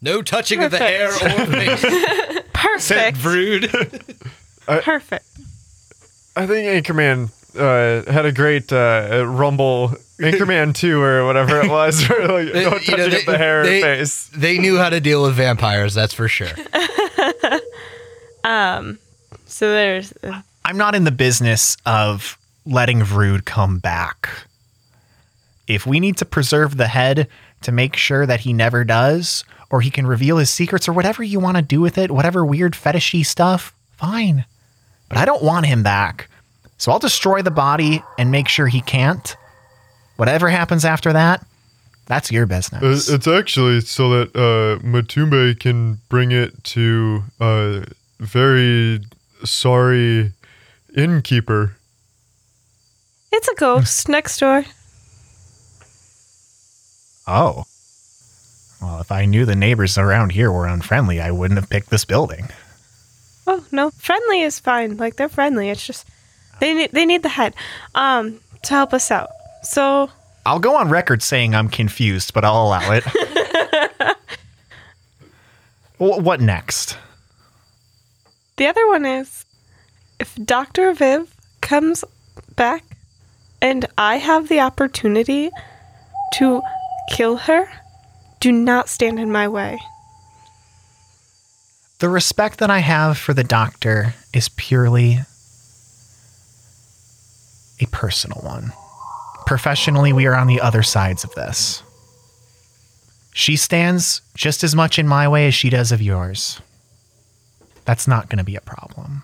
No 0.00 0.22
touching 0.22 0.62
of 0.62 0.70
the 0.70 0.78
hair 0.78 1.08
Perfect. 1.10 1.38
or 1.40 1.76
face. 2.36 2.42
Perfect. 2.52 3.22
Brood. 3.22 3.70
Perfect. 4.66 5.24
I 6.36 6.46
think 6.46 6.86
Anchorman 6.86 7.30
uh, 7.58 8.10
had 8.12 8.24
a 8.26 8.30
great 8.32 8.72
uh, 8.72 9.24
rumble. 9.26 9.94
Anchorman 10.20 10.74
2 10.74 11.00
or 11.00 11.24
whatever 11.26 11.60
it 11.60 11.70
was. 11.70 12.02
where, 12.08 12.20
like, 12.28 12.52
no 12.54 12.60
You 12.60 12.64
know, 12.64 12.70
touching 12.78 12.96
they- 12.96 13.16
of 13.20 13.26
the 13.26 13.38
hair 13.38 13.60
or 13.62 13.64
they- 13.64 13.80
face. 13.82 14.30
They 14.36 14.58
knew 14.58 14.76
how 14.78 14.90
to 14.90 15.00
deal 15.00 15.22
with 15.22 15.34
vampires, 15.34 15.94
that's 15.94 16.12
for 16.14 16.28
sure. 16.28 16.48
So 19.46 19.72
there's. 19.72 20.12
uh, 20.22 20.42
I'm 20.64 20.76
not 20.76 20.94
in 20.94 21.04
the 21.04 21.10
business 21.10 21.76
of 21.86 22.38
letting 22.64 23.00
Vrood 23.00 23.44
come 23.44 23.78
back. 23.78 24.28
If 25.66 25.86
we 25.86 26.00
need 26.00 26.16
to 26.18 26.24
preserve 26.24 26.76
the 26.76 26.88
head 26.88 27.28
to 27.62 27.72
make 27.72 27.96
sure 27.96 28.26
that 28.26 28.40
he 28.40 28.52
never 28.52 28.84
does, 28.84 29.44
or 29.70 29.80
he 29.80 29.90
can 29.90 30.06
reveal 30.06 30.38
his 30.38 30.50
secrets, 30.50 30.88
or 30.88 30.92
whatever 30.92 31.22
you 31.22 31.40
want 31.40 31.56
to 31.56 31.62
do 31.62 31.80
with 31.80 31.98
it, 31.98 32.10
whatever 32.10 32.44
weird 32.44 32.72
fetishy 32.72 33.24
stuff, 33.24 33.74
fine. 33.96 34.44
But 35.08 35.18
I 35.18 35.24
don't 35.24 35.42
want 35.42 35.66
him 35.66 35.82
back. 35.82 36.28
So 36.78 36.92
I'll 36.92 36.98
destroy 36.98 37.42
the 37.42 37.50
body 37.50 38.02
and 38.18 38.30
make 38.30 38.48
sure 38.48 38.68
he 38.68 38.80
can't. 38.80 39.36
Whatever 40.16 40.48
happens 40.48 40.84
after 40.84 41.12
that, 41.12 41.44
that's 42.06 42.32
your 42.32 42.46
business. 42.46 43.10
Uh, 43.10 43.14
it's 43.14 43.26
actually 43.26 43.80
so 43.82 44.10
that 44.10 44.34
uh, 44.34 44.82
Matumbe 44.84 45.58
can 45.58 45.98
bring 46.08 46.32
it 46.32 46.64
to 46.64 47.24
a 47.40 47.84
very 48.18 49.00
sorry 49.44 50.32
innkeeper. 50.96 51.76
It's 53.32 53.48
a 53.48 53.54
ghost 53.54 54.08
next 54.16 54.38
door. 54.38 54.64
oh. 57.26 57.64
Well, 58.80 59.00
if 59.00 59.10
I 59.10 59.24
knew 59.24 59.44
the 59.44 59.56
neighbors 59.56 59.98
around 59.98 60.30
here 60.30 60.52
were 60.52 60.66
unfriendly, 60.68 61.20
I 61.20 61.32
wouldn't 61.32 61.58
have 61.58 61.68
picked 61.68 61.90
this 61.90 62.04
building. 62.04 62.48
Oh 63.44 63.64
no, 63.72 63.90
friendly 63.90 64.42
is 64.42 64.60
fine. 64.60 64.96
Like 64.96 65.16
they're 65.16 65.28
friendly. 65.28 65.68
It's 65.68 65.84
just 65.84 66.06
they 66.60 66.74
need 66.74 66.92
they 66.92 67.04
need 67.04 67.24
the 67.24 67.28
head 67.28 67.54
um 67.96 68.38
to 68.62 68.74
help 68.74 68.94
us 68.94 69.10
out. 69.10 69.30
So 69.64 70.10
I'll 70.46 70.60
go 70.60 70.76
on 70.76 70.90
record 70.90 71.22
saying 71.24 71.56
I'm 71.56 71.68
confused, 71.68 72.32
but 72.34 72.44
I'll 72.44 72.62
allow 72.66 72.92
it. 72.92 73.04
What 75.98 76.40
next? 76.40 76.96
the 78.56 78.66
other 78.68 78.86
one 78.86 79.04
is 79.04 79.44
if 80.20 80.34
Dr. 80.36 80.92
Viv 80.92 81.34
comes 81.60 82.04
back 82.54 82.84
and 83.60 83.86
I 83.96 84.16
have 84.16 84.48
the 84.48 84.60
opportunity 84.60 85.50
to 86.34 86.62
kill 87.10 87.36
her, 87.36 87.68
do 88.40 88.52
not 88.52 88.88
stand 88.88 89.18
in 89.18 89.32
my 89.32 89.48
way. 89.48 89.78
The 91.98 92.08
respect 92.08 92.58
that 92.58 92.70
I 92.70 92.78
have 92.78 93.18
for 93.18 93.34
the 93.34 93.42
doctor 93.42 94.14
is 94.32 94.48
purely 94.50 95.18
a 97.80 97.86
personal 97.86 98.40
one. 98.42 98.72
Professionally, 99.46 100.12
we 100.12 100.26
are 100.26 100.34
on 100.34 100.46
the 100.46 100.60
other 100.60 100.82
sides 100.82 101.24
of 101.24 101.34
this. 101.34 101.82
She 103.32 103.56
stands 103.56 104.20
just 104.34 104.62
as 104.62 104.74
much 104.74 104.98
in 104.98 105.08
my 105.08 105.26
way 105.26 105.48
as 105.48 105.54
she 105.54 105.70
does 105.70 105.90
of 105.90 106.02
yours. 106.02 106.60
That's 107.84 108.06
not 108.06 108.28
going 108.28 108.38
to 108.38 108.44
be 108.44 108.56
a 108.56 108.60
problem. 108.60 109.22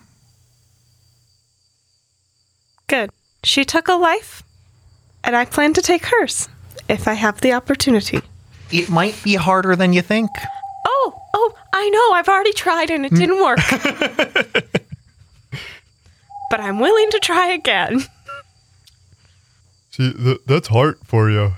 Good. 2.86 3.10
She 3.44 3.64
took 3.64 3.88
a 3.88 3.94
life 3.94 4.42
and 5.22 5.36
I 5.36 5.44
plan 5.44 5.74
to 5.74 5.82
take 5.82 6.06
hers 6.06 6.48
if 6.88 7.06
I 7.06 7.12
have 7.14 7.40
the 7.40 7.52
opportunity. 7.52 8.20
It 8.70 8.88
might 8.88 9.22
be 9.22 9.34
harder 9.34 9.76
than 9.76 9.92
you 9.92 10.02
think. 10.02 10.30
Oh, 10.86 11.22
oh, 11.34 11.54
I 11.72 11.88
know. 11.90 12.12
I've 12.12 12.28
already 12.28 12.52
tried 12.52 12.90
and 12.90 13.06
it 13.06 13.12
mm. 13.12 13.18
didn't 13.18 13.42
work. 13.42 13.58
but 16.50 16.60
I'm 16.60 16.80
willing 16.80 17.10
to 17.10 17.18
try 17.20 17.52
again. 17.52 18.00
See, 19.90 20.12
th- 20.12 20.40
that's 20.46 20.68
heart 20.68 20.98
for 21.04 21.30
you. 21.30 21.52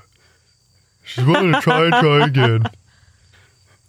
She's 1.05 1.25
willing 1.25 1.53
to 1.53 1.61
try 1.61 1.85
and 1.85 1.95
try 1.95 2.27
again. 2.27 2.65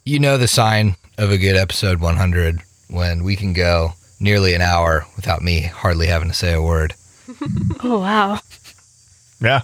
You 0.06 0.20
know 0.20 0.38
the 0.38 0.48
sign 0.48 0.96
of 1.18 1.32
a 1.32 1.38
good 1.38 1.58
episode 1.58 2.00
100 2.00 2.62
when 2.90 3.26
we 3.26 3.36
can 3.36 3.52
go 3.52 3.92
nearly 4.22 4.54
an 4.54 4.62
hour 4.62 5.06
without 5.18 5.42
me 5.42 5.64
hardly 5.64 6.08
having 6.08 6.30
to 6.30 6.34
say 6.34 6.54
a 6.54 6.62
word. 6.62 6.94
Oh, 7.84 8.00
wow. 8.00 8.40
Yeah. 9.40 9.62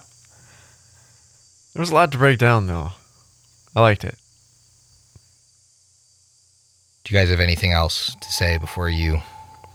There 1.74 1.80
was 1.82 1.90
a 1.90 1.96
lot 1.96 2.12
to 2.12 2.18
break 2.18 2.38
down, 2.40 2.68
though. 2.68 2.92
I 3.76 3.82
liked 3.82 4.04
it. 4.04 4.16
Do 7.04 7.14
you 7.14 7.20
guys 7.20 7.30
have 7.30 7.40
anything 7.40 7.72
else 7.72 8.16
to 8.22 8.32
say 8.32 8.58
before 8.58 8.88
you 8.90 9.22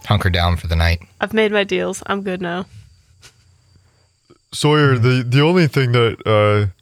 hunker 0.07 0.31
down 0.31 0.57
for 0.57 0.67
the 0.67 0.77
night? 0.77 1.01
I've 1.21 1.35
made 1.35 1.53
my 1.53 1.65
deals. 1.65 2.03
I'm 2.07 2.23
good 2.23 2.41
now. 2.41 2.67
Sawyer, 4.53 4.97
the 4.99 5.23
the 5.23 5.43
only 5.43 5.67
thing 5.67 5.93
that 5.93 6.17
uh, 6.25 6.73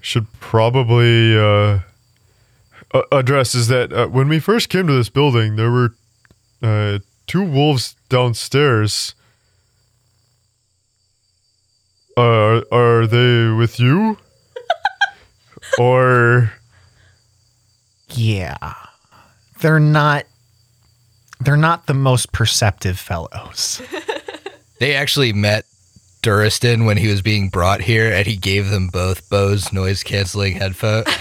should 0.00 0.26
probably 0.40 1.36
uh, 1.36 1.80
address 3.12 3.54
is 3.54 3.68
that 3.68 3.92
uh, 3.92 4.06
when 4.06 4.28
we 4.28 4.38
first 4.38 4.70
came 4.70 4.86
to 4.86 4.94
this 4.94 5.10
building, 5.10 5.56
there 5.56 5.70
were 5.70 5.94
uh, 6.62 7.00
two 7.26 7.42
wolves 7.42 7.94
downstairs. 8.08 9.14
Uh, 12.16 12.60
are 12.70 13.06
they 13.06 13.48
with 13.48 13.78
you? 13.80 14.16
or 15.78 16.52
Yeah. 18.10 18.74
They're 19.60 19.80
not 19.80 20.24
they're 21.40 21.56
not 21.56 21.86
the 21.86 21.94
most 21.94 22.32
perceptive 22.32 22.98
fellows. 22.98 23.80
They 24.80 24.96
actually 24.96 25.32
met 25.32 25.66
Durston 26.22 26.84
when 26.84 26.96
he 26.96 27.06
was 27.06 27.22
being 27.22 27.48
brought 27.48 27.80
here, 27.80 28.12
and 28.12 28.26
he 28.26 28.36
gave 28.36 28.70
them 28.70 28.88
both 28.88 29.30
Bose 29.30 29.72
noise 29.72 30.02
canceling 30.02 30.56
headphones. 30.56 31.06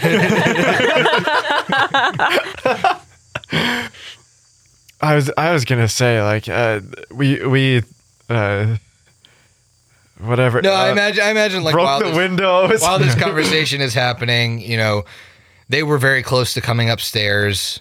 I 5.02 5.16
was 5.16 5.32
I 5.38 5.54
was 5.54 5.66
gonna 5.66 5.88
say 5.88 6.22
like 6.22 6.50
uh, 6.50 6.82
we 7.12 7.46
we 7.46 7.84
uh, 8.30 8.78
whatever. 10.24 10.62
no, 10.62 10.72
I 10.72 10.90
uh, 10.90 10.92
imagine. 10.92 11.24
I 11.24 11.30
imagine 11.30 11.64
like 11.64 11.74
broke 11.74 11.86
while 11.86 12.00
the 12.00 12.06
this, 12.06 12.18
windows. 12.18 12.82
while 12.82 13.00
this 13.00 13.16
conversation 13.22 13.82
is 13.82 13.94
happening, 13.94 14.60
you 14.60 14.78
know, 14.78 15.04
they 15.70 15.84
were 15.84 15.98
very 15.98 16.24
close 16.24 16.54
to 16.54 16.62
coming 16.62 16.90
upstairs. 16.90 17.80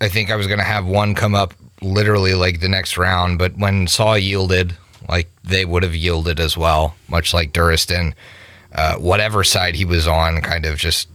I 0.00 0.08
think 0.08 0.30
I 0.30 0.36
was 0.36 0.46
going 0.46 0.58
to 0.58 0.64
have 0.64 0.86
one 0.86 1.14
come 1.14 1.34
up 1.34 1.54
literally 1.80 2.34
like 2.34 2.60
the 2.60 2.68
next 2.68 2.96
round, 2.96 3.38
but 3.38 3.56
when 3.56 3.86
Saw 3.86 4.14
yielded, 4.14 4.76
like 5.08 5.28
they 5.44 5.64
would 5.64 5.82
have 5.82 5.94
yielded 5.94 6.40
as 6.40 6.56
well, 6.56 6.96
much 7.08 7.34
like 7.34 7.52
Durston. 7.52 8.14
Uh, 8.74 8.96
whatever 8.96 9.44
side 9.44 9.74
he 9.74 9.84
was 9.84 10.08
on, 10.08 10.40
kind 10.40 10.64
of 10.64 10.78
just 10.78 11.08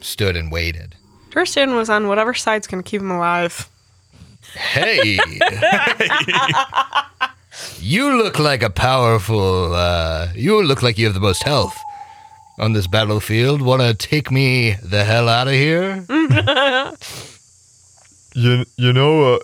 stood 0.00 0.36
and 0.36 0.52
waited. 0.52 0.94
Tristan 1.30 1.74
was 1.74 1.90
on 1.90 2.06
whatever 2.06 2.34
side's 2.34 2.66
going 2.66 2.82
to 2.82 2.88
keep 2.88 3.00
him 3.00 3.10
alive. 3.10 3.68
Hey, 4.52 5.18
you 7.78 8.16
look 8.16 8.38
like 8.38 8.62
a 8.62 8.70
powerful. 8.70 9.74
Uh, 9.74 10.28
you 10.34 10.62
look 10.62 10.82
like 10.82 10.98
you 10.98 11.06
have 11.06 11.14
the 11.14 11.20
most 11.20 11.42
health 11.42 11.76
on 12.58 12.72
this 12.72 12.86
battlefield. 12.86 13.62
Want 13.62 13.82
to 13.82 13.94
take 13.94 14.30
me 14.30 14.72
the 14.82 15.04
hell 15.04 15.28
out 15.28 15.48
of 15.48 15.54
here? 15.54 16.04
You 18.36 18.64
you 18.76 18.92
know, 18.92 19.34
uh, 19.34 19.38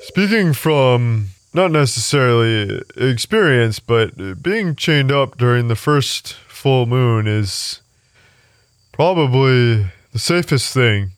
speaking 0.00 0.54
from 0.54 1.26
not 1.52 1.70
necessarily 1.70 2.82
experience, 2.96 3.80
but 3.80 4.42
being 4.42 4.74
chained 4.74 5.12
up 5.12 5.36
during 5.36 5.68
the 5.68 5.76
first 5.76 6.32
full 6.48 6.86
moon 6.86 7.26
is 7.26 7.82
probably 8.92 9.86
the 10.12 10.18
safest 10.18 10.72
thing. 10.72 11.10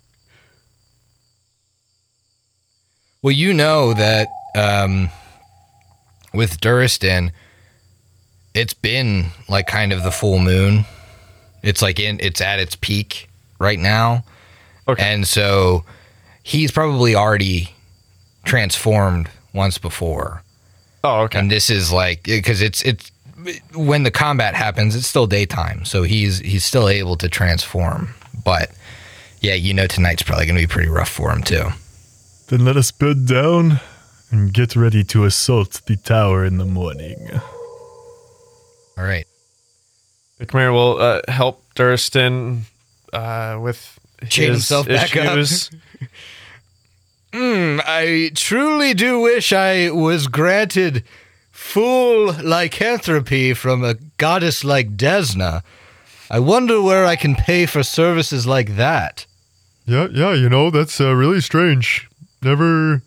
Well, 3.23 3.33
you 3.33 3.55
know 3.55 3.95
that 3.95 4.27
um, 4.57 5.11
with 6.37 6.61
Durston, 6.61 7.33
it's 8.55 8.75
been 8.75 9.27
like 9.49 9.67
kind 9.67 9.93
of 9.93 10.03
the 10.03 10.11
full 10.11 10.39
moon. 10.39 10.85
It's 11.63 11.83
like 11.83 11.99
in 11.99 12.21
it's 12.21 12.41
at 12.41 12.59
its 12.59 12.77
peak 12.77 13.29
right 13.59 13.79
now. 13.79 14.25
Okay. 14.89 15.03
And 15.13 15.27
so 15.27 15.85
he's 16.43 16.71
probably 16.71 17.15
already 17.15 17.75
transformed 18.45 19.29
once 19.53 19.79
before. 19.79 20.43
oh, 21.03 21.23
okay. 21.23 21.39
And 21.39 21.51
this 21.51 21.71
is 21.71 21.93
like 21.93 22.23
because 22.23 22.63
it's 22.63 22.83
it's 22.83 23.11
when 23.75 24.03
the 24.03 24.11
combat 24.11 24.55
happens, 24.55 24.97
it's 24.97 25.07
still 25.07 25.27
daytime, 25.27 25.85
so 25.85 26.03
he's 26.03 26.39
he's 26.39 26.65
still 26.65 26.89
able 26.89 27.17
to 27.17 27.29
transform. 27.29 28.15
But 28.45 28.71
yeah, 29.41 29.55
you 29.55 29.75
know 29.75 29.87
tonight's 29.87 30.23
probably 30.23 30.47
going 30.47 30.57
to 30.57 30.63
be 30.63 30.73
pretty 30.73 30.89
rough 30.89 31.11
for 31.11 31.31
him 31.31 31.43
too. 31.43 31.69
Then 32.49 32.65
let 32.65 32.77
us 32.77 32.93
bed 32.93 33.27
down 33.27 33.81
and 34.31 34.53
get 34.53 34.77
ready 34.77 35.05
to 35.05 35.25
assault 35.25 35.83
the 35.87 35.97
tower 35.97 36.45
in 36.45 36.59
the 36.59 36.65
morning. 36.65 37.29
All 38.99 39.05
right. 39.05 39.27
The 40.39 40.47
Khmer 40.47 40.73
will 40.73 40.99
uh, 41.01 41.21
help 41.29 41.63
Durston 41.75 42.63
uh, 43.13 43.59
with 43.61 43.99
Chain 44.29 44.49
his 44.49 44.57
himself 44.69 44.89
back 44.89 45.17
up. 45.17 45.39
issues. 45.39 45.71
Hmm, 47.33 47.81
I 47.85 48.31
truly 48.35 48.95
do 48.95 49.21
wish 49.21 49.53
I 49.53 49.91
was 49.91 50.27
granted 50.27 51.05
full 51.51 52.33
lycanthropy 52.33 53.53
from 53.53 53.85
a 53.85 53.95
goddess 54.17 54.65
like 54.65 54.97
Desna. 54.97 55.63
I 56.31 56.39
wonder 56.39 56.81
where 56.81 57.05
I 57.05 57.15
can 57.15 57.35
pay 57.35 57.67
for 57.67 57.83
services 57.83 58.47
like 58.47 58.77
that. 58.77 59.27
Yeah, 59.85 60.09
yeah, 60.11 60.33
you 60.33 60.49
know, 60.49 60.71
that's 60.71 60.99
uh, 60.99 61.15
really 61.15 61.43
strange. 61.43 62.09
Never 62.43 63.03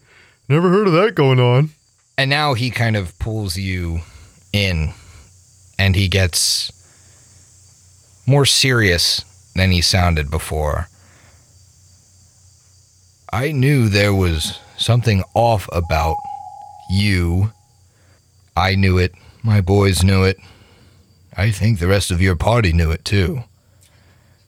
never 0.50 0.70
heard 0.70 0.88
of 0.88 0.93
that 0.93 1.16
going 1.16 1.39
on. 1.39 1.70
And 2.18 2.30
now 2.30 2.54
he 2.54 2.70
kind 2.72 2.97
of 2.97 3.18
pulls 3.20 3.56
you 3.56 4.02
in 4.52 4.93
and 5.78 5.95
he 5.95 6.10
gets 6.10 6.72
more 8.28 8.45
serious 8.45 9.24
than 9.56 9.72
he 9.72 9.82
sounded 9.82 10.30
before. 10.30 10.88
I 13.32 13.52
knew 13.52 13.88
there 13.88 14.14
was 14.14 14.60
something 14.78 15.24
off 15.34 15.70
about 15.72 16.18
you. 16.89 17.54
I 18.58 18.76
knew 18.76 18.97
it. 18.97 19.14
My 19.43 19.62
boys 19.62 20.04
knew 20.04 20.24
it. 20.24 20.38
I 21.38 21.52
think 21.52 21.80
the 21.80 21.88
rest 21.88 22.12
of 22.12 22.22
your 22.22 22.36
party 22.36 22.74
knew 22.74 22.91
it 22.91 23.06
too. 23.06 23.43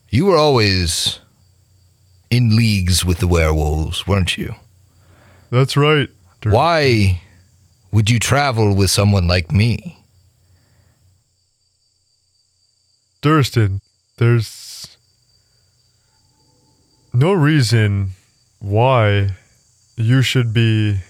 You 0.10 0.26
were 0.26 0.38
always 0.38 1.20
in 2.30 2.56
leagues 2.56 3.06
with 3.06 3.20
the 3.20 3.28
werewolves, 3.28 4.06
weren't 4.06 4.38
you? 4.38 4.56
That's 5.52 5.76
right. 5.76 6.10
Why 6.44 7.22
would 7.92 8.10
you 8.10 8.20
travel 8.20 8.74
with 8.74 8.90
someone 8.90 9.28
like 9.28 9.52
me? 9.52 9.98
Durston, 13.22 13.82
there's 14.18 14.98
no 17.14 17.34
reason 17.34 18.12
why 18.60 19.32
you 19.98 20.22
should 20.22 20.54
be 20.54 21.02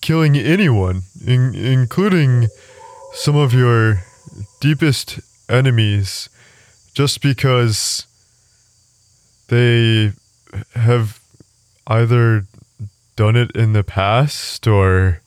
killing 0.00 0.36
anyone, 0.36 1.02
in- 1.26 1.54
including 1.54 2.48
some 3.12 3.36
of 3.36 3.52
your 3.52 4.02
deepest 4.60 5.20
enemies, 5.48 6.28
just 6.94 7.20
because 7.20 8.06
they 9.48 10.12
have 10.74 11.18
either 11.86 12.46
done 13.16 13.36
it 13.36 13.50
in 13.52 13.72
the 13.72 13.84
past 13.84 14.66
or 14.66 15.20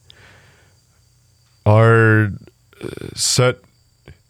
are 1.66 2.32
uh, 2.82 2.88
set 3.14 3.58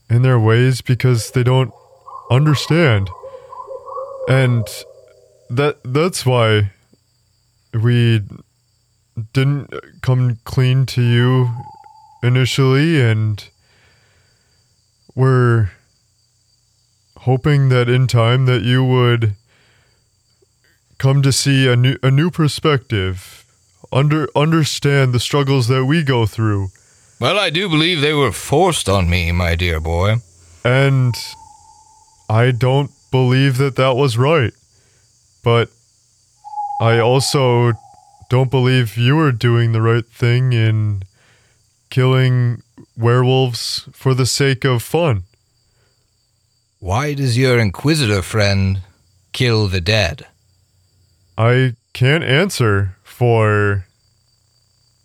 in 0.09 0.21
their 0.21 0.39
ways 0.39 0.81
because 0.81 1.31
they 1.31 1.43
don't 1.43 1.73
understand. 2.29 3.09
And 4.27 4.67
that 5.49 5.79
that's 5.83 6.25
why 6.25 6.71
we 7.73 8.21
didn't 9.33 9.73
come 10.01 10.39
clean 10.43 10.85
to 10.87 11.01
you 11.01 11.49
initially 12.23 13.01
and 13.01 13.49
we're 15.15 15.71
hoping 17.17 17.69
that 17.69 17.89
in 17.89 18.07
time 18.07 18.45
that 18.45 18.63
you 18.63 18.83
would 18.83 19.35
come 20.97 21.21
to 21.21 21.31
see 21.31 21.67
a 21.67 21.75
new 21.75 21.97
a 22.01 22.09
new 22.09 22.31
perspective 22.31 23.42
under 23.93 24.27
understand 24.35 25.13
the 25.13 25.19
struggles 25.19 25.67
that 25.67 25.85
we 25.85 26.03
go 26.03 26.25
through 26.25 26.69
Well, 27.19 27.37
I 27.39 27.49
do 27.49 27.69
believe 27.69 28.01
they 28.01 28.13
were 28.13 28.31
forced 28.31 28.89
on 28.89 29.09
me, 29.09 29.31
my 29.31 29.55
dear 29.55 29.79
boy. 29.79 30.15
And 30.65 31.15
I 32.29 32.51
don't 32.51 32.91
believe 33.11 33.57
that 33.59 33.75
that 33.75 33.95
was 33.95 34.17
right. 34.17 34.53
But 35.43 35.69
I 36.81 36.99
also 36.99 37.73
don't 38.29 38.49
believe 38.49 38.97
you 38.97 39.15
were 39.15 39.31
doing 39.31 39.71
the 39.71 39.81
right 39.81 40.05
thing 40.05 40.53
in 40.53 41.03
killing 41.89 42.63
werewolves 42.97 43.87
for 43.93 44.13
the 44.13 44.25
sake 44.25 44.65
of 44.65 44.81
fun. 44.81 45.23
Why 46.79 47.13
does 47.13 47.37
your 47.37 47.59
inquisitor 47.59 48.21
friend 48.21 48.81
kill 49.31 49.67
the 49.67 49.79
dead? 49.79 50.25
I 51.37 51.75
can't 51.93 52.23
answer 52.23 52.97
for 53.23 53.85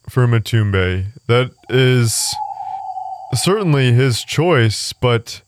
for 0.08 0.26
Matumbe. 0.26 1.06
That 1.28 1.52
is 1.68 2.34
certainly 3.32 3.92
his 3.92 4.24
choice, 4.24 4.92
but 4.92 5.40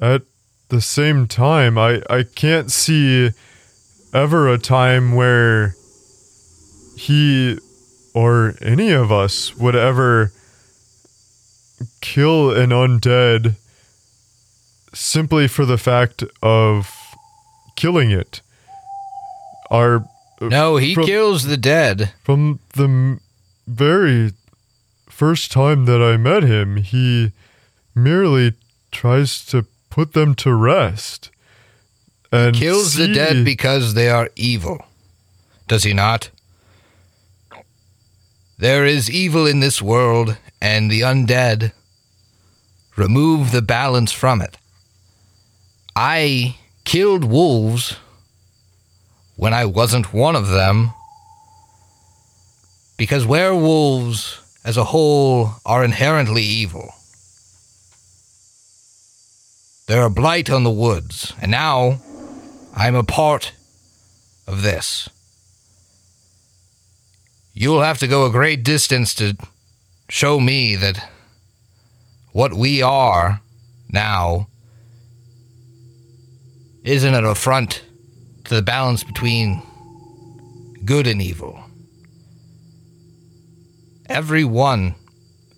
at 0.00 0.22
the 0.68 0.80
same 0.80 1.26
time, 1.26 1.76
I, 1.76 2.00
I 2.08 2.22
can't 2.22 2.70
see 2.70 3.30
ever 4.12 4.48
a 4.48 4.56
time 4.56 5.16
where 5.16 5.74
he 6.96 7.58
or 8.14 8.54
any 8.62 8.92
of 8.92 9.10
us 9.10 9.56
would 9.56 9.74
ever 9.74 10.30
kill 12.00 12.52
an 12.52 12.70
undead 12.70 13.56
simply 14.92 15.48
for 15.48 15.64
the 15.64 15.78
fact 15.78 16.22
of 16.40 16.88
killing 17.74 18.12
it. 18.12 18.42
Our 19.72 20.04
No, 20.48 20.76
he 20.76 20.94
From- 20.94 21.06
kills 21.06 21.44
the 21.44 21.56
dead. 21.56 22.12
from 22.22 22.60
the 22.74 22.84
m- 22.84 23.20
very 23.66 24.32
first 25.08 25.50
time 25.52 25.84
that 25.86 26.02
I 26.02 26.16
met 26.16 26.42
him, 26.42 26.76
he 26.76 27.32
merely 27.94 28.54
tries 28.90 29.44
to 29.46 29.66
put 29.90 30.12
them 30.12 30.34
to 30.36 30.52
rest. 30.52 31.30
And 32.32 32.56
Kills 32.56 32.94
the 32.94 33.06
dead 33.06 33.44
because 33.44 33.94
they 33.94 34.08
are 34.08 34.28
evil. 34.34 34.84
Does 35.68 35.84
he 35.84 35.92
not? 35.94 36.30
There 38.58 38.84
is 38.84 39.10
evil 39.10 39.46
in 39.46 39.60
this 39.60 39.80
world, 39.82 40.36
and 40.60 40.90
the 40.90 41.00
undead 41.02 41.72
remove 42.96 43.50
the 43.52 43.62
balance 43.62 44.12
from 44.12 44.40
it. 44.40 44.56
I 45.96 46.56
killed 46.84 47.24
wolves 47.24 47.96
when 49.36 49.52
I 49.52 49.64
wasn't 49.64 50.12
one 50.12 50.36
of 50.36 50.48
them 50.48 50.92
because 52.96 53.26
werewolves 53.26 54.40
as 54.64 54.76
a 54.76 54.84
whole 54.84 55.50
are 55.66 55.84
inherently 55.84 56.42
evil. 56.42 56.94
They're 59.86 60.06
a 60.06 60.10
blight 60.10 60.48
on 60.48 60.64
the 60.64 60.70
woods, 60.70 61.34
and 61.42 61.50
now 61.50 62.00
I'm 62.74 62.94
a 62.94 63.04
part 63.04 63.52
of 64.46 64.62
this. 64.62 65.10
You'll 67.52 67.82
have 67.82 67.98
to 67.98 68.08
go 68.08 68.24
a 68.24 68.30
great 68.30 68.64
distance 68.64 69.14
to 69.16 69.36
show 70.08 70.40
me 70.40 70.74
that 70.76 71.08
what 72.32 72.54
we 72.54 72.82
are 72.82 73.40
now 73.90 74.48
isn't 76.82 77.14
an 77.14 77.24
affront 77.24 77.82
to 78.44 78.54
the 78.54 78.62
balance 78.62 79.04
between 79.04 79.62
good 80.84 81.06
and 81.06 81.20
evil. 81.20 81.62
Every 84.06 84.44
one 84.44 84.94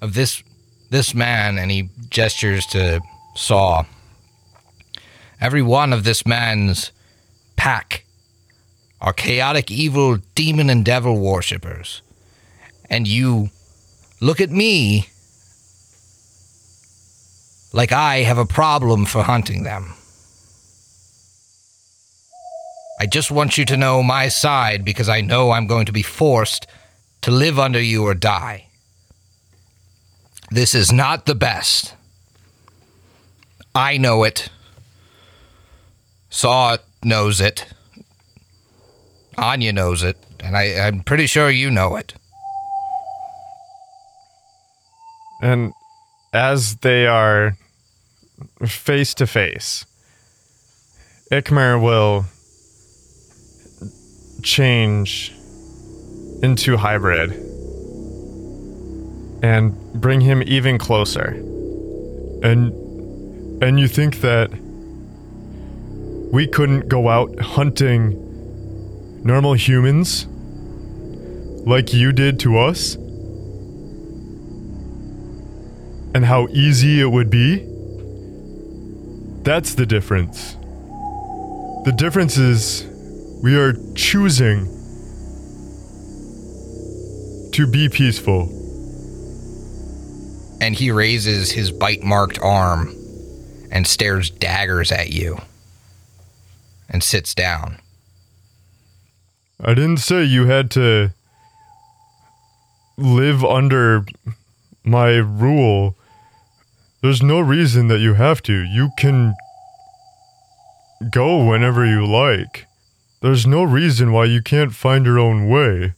of 0.00 0.14
this 0.14 0.42
this 0.88 1.14
man, 1.14 1.58
and 1.58 1.70
he 1.70 1.90
gestures 2.10 2.64
to 2.66 3.00
Saw. 3.34 3.84
Every 5.40 5.62
one 5.62 5.92
of 5.92 6.04
this 6.04 6.24
man's 6.24 6.92
pack 7.56 8.04
are 9.00 9.12
chaotic, 9.12 9.70
evil 9.70 10.18
demon 10.34 10.70
and 10.70 10.84
devil 10.84 11.18
worshippers. 11.18 12.02
And 12.88 13.06
you 13.06 13.50
look 14.20 14.40
at 14.40 14.50
me 14.50 15.08
like 17.72 17.92
I 17.92 18.18
have 18.18 18.38
a 18.38 18.46
problem 18.46 19.04
for 19.04 19.22
hunting 19.22 19.64
them. 19.64 19.95
I 22.98 23.06
just 23.06 23.30
want 23.30 23.58
you 23.58 23.64
to 23.66 23.76
know 23.76 24.02
my 24.02 24.28
side 24.28 24.84
because 24.84 25.08
I 25.08 25.20
know 25.20 25.50
I'm 25.50 25.66
going 25.66 25.86
to 25.86 25.92
be 25.92 26.02
forced 26.02 26.66
to 27.22 27.30
live 27.30 27.58
under 27.58 27.80
you 27.80 28.04
or 28.04 28.14
die. 28.14 28.68
This 30.50 30.74
is 30.74 30.92
not 30.92 31.26
the 31.26 31.34
best. 31.34 31.94
I 33.74 33.98
know 33.98 34.24
it. 34.24 34.48
Saw 36.30 36.78
knows 37.02 37.40
it. 37.40 37.66
Anya 39.36 39.72
knows 39.72 40.02
it, 40.02 40.16
and 40.40 40.56
I, 40.56 40.86
I'm 40.86 41.02
pretty 41.02 41.26
sure 41.26 41.50
you 41.50 41.70
know 41.70 41.96
it. 41.96 42.14
And 45.42 45.74
as 46.32 46.76
they 46.76 47.06
are 47.06 47.58
face 48.64 49.12
to 49.14 49.26
face, 49.26 49.84
Ikmer 51.30 51.80
will 51.80 52.24
change 54.42 55.32
into 56.42 56.76
hybrid 56.76 57.32
and 59.42 59.74
bring 59.94 60.20
him 60.20 60.42
even 60.46 60.78
closer. 60.78 61.30
And 62.42 62.72
and 63.62 63.80
you 63.80 63.88
think 63.88 64.20
that 64.20 64.50
we 66.32 66.46
couldn't 66.46 66.88
go 66.88 67.08
out 67.08 67.38
hunting 67.40 68.22
normal 69.24 69.54
humans 69.54 70.26
like 71.66 71.92
you 71.92 72.12
did 72.12 72.38
to 72.40 72.58
us? 72.58 72.94
And 76.14 76.24
how 76.24 76.46
easy 76.48 77.00
it 77.00 77.06
would 77.06 77.28
be? 77.28 77.64
That's 79.42 79.74
the 79.74 79.84
difference. 79.84 80.54
The 81.84 81.94
difference 81.96 82.36
is 82.36 82.86
we 83.42 83.56
are 83.56 83.74
choosing 83.94 84.66
to 87.52 87.66
be 87.66 87.88
peaceful. 87.88 88.52
And 90.60 90.74
he 90.74 90.90
raises 90.90 91.50
his 91.50 91.70
bite 91.70 92.02
marked 92.02 92.38
arm 92.40 92.94
and 93.70 93.86
stares 93.86 94.30
daggers 94.30 94.90
at 94.90 95.10
you 95.10 95.38
and 96.88 97.02
sits 97.02 97.34
down. 97.34 97.78
I 99.60 99.74
didn't 99.74 99.98
say 99.98 100.24
you 100.24 100.46
had 100.46 100.70
to 100.72 101.10
live 102.96 103.44
under 103.44 104.04
my 104.84 105.16
rule. 105.16 105.94
There's 107.02 107.22
no 107.22 107.40
reason 107.40 107.88
that 107.88 108.00
you 108.00 108.14
have 108.14 108.42
to. 108.42 108.52
You 108.52 108.90
can 108.98 109.34
go 111.10 111.44
whenever 111.44 111.84
you 111.86 112.06
like. 112.06 112.66
There's 113.20 113.46
no 113.46 113.62
reason 113.62 114.12
why 114.12 114.26
you 114.26 114.42
can't 114.42 114.74
find 114.74 115.04
your 115.06 115.18
own 115.18 115.48
way. 115.48 115.94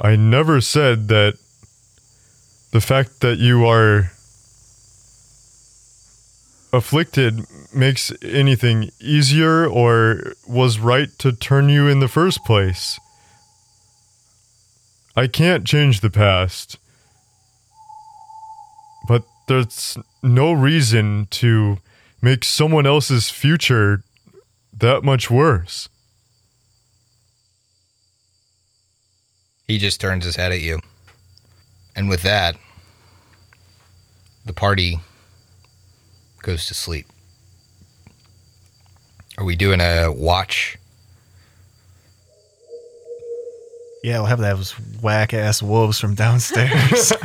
I 0.00 0.16
never 0.16 0.60
said 0.60 1.08
that 1.08 1.34
the 2.72 2.80
fact 2.80 3.20
that 3.20 3.38
you 3.38 3.66
are 3.66 4.10
afflicted 6.72 7.44
makes 7.74 8.12
anything 8.22 8.90
easier 9.00 9.66
or 9.66 10.32
was 10.48 10.78
right 10.78 11.10
to 11.18 11.32
turn 11.32 11.68
you 11.68 11.86
in 11.86 12.00
the 12.00 12.08
first 12.08 12.44
place. 12.44 12.98
I 15.14 15.26
can't 15.26 15.66
change 15.66 16.00
the 16.00 16.10
past. 16.10 16.78
But 19.06 19.24
there's 19.48 19.98
no 20.22 20.52
reason 20.52 21.26
to 21.32 21.78
make 22.22 22.44
someone 22.44 22.86
else's 22.86 23.28
future 23.28 24.02
that 24.78 25.04
much 25.04 25.30
worse. 25.30 25.88
He 29.68 29.78
just 29.78 30.00
turns 30.00 30.24
his 30.24 30.36
head 30.36 30.52
at 30.52 30.60
you. 30.60 30.80
And 31.94 32.08
with 32.08 32.22
that, 32.22 32.56
the 34.44 34.52
party 34.52 35.00
goes 36.42 36.66
to 36.66 36.74
sleep. 36.74 37.06
Are 39.38 39.44
we 39.44 39.56
doing 39.56 39.80
a 39.80 40.10
watch? 40.12 40.76
Yeah, 44.02 44.18
we'll 44.18 44.26
have 44.26 44.40
those 44.40 44.72
whack 45.00 45.32
ass 45.32 45.62
wolves 45.62 46.00
from 46.00 46.14
downstairs. 46.16 47.12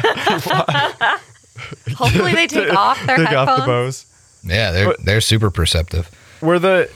Hopefully 1.95 2.33
they 2.35 2.45
take 2.47 2.71
off 2.71 3.03
their 3.05 3.17
Take 3.17 3.27
headphones. 3.29 3.49
off 3.49 3.59
the 3.59 3.65
bows. 3.65 4.05
Yeah, 4.43 4.71
they're 4.71 4.95
they're 5.03 5.21
super 5.21 5.49
perceptive. 5.49 6.09
Were 6.41 6.59
the 6.59 6.87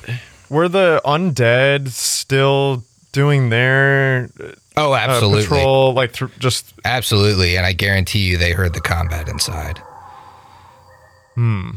were 0.49 0.69
the 0.69 1.01
undead 1.03 1.87
still 1.89 2.83
doing 3.11 3.49
their 3.49 4.29
Oh, 4.81 4.93
uh, 4.93 4.97
absolutely. 4.97 5.43
patrol 5.43 5.93
like 5.93 6.13
thr 6.13 6.25
just 6.39 6.73
Absolutely, 6.85 7.55
and 7.57 7.65
I 7.65 7.73
guarantee 7.73 8.19
you 8.27 8.37
they 8.37 8.51
heard 8.53 8.73
the 8.73 8.81
combat 8.81 9.27
inside. 9.29 9.81
Hmm. 11.35 11.69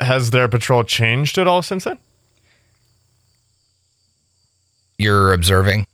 has 0.00 0.30
their 0.30 0.46
patrol 0.48 0.84
changed 0.84 1.38
at 1.38 1.46
all 1.46 1.62
since 1.62 1.84
then? 1.84 1.98
You're 4.98 5.32
observing? 5.32 5.86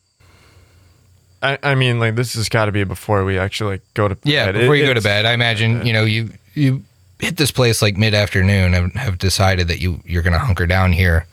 I, 1.43 1.59
I 1.63 1.75
mean, 1.75 2.01
like 2.01 2.17
this 2.17 2.35
has 2.35 2.49
got 2.49 2.65
to 2.67 2.73
be 2.73 2.83
before 2.85 3.25
we 3.25 3.39
actually 3.39 3.75
like, 3.75 3.83
go 3.95 4.09
to 4.09 4.17
Yeah, 4.25 4.47
bed. 4.47 4.55
Yeah, 4.57 4.61
before 4.63 4.75
It- 4.75 4.81
you 4.81 4.87
go 4.87 4.95
to 4.95 5.01
bed, 5.01 5.27
I 5.27 5.33
imagine, 5.33 5.87
you 5.87 5.93
know, 5.93 6.05
you 6.05 6.31
you 6.55 6.83
hit 7.19 7.37
this 7.37 7.51
place 7.51 7.81
like 7.83 7.97
mid-afternoon 7.97 8.75
and 8.75 8.93
have 8.95 9.19
decided 9.19 9.69
that 9.69 9.81
you 9.81 10.01
you're 10.05 10.23
going 10.23 10.33
to 10.33 10.39
hunker 10.39 10.67
down 10.67 10.93
here 10.93 11.27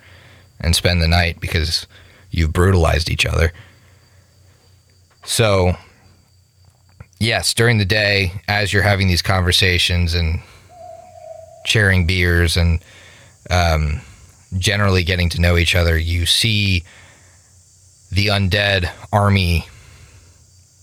and 0.60 0.76
spend 0.76 1.02
the 1.02 1.08
night 1.08 1.40
because 1.40 1.88
you've 2.30 2.54
brutalized 2.54 3.10
each 3.10 3.26
other. 3.26 3.52
So, 5.26 5.78
yes, 7.20 7.54
during 7.54 7.78
the 7.78 7.86
day 7.86 8.34
as 8.48 8.74
you're 8.74 8.84
having 8.84 9.08
these 9.08 9.22
conversations 9.22 10.14
and 10.14 10.42
sharing 11.66 12.06
beers 12.06 12.58
and 12.58 12.84
um, 13.50 14.02
generally 14.58 15.04
getting 15.04 15.30
to 15.30 15.42
know 15.42 15.58
each 15.58 15.76
other, 15.76 15.98
you 15.98 16.26
see 16.26 16.84
the 18.12 18.28
undead 18.28 18.92
army 19.12 19.66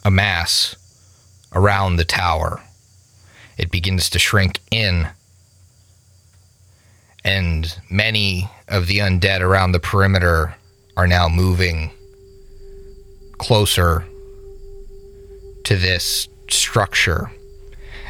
amass 0.05 0.75
around 1.55 1.97
the 1.97 2.05
tower. 2.05 2.63
It 3.59 3.71
begins 3.71 4.09
to 4.11 4.19
shrink 4.19 4.59
in, 4.71 5.09
and 7.25 7.79
many 7.91 8.49
of 8.69 8.87
the 8.87 8.99
undead 8.99 9.43
around 9.43 9.73
the 9.73 9.81
perimeter 9.81 10.57
are 10.97 11.07
now 11.07 11.29
moving 11.29 11.91
closer 13.39 14.05
to 15.65 15.77
this 15.77 16.29
structure. 16.49 17.31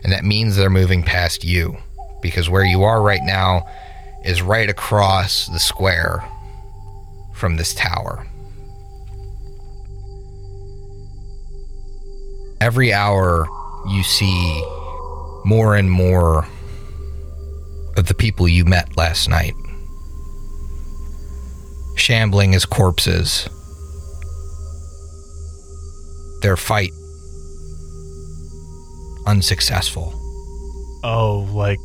And 0.03 0.13
that 0.13 0.25
means 0.25 0.57
they're 0.57 0.71
moving 0.71 1.03
past 1.03 1.45
you 1.45 1.77
because 2.23 2.49
where 2.49 2.65
you 2.65 2.83
are 2.83 3.03
right 3.03 3.21
now 3.23 3.67
is 4.25 4.43
right 4.43 4.69
across 4.69 5.47
the 5.47 5.59
square 5.59 6.25
from 7.35 7.57
this 7.57 7.75
tower. 7.75 8.27
Every 12.61 12.93
hour, 12.93 13.49
you 13.89 14.03
see 14.03 14.63
more 15.45 15.75
and 15.75 15.91
more 15.91 16.47
of 17.97 18.07
the 18.07 18.15
people 18.15 18.47
you 18.47 18.65
met 18.65 18.97
last 18.97 19.29
night 19.29 19.55
shambling 22.01 22.55
as 22.55 22.65
corpses. 22.65 23.49
Their 26.43 26.57
fight 26.57 26.93
unsuccessful. 29.27 30.13
oh, 31.05 31.49
like 31.53 31.79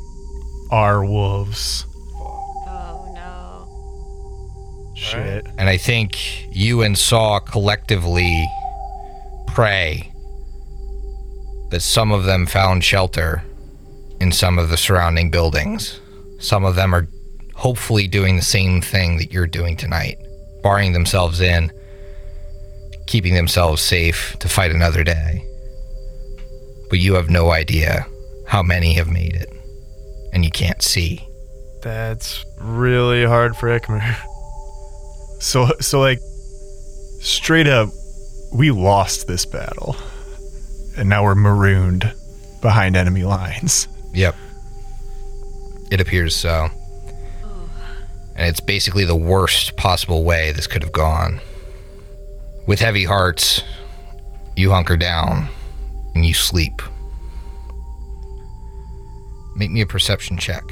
our 0.72 1.06
wolves. 1.06 1.86
Oh 2.18 3.12
no. 3.14 4.94
Shit. 4.96 5.46
And 5.58 5.70
I 5.70 5.78
think 5.78 6.48
you 6.56 6.82
and 6.82 6.98
Saw 6.98 7.40
collectively 7.40 8.46
pray 9.48 10.12
that 11.72 11.82
some 11.82 12.12
of 12.12 12.26
them 12.26 12.46
found 12.46 12.84
shelter 12.84 13.44
in 14.20 14.32
some 14.32 14.58
of 14.58 14.70
the 14.70 14.78
surrounding 14.78 15.30
buildings. 15.30 16.00
Some 16.40 16.66
of 16.66 16.76
them 16.76 16.94
are 16.94 17.08
hopefully 17.56 18.08
doing 18.08 18.36
the 18.36 18.42
same 18.42 18.82
thing 18.82 19.18
that 19.18 19.32
you're 19.32 19.48
doing 19.48 19.78
tonight, 19.78 20.18
barring 20.64 20.94
themselves 20.94 21.40
in, 21.42 21.72
keeping 23.08 23.34
themselves 23.34 23.82
safe 23.82 24.36
to 24.40 24.50
fight 24.50 24.72
another 24.72 25.04
day. 25.04 25.45
But 26.96 27.02
you 27.02 27.16
have 27.16 27.30
no 27.30 27.52
idea 27.52 28.08
how 28.48 28.64
many 28.64 28.94
have 28.94 29.10
made 29.10 29.36
it, 29.36 29.50
and 30.32 30.46
you 30.46 30.50
can't 30.50 30.82
see. 30.82 31.28
That's 31.82 32.46
really 32.58 33.26
hard 33.26 33.58
for 33.58 33.68
Ikmer. 33.68 34.16
So, 35.42 35.68
so 35.82 36.00
like, 36.00 36.20
straight 37.20 37.68
up, 37.68 37.90
we 38.54 38.72
lost 38.72 39.28
this 39.28 39.46
battle, 39.46 39.98
and 40.96 41.10
now 41.10 41.26
we're 41.26 41.36
marooned 41.36 42.14
behind 42.62 42.96
enemy 42.96 43.24
lines. 43.24 43.90
Yep. 44.14 44.34
It 45.92 46.00
appears 46.00 46.34
so. 46.34 46.70
And 48.38 48.48
it's 48.48 48.62
basically 48.62 49.04
the 49.04 49.18
worst 49.18 49.76
possible 49.76 50.24
way 50.24 50.54
this 50.54 50.66
could 50.66 50.82
have 50.82 50.94
gone. 50.94 51.42
With 52.66 52.80
heavy 52.80 53.04
hearts, 53.04 53.64
you 54.56 54.72
hunker 54.72 54.96
down 54.96 55.50
and 56.16 56.26
you 56.26 56.34
sleep. 56.34 56.82
Make 59.56 59.70
me 59.72 59.82
a 59.82 59.86
perception 59.86 60.38
check. 60.38 60.64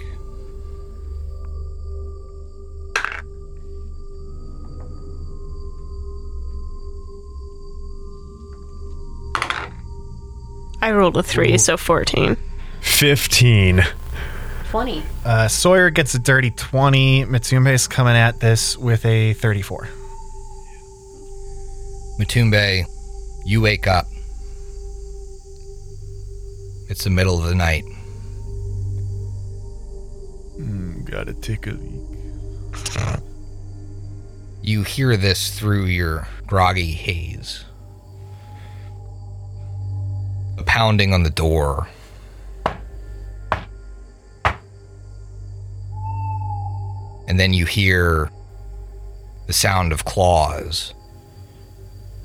I 10.82 10.92
rolled 10.92 11.16
a 11.16 11.24
three, 11.24 11.58
so 11.58 11.78
14. 11.78 12.36
15. 12.82 13.84
20. 14.70 15.04
Uh, 15.24 15.48
Sawyer 15.48 15.90
gets 15.90 16.14
a 16.14 16.20
dirty 16.20 16.52
20. 16.52 17.26
Mitsume's 17.26 17.88
coming 17.88 18.18
at 18.18 18.42
this 18.42 18.78
with 18.78 19.06
a 19.06 19.32
34. 19.34 19.88
Matumbe, 22.20 22.84
you 23.46 23.62
wake 23.62 23.88
up. 23.88 24.08
It's 26.94 27.06
the 27.06 27.10
middle 27.10 27.40
of 27.40 27.46
the 27.46 27.56
night. 27.56 27.86
Hmm, 30.58 31.02
gotta 31.06 31.34
take 31.34 31.66
a 31.66 31.72
leak. 31.72 32.04
You 34.62 34.84
hear 34.84 35.18
this 35.18 35.58
through 35.58 35.86
your 35.86 36.28
groggy 36.46 36.92
haze. 36.92 37.66
A 40.60 40.64
pounding 40.68 41.16
on 41.16 41.24
the 41.24 41.32
door. 41.32 41.88
And 47.28 47.40
then 47.40 47.54
you 47.54 47.66
hear 47.66 48.30
the 49.48 49.54
sound 49.54 49.92
of 49.94 50.06
claws 50.06 50.94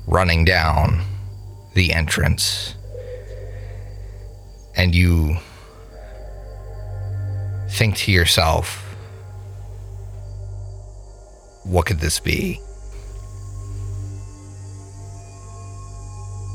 running 0.05 0.45
down 0.45 1.01
the 1.73 1.91
entrance. 1.91 2.75
And 4.79 4.95
you 4.95 5.35
think 7.71 7.97
to 7.97 8.13
yourself, 8.13 8.77
what 11.65 11.85
could 11.85 11.99
this 11.99 12.17
be? 12.21 12.61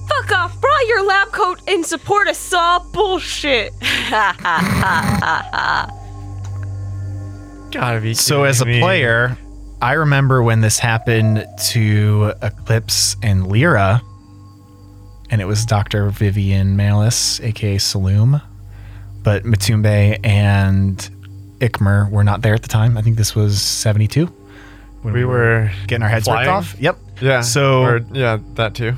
Fuck 0.08 0.32
off! 0.32 0.58
Brought 0.58 0.86
your 0.86 1.04
lab 1.04 1.32
coat 1.32 1.60
in 1.68 1.84
support 1.84 2.28
of 2.28 2.36
Saw 2.36 2.78
bullshit. 2.94 3.78
Gotta 7.70 8.00
be. 8.00 8.14
So, 8.14 8.44
as 8.44 8.62
a 8.62 8.64
me. 8.64 8.80
player, 8.80 9.36
I 9.82 9.92
remember 9.92 10.42
when 10.42 10.62
this 10.62 10.78
happened 10.78 11.46
to 11.72 12.32
Eclipse 12.40 13.16
and 13.22 13.48
Lyra, 13.48 14.00
and 15.30 15.40
it 15.40 15.46
was 15.46 15.64
Dr. 15.66 16.10
Vivian 16.10 16.76
Malice, 16.76 17.40
aka 17.40 17.76
Saloom. 17.76 18.40
But 19.22 19.44
Matumbe 19.44 20.18
and 20.22 20.98
Ikmer 21.60 22.10
were 22.10 22.24
not 22.24 22.42
there 22.42 22.54
at 22.54 22.62
the 22.62 22.68
time. 22.68 22.98
I 22.98 23.02
think 23.02 23.16
this 23.16 23.34
was 23.34 23.60
72. 23.62 24.26
When 25.02 25.14
we 25.14 25.24
were 25.24 25.70
getting 25.86 26.02
our 26.02 26.08
heads 26.08 26.26
ripped 26.28 26.46
off. 26.46 26.76
Yep. 26.78 26.98
Yeah. 27.20 27.40
So- 27.40 27.82
or- 27.82 28.00
yeah, 28.12 28.38
that 28.54 28.74
too. 28.74 28.94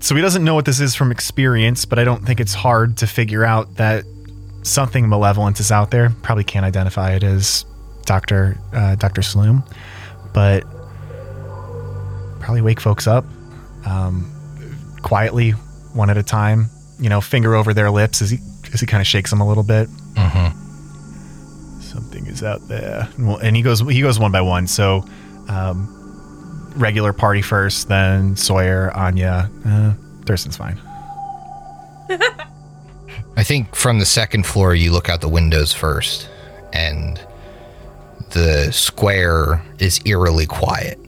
So 0.00 0.14
he 0.14 0.20
doesn't 0.20 0.44
know 0.44 0.54
what 0.54 0.66
this 0.66 0.80
is 0.80 0.94
from 0.94 1.10
experience, 1.10 1.86
but 1.86 1.98
I 1.98 2.04
don't 2.04 2.26
think 2.26 2.38
it's 2.38 2.52
hard 2.52 2.98
to 2.98 3.06
figure 3.06 3.42
out 3.42 3.76
that 3.76 4.04
something 4.62 5.08
malevolent 5.08 5.60
is 5.60 5.72
out 5.72 5.90
there. 5.90 6.10
Probably 6.22 6.44
can't 6.44 6.66
identify 6.66 7.12
it 7.12 7.22
as 7.22 7.64
Doctor 8.04 8.58
uh, 8.74 8.96
Doctor 8.96 9.22
Sloom, 9.22 9.64
but 10.34 10.62
probably 12.40 12.60
wake 12.60 12.80
folks 12.80 13.06
up 13.06 13.24
um, 13.86 14.30
quietly, 15.04 15.50
one 15.92 16.10
at 16.10 16.16
a 16.16 16.22
time. 16.22 16.66
You 16.98 17.08
know, 17.08 17.20
finger 17.20 17.54
over 17.54 17.72
their 17.72 17.90
lips 17.90 18.22
as 18.22 18.30
he 18.30 18.38
as 18.72 18.80
he 18.80 18.86
kind 18.86 19.00
of 19.00 19.06
shakes 19.06 19.30
them 19.30 19.40
a 19.40 19.46
little 19.46 19.62
bit. 19.62 19.88
Something 21.80 22.26
is 22.26 22.42
out 22.42 22.66
there, 22.66 23.08
well, 23.18 23.36
and 23.36 23.54
he 23.54 23.62
goes 23.62 23.80
he 23.80 24.00
goes 24.00 24.18
one 24.18 24.32
by 24.32 24.40
one. 24.40 24.66
So. 24.66 25.04
Um, 25.48 25.90
regular 26.76 27.12
party 27.12 27.42
first, 27.42 27.88
then 27.88 28.36
Sawyer, 28.36 28.90
Anya. 28.96 29.50
Uh, 29.64 29.92
Durston's 30.24 30.56
fine. 30.56 30.80
I 33.36 33.42
think 33.42 33.74
from 33.74 33.98
the 33.98 34.06
second 34.06 34.46
floor, 34.46 34.74
you 34.74 34.92
look 34.92 35.08
out 35.08 35.20
the 35.20 35.28
windows 35.28 35.72
first, 35.72 36.28
and 36.72 37.20
the 38.30 38.70
square 38.72 39.62
is 39.78 40.00
eerily 40.04 40.46
quiet. 40.46 40.98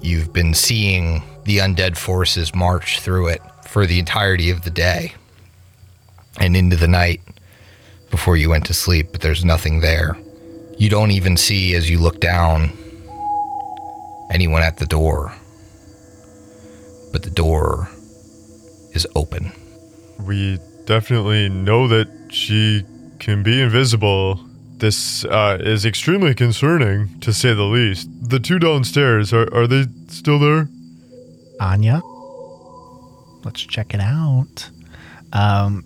You've 0.00 0.32
been 0.32 0.54
seeing 0.54 1.22
the 1.48 1.58
undead 1.58 1.96
forces 1.96 2.54
march 2.54 3.00
through 3.00 3.26
it 3.26 3.40
for 3.64 3.86
the 3.86 3.98
entirety 3.98 4.50
of 4.50 4.64
the 4.64 4.70
day 4.70 5.14
and 6.38 6.54
into 6.54 6.76
the 6.76 6.86
night 6.86 7.22
before 8.10 8.36
you 8.36 8.50
went 8.50 8.66
to 8.66 8.74
sleep, 8.74 9.08
but 9.12 9.22
there's 9.22 9.46
nothing 9.46 9.80
there. 9.80 10.18
You 10.76 10.90
don't 10.90 11.10
even 11.10 11.38
see, 11.38 11.74
as 11.74 11.88
you 11.88 11.98
look 12.00 12.20
down, 12.20 12.76
anyone 14.30 14.62
at 14.62 14.76
the 14.76 14.84
door. 14.84 15.32
But 17.12 17.22
the 17.22 17.30
door 17.30 17.88
is 18.92 19.06
open. 19.16 19.50
We 20.20 20.58
definitely 20.84 21.48
know 21.48 21.88
that 21.88 22.08
she 22.30 22.84
can 23.20 23.42
be 23.42 23.62
invisible. 23.62 24.38
This 24.76 25.24
uh, 25.24 25.56
is 25.60 25.86
extremely 25.86 26.34
concerning, 26.34 27.18
to 27.20 27.32
say 27.32 27.54
the 27.54 27.62
least. 27.62 28.06
The 28.28 28.38
two 28.38 28.58
downstairs, 28.58 29.32
are, 29.32 29.48
are 29.54 29.66
they 29.66 29.86
still 30.08 30.38
there? 30.38 30.68
Anya. 31.60 32.00
Let's 33.44 33.60
check 33.60 33.94
it 33.94 34.00
out. 34.00 34.70
Um, 35.32 35.84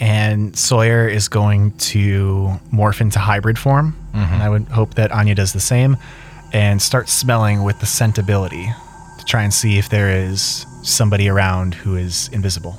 and 0.00 0.56
Sawyer 0.56 1.08
is 1.08 1.28
going 1.28 1.72
to 1.78 2.58
morph 2.72 3.00
into 3.00 3.18
hybrid 3.18 3.58
form. 3.58 3.96
And 4.14 4.42
I 4.42 4.48
would 4.50 4.64
hope 4.68 4.94
that 4.94 5.10
Anya 5.10 5.34
does 5.34 5.52
the 5.52 5.60
same 5.60 5.96
and 6.52 6.82
start 6.82 7.08
smelling 7.08 7.62
with 7.62 7.80
the 7.80 7.86
scent 7.86 8.18
ability 8.18 8.66
to 9.18 9.24
try 9.24 9.42
and 9.42 9.54
see 9.54 9.78
if 9.78 9.88
there 9.88 10.10
is 10.10 10.66
somebody 10.82 11.28
around 11.28 11.74
who 11.74 11.96
is 11.96 12.28
invisible 12.28 12.76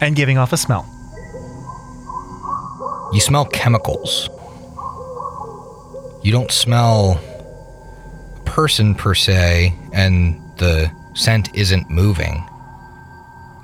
and 0.00 0.14
giving 0.14 0.36
off 0.36 0.52
a 0.52 0.56
smell. 0.58 0.84
You 3.14 3.20
smell 3.20 3.46
chemicals. 3.46 4.28
You 6.22 6.32
don't 6.32 6.50
smell 6.50 7.20
person 8.44 8.94
per 8.94 9.14
se, 9.14 9.74
and 9.92 10.40
the 10.58 10.90
scent 11.16 11.54
isn't 11.54 11.90
moving. 11.90 12.44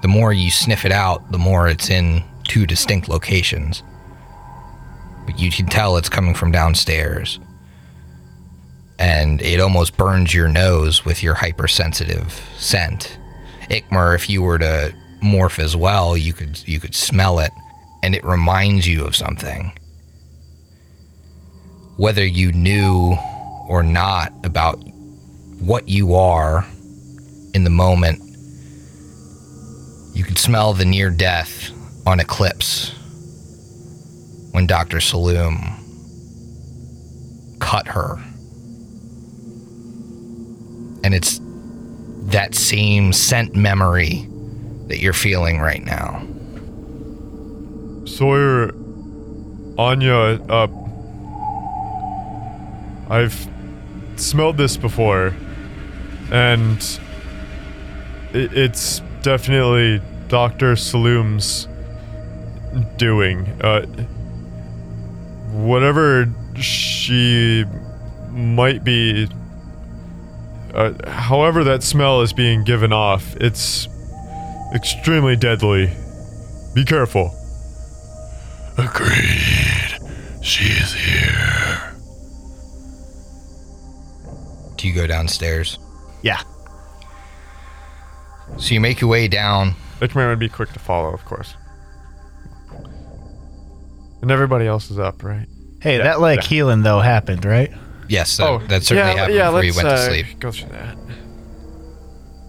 The 0.00 0.08
more 0.08 0.32
you 0.32 0.50
sniff 0.50 0.84
it 0.84 0.92
out, 0.92 1.30
the 1.30 1.38
more 1.38 1.68
it's 1.68 1.90
in 1.90 2.24
two 2.44 2.66
distinct 2.66 3.08
locations. 3.08 3.82
But 5.26 5.38
you 5.38 5.50
can 5.50 5.66
tell 5.66 5.96
it's 5.96 6.08
coming 6.08 6.34
from 6.34 6.50
downstairs. 6.50 7.38
And 8.98 9.40
it 9.42 9.60
almost 9.60 9.96
burns 9.96 10.34
your 10.34 10.48
nose 10.48 11.04
with 11.04 11.22
your 11.22 11.34
hypersensitive 11.34 12.32
scent. 12.56 13.18
Ikmer, 13.70 14.14
if 14.14 14.28
you 14.28 14.42
were 14.42 14.58
to 14.58 14.94
morph 15.22 15.58
as 15.58 15.76
well, 15.76 16.16
you 16.16 16.32
could 16.32 16.60
you 16.66 16.80
could 16.80 16.94
smell 16.94 17.38
it 17.38 17.52
and 18.02 18.14
it 18.14 18.24
reminds 18.24 18.86
you 18.86 19.04
of 19.04 19.14
something. 19.14 19.72
Whether 21.96 22.24
you 22.24 22.52
knew 22.52 23.16
or 23.68 23.82
not 23.82 24.32
about 24.44 24.76
what 25.60 25.88
you 25.88 26.14
are 26.14 26.66
in 27.54 27.64
the 27.64 27.70
moment, 27.70 28.20
you 30.14 30.24
could 30.24 30.38
smell 30.38 30.72
the 30.72 30.84
near 30.84 31.10
death 31.10 31.70
on 32.06 32.20
Eclipse 32.20 32.92
when 34.52 34.66
Dr. 34.66 34.98
Saloom 34.98 35.78
cut 37.58 37.88
her. 37.88 38.16
And 41.04 41.14
it's 41.14 41.40
that 42.30 42.54
same 42.54 43.12
scent 43.12 43.54
memory 43.54 44.28
that 44.88 44.98
you're 44.98 45.12
feeling 45.12 45.60
right 45.60 45.82
now. 45.84 46.26
Sawyer, 48.06 48.72
Anya, 49.78 50.40
uh, 50.48 50.68
I've 53.08 53.48
smelled 54.16 54.56
this 54.56 54.76
before, 54.76 55.34
and 56.30 57.00
it, 58.34 58.52
it's 58.56 59.00
definitely 59.22 60.00
Doctor 60.28 60.76
Saloom's 60.76 61.68
doing. 62.96 63.46
Uh, 63.60 63.86
whatever 65.52 66.28
she 66.56 67.64
might 68.30 68.82
be, 68.84 69.28
uh, 70.74 70.92
however 71.10 71.64
that 71.64 71.82
smell 71.82 72.22
is 72.22 72.32
being 72.32 72.64
given 72.64 72.92
off, 72.92 73.36
it's 73.36 73.88
extremely 74.74 75.36
deadly. 75.36 75.92
Be 76.74 76.84
careful. 76.84 77.30
Agreed. 78.78 79.98
She 80.42 80.64
is 80.64 80.94
here. 80.94 81.94
Do 84.76 84.88
you 84.88 84.94
go 84.94 85.06
downstairs? 85.06 85.78
Yeah. 86.22 86.42
So 88.58 88.74
you 88.74 88.80
make 88.80 89.00
your 89.00 89.10
way 89.10 89.28
down. 89.28 89.74
Lichmere 90.00 90.28
would 90.28 90.38
be 90.38 90.48
quick 90.48 90.72
to 90.72 90.78
follow, 90.78 91.12
of 91.12 91.24
course. 91.24 91.54
And 94.20 94.30
everybody 94.30 94.66
else 94.66 94.90
is 94.90 94.98
up, 94.98 95.22
right? 95.24 95.46
Hey, 95.80 95.98
that 95.98 96.20
like 96.20 96.42
yeah. 96.42 96.48
healing 96.48 96.82
though 96.82 97.00
happened, 97.00 97.44
right? 97.44 97.72
Yes, 98.08 98.36
that, 98.36 98.48
oh, 98.48 98.58
that 98.68 98.84
certainly 98.84 99.12
yeah, 99.12 99.18
happened 99.18 99.36
yeah, 99.36 99.50
before 99.50 99.64
you 99.64 99.74
went 99.74 99.88
uh, 99.88 99.96
to 99.96 100.04
sleep. 100.04 100.26
Go 100.38 100.52
through 100.52 100.68
that. 100.70 100.96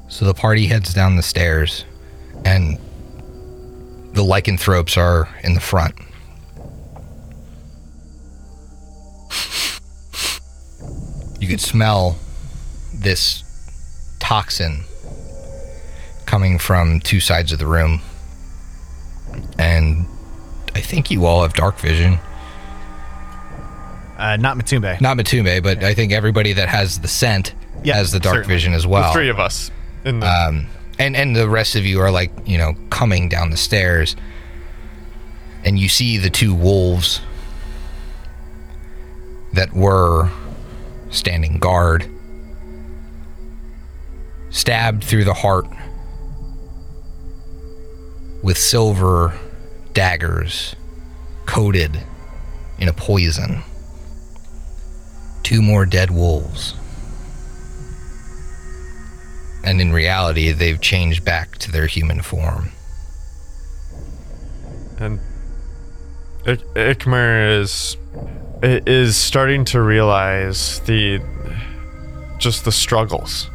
So 0.08 0.26
the 0.26 0.34
party 0.34 0.68
heads 0.68 0.94
down 0.94 1.16
the 1.16 1.24
stairs, 1.24 1.86
and 2.46 2.78
the 4.14 4.24
lycanthropes 4.24 4.98
are 4.98 5.28
in 5.44 5.56
the 5.56 5.60
front. 5.60 5.96
You 11.40 11.48
could 11.48 11.62
smell 11.62 12.18
this 12.94 13.44
toxin 14.20 14.84
coming 16.34 16.58
from 16.58 17.00
two 17.02 17.20
sides 17.20 17.52
of 17.52 17.60
the 17.60 17.68
room. 17.68 18.02
And 19.60 20.08
I 20.74 20.82
think 20.82 21.12
you 21.12 21.28
all 21.28 21.44
have 21.44 21.54
dark 21.54 21.78
vision. 21.78 22.18
Uh, 24.18 24.36
not 24.38 24.58
Matumbe. 24.58 25.00
Not 25.00 25.16
Matumbe, 25.16 25.62
but 25.62 25.84
I 25.84 25.94
think 25.94 26.12
everybody 26.12 26.54
that 26.54 26.70
has 26.70 27.00
the 27.02 27.08
scent 27.08 27.54
Yeah, 27.84 27.98
has 27.98 28.12
the 28.12 28.20
dark 28.20 28.38
certainly. 28.38 28.56
vision 28.56 28.74
as 28.74 28.88
well. 28.88 29.10
the 29.10 29.14
three 29.14 29.30
of 29.30 29.40
us 29.40 29.70
in 30.06 30.22
the 30.22 30.28
um, 30.28 30.66
and 30.98 31.16
and 31.16 31.36
the 31.36 31.48
rest 31.48 31.76
of 31.76 31.86
you 31.86 32.00
are 32.00 32.10
like 32.10 32.32
you 32.48 32.58
know 32.58 32.74
coming 32.90 33.30
down 33.30 33.52
the 33.52 33.58
stairs, 33.58 34.16
and 35.64 35.78
you 35.78 35.88
see 35.88 36.18
the 36.18 36.32
two 36.32 36.56
wolves 36.56 37.22
that 39.54 39.72
were 39.74 40.32
standing 41.12 41.60
guard, 41.60 42.10
stabbed 44.50 45.04
through 45.04 45.26
the 45.26 45.36
heart 45.36 45.68
with 48.44 48.58
silver 48.58 49.38
daggers 49.94 50.76
coated 51.48 52.00
in 52.78 52.88
a 52.88 52.94
poison. 52.94 53.64
Two 55.42 55.62
more 55.62 55.86
dead 55.86 56.12
wolves 56.12 56.76
and 59.66 59.80
in 59.80 59.94
reality, 59.94 60.52
they've 60.52 60.82
changed 60.82 61.24
back 61.24 61.58
to 61.58 61.72
their 61.72 61.88
human 61.88 62.22
form. 62.22 62.70
and 65.00 65.20
Ik- 66.46 66.60
Ikmer 66.76 67.60
is 67.62 67.96
is 68.62 69.16
starting 69.16 69.64
to 69.66 69.82
realize 69.82 70.80
the 70.82 71.22
just 72.40 72.66
the 72.66 72.72
struggles 72.72 73.50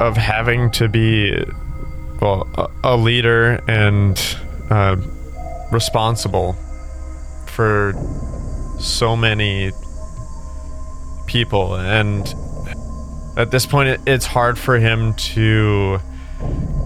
of 0.00 0.16
having 0.16 0.70
to 0.70 0.88
be 0.88 1.32
well 2.20 2.46
a, 2.54 2.94
a 2.94 2.96
leader 2.96 3.62
and 3.68 4.18
uh, 4.70 4.96
responsible 5.72 6.54
for 7.46 7.94
so 8.78 9.16
many 9.16 9.72
people. 11.26 11.76
And 11.76 12.26
at 13.36 13.50
this 13.50 13.66
point 13.66 13.88
it, 13.88 14.00
it's 14.06 14.26
hard 14.26 14.58
for 14.58 14.78
him 14.78 15.14
to 15.14 16.00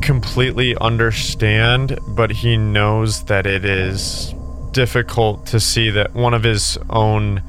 completely 0.03 0.77
understand 0.77 1.99
but 2.09 2.31
he 2.31 2.57
knows 2.57 3.25
that 3.25 3.47
it 3.47 3.65
is 3.65 4.35
difficult 4.73 5.47
to 5.47 5.61
see 5.61 5.91
that 5.91 6.15
one 6.15 6.35
of 6.35 6.43
his 6.43 6.79
own 6.89 7.43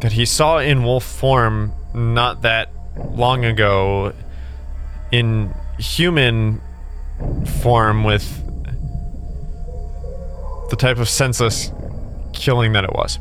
that 0.00 0.12
he 0.12 0.24
saw 0.24 0.58
in 0.58 0.82
wolf 0.84 1.04
form 1.04 1.72
not 1.94 2.42
that 2.42 2.70
long 3.10 3.44
ago 3.44 4.12
in 5.10 5.52
human 5.78 6.60
form 7.62 8.04
with 8.04 8.38
the 10.70 10.76
type 10.76 10.98
of 10.98 11.08
senseless 11.08 11.70
killing 12.32 12.72
that 12.72 12.82
it 12.84 12.92
was 12.92 13.18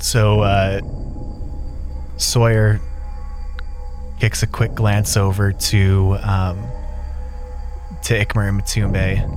So 0.00 0.40
uh, 0.40 0.80
Sawyer 2.16 2.80
kicks 4.18 4.42
a 4.42 4.46
quick 4.46 4.74
glance 4.74 5.16
over 5.16 5.52
to 5.52 6.16
um, 6.22 6.58
to 8.04 8.14
Ikmer 8.14 8.48
and 8.48 8.60
Matumbe. 8.60 9.36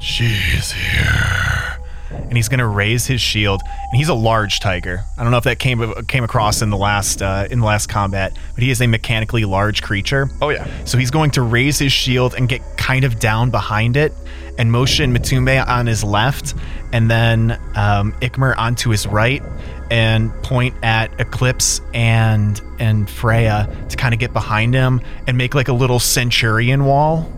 She's 0.00 0.72
here, 0.72 1.75
and 2.10 2.36
he's 2.36 2.48
gonna 2.48 2.66
raise 2.66 3.06
his 3.06 3.20
shield. 3.20 3.60
And 3.90 3.98
he's 3.98 4.08
a 4.08 4.14
large 4.14 4.60
tiger. 4.60 5.04
I 5.16 5.22
don't 5.22 5.30
know 5.32 5.38
if 5.38 5.44
that 5.44 5.58
came 5.58 5.92
came 6.04 6.24
across 6.24 6.62
in 6.62 6.70
the 6.70 6.76
last 6.76 7.22
uh, 7.22 7.48
in 7.50 7.60
the 7.60 7.66
last 7.66 7.88
combat, 7.88 8.36
but 8.54 8.62
he 8.62 8.70
is 8.70 8.80
a 8.80 8.86
mechanically 8.86 9.44
large 9.44 9.82
creature. 9.82 10.28
oh 10.42 10.50
yeah 10.50 10.66
So 10.84 10.98
he's 10.98 11.10
going 11.10 11.30
to 11.32 11.42
raise 11.42 11.78
his 11.78 11.92
shield 11.92 12.34
and 12.34 12.48
get 12.48 12.62
kind 12.76 13.04
of 13.04 13.18
down 13.18 13.50
behind 13.50 13.96
it 13.96 14.12
and 14.58 14.72
motion 14.72 15.12
Matumbe 15.14 15.66
on 15.66 15.86
his 15.86 16.02
left 16.02 16.54
and 16.92 17.10
then 17.10 17.52
um, 17.74 18.12
Ikmer 18.20 18.56
onto 18.56 18.90
his 18.90 19.06
right 19.06 19.42
and 19.90 20.32
point 20.42 20.74
at 20.82 21.20
Eclipse 21.20 21.80
and 21.94 22.60
and 22.78 23.08
Freya 23.08 23.68
to 23.90 23.96
kind 23.96 24.14
of 24.14 24.20
get 24.20 24.32
behind 24.32 24.74
him 24.74 25.00
and 25.26 25.36
make 25.36 25.54
like 25.54 25.68
a 25.68 25.72
little 25.72 26.00
centurion 26.00 26.84
wall. 26.84 27.30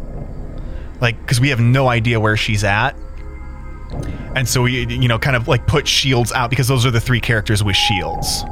Like 1.01 1.27
cuz 1.27 1.41
we 1.41 1.49
have 1.51 1.61
no 1.61 1.89
idea 1.89 2.21
where 2.21 2.37
she's 2.37 2.65
at. 2.65 2.95
And 4.35 4.49
so 4.49 4.63
we 4.63 4.87
you 4.87 5.09
know 5.09 5.19
kind 5.19 5.37
of 5.37 5.49
like 5.49 5.67
put 5.67 5.89
shields 5.89 6.33
out 6.33 6.51
because 6.51 6.69
those 6.69 6.85
are 6.87 6.91
the 6.91 7.01
three 7.01 7.21
characters 7.21 7.63
with 7.65 7.77
shields 7.77 8.45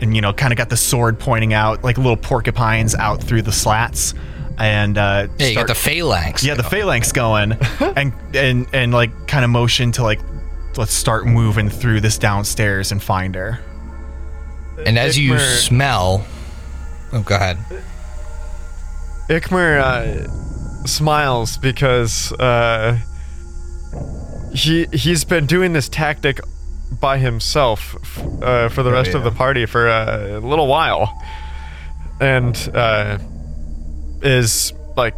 and 0.00 0.14
you 0.14 0.20
know 0.20 0.32
kind 0.32 0.52
of 0.52 0.56
got 0.58 0.68
the 0.68 0.76
sword 0.76 1.18
pointing 1.18 1.54
out 1.54 1.82
like 1.82 1.96
little 1.96 2.16
porcupines 2.16 2.94
out 2.94 3.22
through 3.22 3.40
the 3.42 3.52
slats 3.52 4.12
and 4.58 4.98
uh 4.98 5.26
Yeah, 5.38 5.46
you 5.46 5.54
got 5.54 5.60
start- 5.60 5.68
the 5.68 5.74
phalanx. 5.74 6.44
yeah 6.44 6.54
the 6.54 6.62
phalanx 6.62 7.12
going 7.12 7.52
and 7.96 8.12
and 8.34 8.66
and 8.74 8.92
like 8.92 9.26
kind 9.26 9.44
of 9.44 9.50
motion 9.50 9.92
to 9.92 10.02
like 10.02 10.20
let's 10.76 10.92
start 10.92 11.24
moving 11.26 11.70
through 11.70 12.00
this 12.02 12.18
downstairs 12.18 12.92
and 12.92 13.02
find 13.02 13.34
her 13.34 13.58
and 14.84 14.98
as 14.98 15.18
you 15.18 15.38
smell, 15.38 16.26
oh, 17.14 17.22
go 17.22 17.34
ahead. 17.36 17.56
Ikmer 19.30 19.80
uh, 19.80 20.86
smiles 20.86 21.56
because 21.56 22.30
uh, 22.34 22.98
he 24.54 24.86
he's 24.92 25.24
been 25.24 25.46
doing 25.46 25.72
this 25.72 25.88
tactic 25.88 26.40
by 27.00 27.18
himself 27.18 27.96
f- 28.02 28.42
uh, 28.42 28.68
for 28.68 28.82
the 28.82 28.92
rest 28.92 29.10
of 29.14 29.24
the 29.24 29.30
party 29.30 29.66
for 29.66 29.88
a 29.88 30.40
little 30.40 30.66
while, 30.66 31.12
and 32.20 32.56
uh, 32.74 33.18
is 34.22 34.72
like 34.96 35.14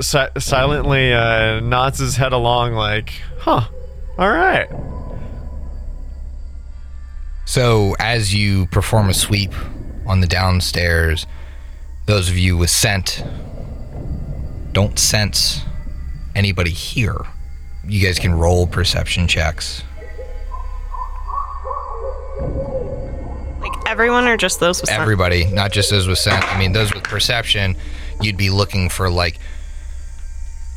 si- 0.00 0.28
silently 0.38 1.12
uh, 1.12 1.60
nods 1.60 1.98
his 1.98 2.16
head 2.16 2.32
along, 2.32 2.72
like, 2.74 3.12
"Huh, 3.38 3.68
all 4.18 4.30
right." 4.30 4.68
So, 7.46 7.96
as 7.98 8.32
you 8.32 8.66
perform 8.66 9.08
a 9.08 9.14
sweep 9.14 9.52
on 10.06 10.20
the 10.20 10.26
downstairs, 10.28 11.26
those 12.06 12.28
of 12.30 12.38
you 12.38 12.56
with 12.56 12.70
scent 12.70 13.24
don't 14.72 14.98
sense 15.00 15.62
anybody 16.36 16.70
here. 16.70 17.26
You 17.86 18.04
guys 18.04 18.18
can 18.18 18.34
roll 18.34 18.66
perception 18.66 19.26
checks. 19.26 19.82
Like 23.60 23.72
everyone 23.86 24.26
or 24.26 24.36
just 24.36 24.60
those 24.60 24.80
with 24.80 24.90
scent? 24.90 25.00
Everybody, 25.02 25.46
not 25.46 25.72
just 25.72 25.90
those 25.90 26.06
with 26.06 26.18
scent. 26.18 26.44
I 26.52 26.58
mean, 26.58 26.72
those 26.72 26.94
with 26.94 27.04
perception, 27.04 27.76
you'd 28.20 28.36
be 28.36 28.50
looking 28.50 28.88
for 28.88 29.10
like, 29.10 29.38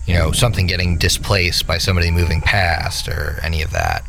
you 0.06 0.16
know, 0.16 0.32
something 0.32 0.68
getting 0.68 0.98
displaced 0.98 1.66
by 1.68 1.78
somebody 1.78 2.12
moving 2.12 2.42
past 2.42 3.08
or 3.08 3.40
any 3.42 3.62
of 3.62 3.72
that. 3.72 4.04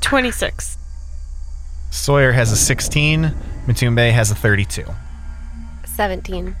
26. 0.00 0.76
sawyer 1.90 2.32
has 2.32 2.52
a 2.52 2.56
16 2.56 3.34
matumbe 3.66 4.12
has 4.12 4.30
a 4.30 4.34
32 4.34 4.84
17. 5.86 6.56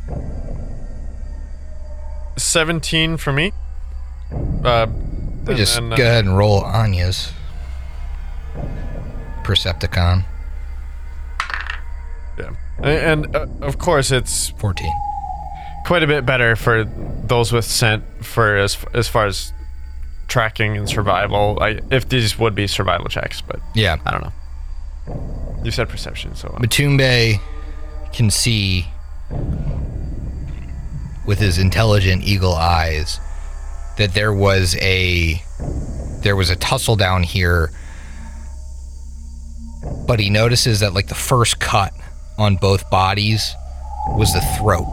Seventeen 2.36 3.16
for 3.16 3.32
me. 3.32 3.52
Uh, 4.64 4.86
We 5.46 5.54
just 5.54 5.78
uh, 5.78 5.88
go 5.96 6.02
ahead 6.04 6.24
and 6.24 6.36
roll 6.36 6.60
Anya's 6.64 7.32
Percepticon. 9.42 10.24
Yeah, 12.38 12.50
and, 12.78 13.26
and 13.26 13.36
uh, 13.36 13.46
of 13.60 13.78
course 13.78 14.10
it's 14.10 14.48
14. 14.50 14.90
quite 15.84 16.02
a 16.02 16.06
bit 16.06 16.24
better 16.24 16.54
for 16.56 16.84
those 16.84 17.52
with 17.52 17.64
scent 17.64 18.04
for 18.22 18.56
as 18.56 18.78
as 18.94 19.08
far 19.08 19.26
as 19.26 19.52
tracking 20.28 20.76
and 20.76 20.88
survival. 20.88 21.58
I, 21.60 21.80
if 21.90 22.08
these 22.08 22.38
would 22.38 22.54
be 22.54 22.66
survival 22.66 23.06
checks, 23.08 23.40
but 23.40 23.60
Yeah. 23.74 23.96
I 24.06 24.10
don't 24.12 24.22
know. 24.22 25.60
You 25.64 25.70
said 25.70 25.88
perception, 25.88 26.34
so 26.36 26.48
uh, 26.48 26.58
Matumbe 26.58 27.40
can 28.12 28.30
see 28.30 28.86
with 31.26 31.38
his 31.38 31.58
intelligent 31.58 32.22
eagle 32.24 32.54
eyes 32.54 33.20
that 34.02 34.14
there 34.14 34.32
was 34.32 34.76
a 34.76 35.42
there 36.22 36.36
was 36.36 36.50
a 36.50 36.56
tussle 36.56 36.96
down 36.96 37.22
here 37.22 37.70
but 40.06 40.20
he 40.20 40.28
notices 40.28 40.80
that 40.80 40.92
like 40.92 41.08
the 41.08 41.14
first 41.14 41.58
cut 41.60 41.92
on 42.38 42.56
both 42.56 42.88
bodies 42.90 43.54
was 44.10 44.32
the 44.32 44.40
throat 44.58 44.86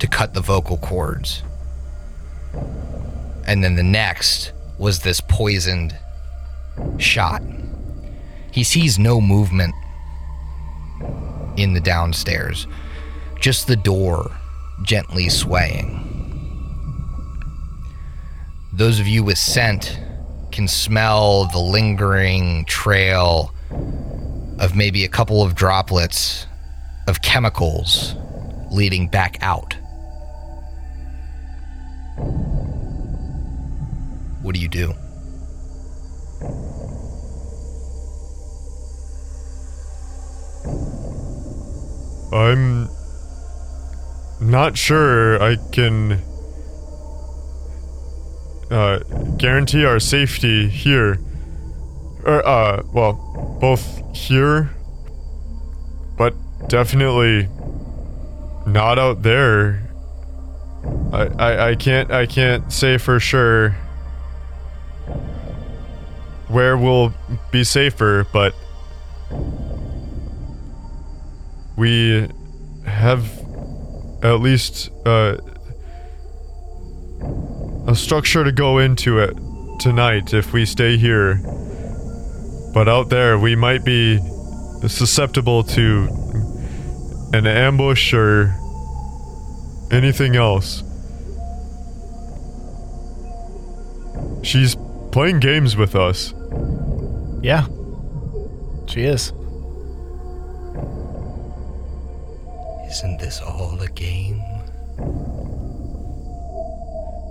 to 0.00 0.06
cut 0.06 0.34
the 0.34 0.40
vocal 0.40 0.76
cords 0.78 1.42
and 3.46 3.62
then 3.62 3.76
the 3.76 3.82
next 3.82 4.52
was 4.78 5.00
this 5.00 5.20
poisoned 5.20 5.96
shot 6.98 7.42
he 8.56 8.64
sees 8.64 8.98
no 8.98 9.20
movement 9.20 9.74
in 11.58 11.74
the 11.74 11.80
downstairs, 11.80 12.66
just 13.38 13.66
the 13.66 13.76
door 13.76 14.30
gently 14.82 15.28
swaying. 15.28 16.05
Those 18.76 19.00
of 19.00 19.08
you 19.08 19.24
with 19.24 19.38
scent 19.38 19.98
can 20.52 20.68
smell 20.68 21.46
the 21.46 21.58
lingering 21.58 22.66
trail 22.66 23.50
of 24.58 24.76
maybe 24.76 25.02
a 25.02 25.08
couple 25.08 25.42
of 25.42 25.54
droplets 25.54 26.46
of 27.08 27.22
chemicals 27.22 28.14
leading 28.70 29.08
back 29.08 29.38
out. 29.40 29.72
What 34.42 34.54
do 34.54 34.60
you 34.60 34.68
do? 34.68 34.92
I'm 42.30 42.90
not 44.38 44.76
sure 44.76 45.42
I 45.42 45.56
can 45.72 46.20
uh, 48.70 48.98
guarantee 49.36 49.84
our 49.84 49.98
safety 49.98 50.68
here. 50.68 51.18
Or, 52.24 52.46
uh, 52.46 52.82
well, 52.92 53.58
both 53.60 54.02
here, 54.16 54.70
but 56.16 56.34
definitely 56.68 57.48
not 58.66 58.98
out 58.98 59.22
there. 59.22 59.82
I, 61.12 61.26
I, 61.38 61.68
I 61.70 61.74
can't 61.76 62.10
I 62.10 62.26
can't 62.26 62.72
say 62.72 62.98
for 62.98 63.18
sure 63.20 63.76
where 66.48 66.76
we'll 66.76 67.12
be 67.50 67.64
safer, 67.64 68.26
but 68.32 68.54
we 71.76 72.28
have 72.84 73.26
at 74.22 74.40
least 74.40 74.90
uh, 75.04 75.36
a 77.86 77.94
structure 77.94 78.42
to 78.44 78.52
go 78.52 78.78
into 78.78 79.18
it 79.18 79.36
tonight 79.78 80.34
if 80.34 80.52
we 80.52 80.64
stay 80.64 80.96
here. 80.96 81.40
But 82.74 82.88
out 82.88 83.08
there, 83.08 83.38
we 83.38 83.56
might 83.56 83.84
be 83.84 84.18
susceptible 84.86 85.62
to 85.64 86.08
an 87.32 87.46
ambush 87.46 88.12
or 88.12 88.54
anything 89.90 90.36
else. 90.36 90.82
She's 94.42 94.76
playing 95.12 95.40
games 95.40 95.76
with 95.76 95.94
us. 95.94 96.34
Yeah. 97.42 97.66
She 98.86 99.02
is. 99.02 99.32
Isn't 102.88 103.18
this 103.18 103.40
all 103.40 103.80
a 103.80 103.88
game? 103.88 104.40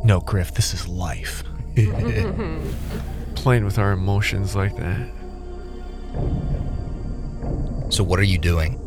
No, 0.05 0.19
Griff, 0.19 0.53
this 0.53 0.75
is 0.75 0.87
life. 0.87 1.43
Playing 3.35 3.65
with 3.65 3.79
our 3.79 3.91
emotions 3.91 4.55
like 4.55 4.75
that. 4.77 5.09
So, 7.89 8.03
what 8.03 8.19
are 8.19 8.23
you 8.23 8.37
doing? 8.37 8.79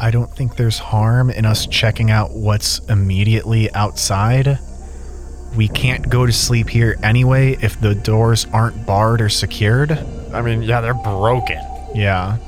I 0.00 0.10
don't 0.10 0.28
think 0.28 0.56
there's 0.56 0.80
harm 0.80 1.30
in 1.30 1.46
us 1.46 1.68
checking 1.68 2.10
out 2.10 2.32
what's 2.32 2.80
immediately 2.88 3.72
outside. 3.74 4.58
We 5.54 5.68
can't 5.68 6.08
go 6.10 6.26
to 6.26 6.32
sleep 6.32 6.68
here 6.68 6.96
anyway 7.04 7.56
if 7.62 7.80
the 7.80 7.94
doors 7.94 8.44
aren't 8.52 8.86
barred 8.86 9.20
or 9.20 9.28
secured. 9.28 9.92
I 10.32 10.42
mean, 10.42 10.62
yeah, 10.62 10.80
they're 10.80 10.94
broken. 10.94 11.60
Yeah. 11.94 12.38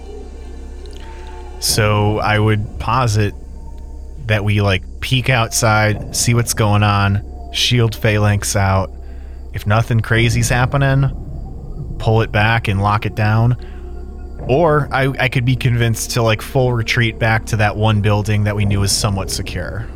So 1.61 2.19
I 2.19 2.37
would 2.37 2.81
posit 2.81 3.33
that 4.27 4.45
we 4.45 4.61
like 4.61 4.83
peek 5.01 5.31
outside, 5.31 6.17
see 6.17 6.35
what's 6.35 6.53
going 6.53 6.83
on, 6.83 7.28
shield 7.53 7.95
phalanx 7.95 8.57
out. 8.57 8.91
If 9.53 9.67
nothing 9.67 10.01
crazy's 10.01 10.49
happening, 10.49 11.97
pull 11.99 12.23
it 12.23 12.31
back 12.31 12.69
and 12.69 12.81
lock 12.81 13.07
it 13.07 13.15
down. 13.15 13.57
Or 14.49 14.89
I, 14.93 15.13
I 15.19 15.29
could 15.29 15.45
be 15.45 15.57
convinced 15.57 16.13
to 16.13 16.23
like 16.23 16.43
full 16.43 16.73
retreat 16.73 17.19
back 17.19 17.47
to 17.47 17.57
that 17.57 17.77
one 17.77 18.01
building 18.01 18.45
that 18.45 18.57
we 18.57 18.65
knew 18.65 18.81
was 18.81 18.93
somewhat 18.93 19.31
secure. 19.31 19.87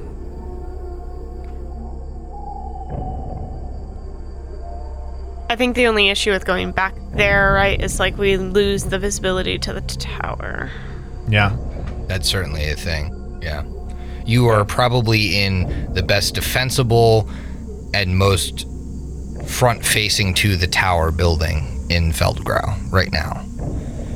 I 5.48 5.56
think 5.56 5.76
the 5.76 5.86
only 5.86 6.08
issue 6.08 6.30
with 6.30 6.46
going 6.46 6.72
back 6.72 6.94
there, 7.12 7.52
right, 7.52 7.78
is 7.78 8.00
like 8.00 8.16
we 8.16 8.38
lose 8.38 8.84
the 8.84 8.98
visibility 8.98 9.58
to 9.58 9.74
the 9.74 9.82
t- 9.82 9.96
tower. 9.98 10.70
Yeah. 11.28 11.54
That's 12.08 12.26
certainly 12.26 12.70
a 12.70 12.74
thing. 12.74 13.38
Yeah. 13.42 13.62
You 14.24 14.46
are 14.48 14.64
probably 14.64 15.42
in 15.42 15.92
the 15.94 16.02
best 16.02 16.34
defensible 16.34 17.28
and 17.94 18.16
most 18.16 18.66
front 19.46 19.84
facing 19.84 20.34
to 20.34 20.56
the 20.56 20.66
tower 20.66 21.10
building 21.10 21.66
in 21.90 22.12
Feldgrau 22.12 22.90
right 22.92 23.12
now. 23.12 23.44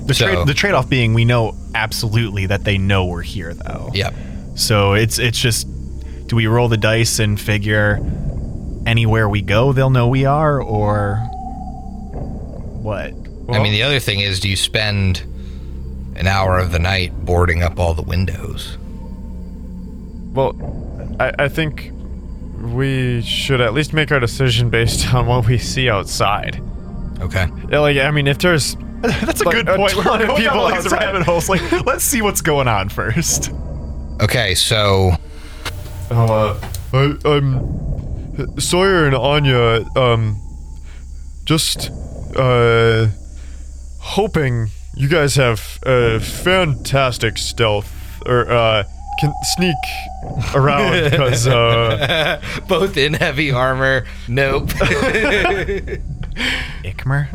The, 0.07 0.15
So- 0.15 0.27
trade 0.27 0.47
the 0.47 0.55
trade 0.55 0.75
off 0.75 0.89
being 0.89 1.15
we 1.15 1.25
know 1.25 1.55
absolutely 1.75 2.47
that 2.47 2.65
they 2.65 2.79
know 2.79 3.07
we're 3.07 3.23
here 3.23 3.53
though. 3.55 3.91
Yep. 3.93 4.15
So 4.55 4.95
it's 4.95 5.19
it's 5.19 5.39
just 5.39 5.67
do 6.29 6.37
we 6.37 6.47
roll 6.47 6.69
the 6.69 6.77
dice 6.77 7.19
and 7.19 7.39
figure 7.41 7.99
anywhere 8.87 9.29
we 9.29 9.43
go 9.43 9.73
they'll 9.73 9.91
know 9.91 10.07
we 10.09 10.25
are 10.25 10.63
or 10.63 11.17
what? 12.83 13.13
I 13.49 13.59
mean, 13.63 13.73
the 13.73 13.83
other 13.83 14.01
thing 14.01 14.21
is 14.21 14.41
do 14.41 14.49
you 14.49 14.57
spend 14.57 15.23
an 16.17 16.27
hour 16.27 16.59
of 16.59 16.73
the 16.73 16.79
night 16.79 17.13
boarding 17.25 17.63
up 17.63 17.79
all 17.79 17.95
the 17.95 18.03
windows? 18.03 18.77
Well, 20.37 21.17
I, 21.19 21.33
I 21.45 21.49
think 21.49 21.91
we 22.61 23.23
should 23.23 23.61
at 23.61 23.75
least 23.75 23.93
make 23.93 24.13
our 24.13 24.21
decision 24.21 24.71
based 24.71 25.13
on 25.15 25.27
what 25.27 25.47
we 25.47 25.59
see 25.59 25.89
outside. 25.91 26.61
Okay. 27.21 27.47
Yeah, 27.71 27.79
like, 27.81 27.97
I 27.97 28.11
mean, 28.11 28.27
if 28.27 28.39
there's 28.39 28.77
That's 29.01 29.41
a 29.41 29.45
Like, 29.45 29.57
good 29.57 29.69
a 29.69 29.77
point. 29.77 29.95
We're 29.97 30.03
ton 30.05 30.23
of 30.23 30.29
going 30.29 30.43
people 30.43 30.59
all 30.61 30.69
these 30.69 30.85
outside. 30.87 31.01
rabbit 31.01 31.23
holes. 31.23 31.49
Like, 31.49 31.71
let's 31.87 32.05
see 32.05 32.23
what's 32.23 32.41
going 32.41 32.69
on 32.69 32.89
first. 32.89 33.51
Okay, 34.23 34.55
so 34.55 35.13
uh, 36.11 36.59
I, 36.93 37.15
I'm 37.25 38.59
Sawyer 38.61 39.07
and 39.07 39.15
Anya. 39.15 39.85
Um, 39.97 40.41
just 41.45 41.91
uh, 42.37 43.09
hoping 44.01 44.69
you 44.95 45.09
guys 45.09 45.37
have 45.37 45.79
uh, 45.85 46.19
fantastic 46.19 47.37
stealth 47.39 47.93
or 48.27 48.51
uh, 48.51 48.85
can 49.19 49.33
sneak 49.43 49.77
around 50.55 51.11
because 51.11 51.47
uh, 51.47 52.41
both 52.69 52.97
in 52.97 53.15
heavy 53.15 53.51
armor. 53.51 54.07
Nope. 54.29 54.69
Ikmer, 56.85 57.29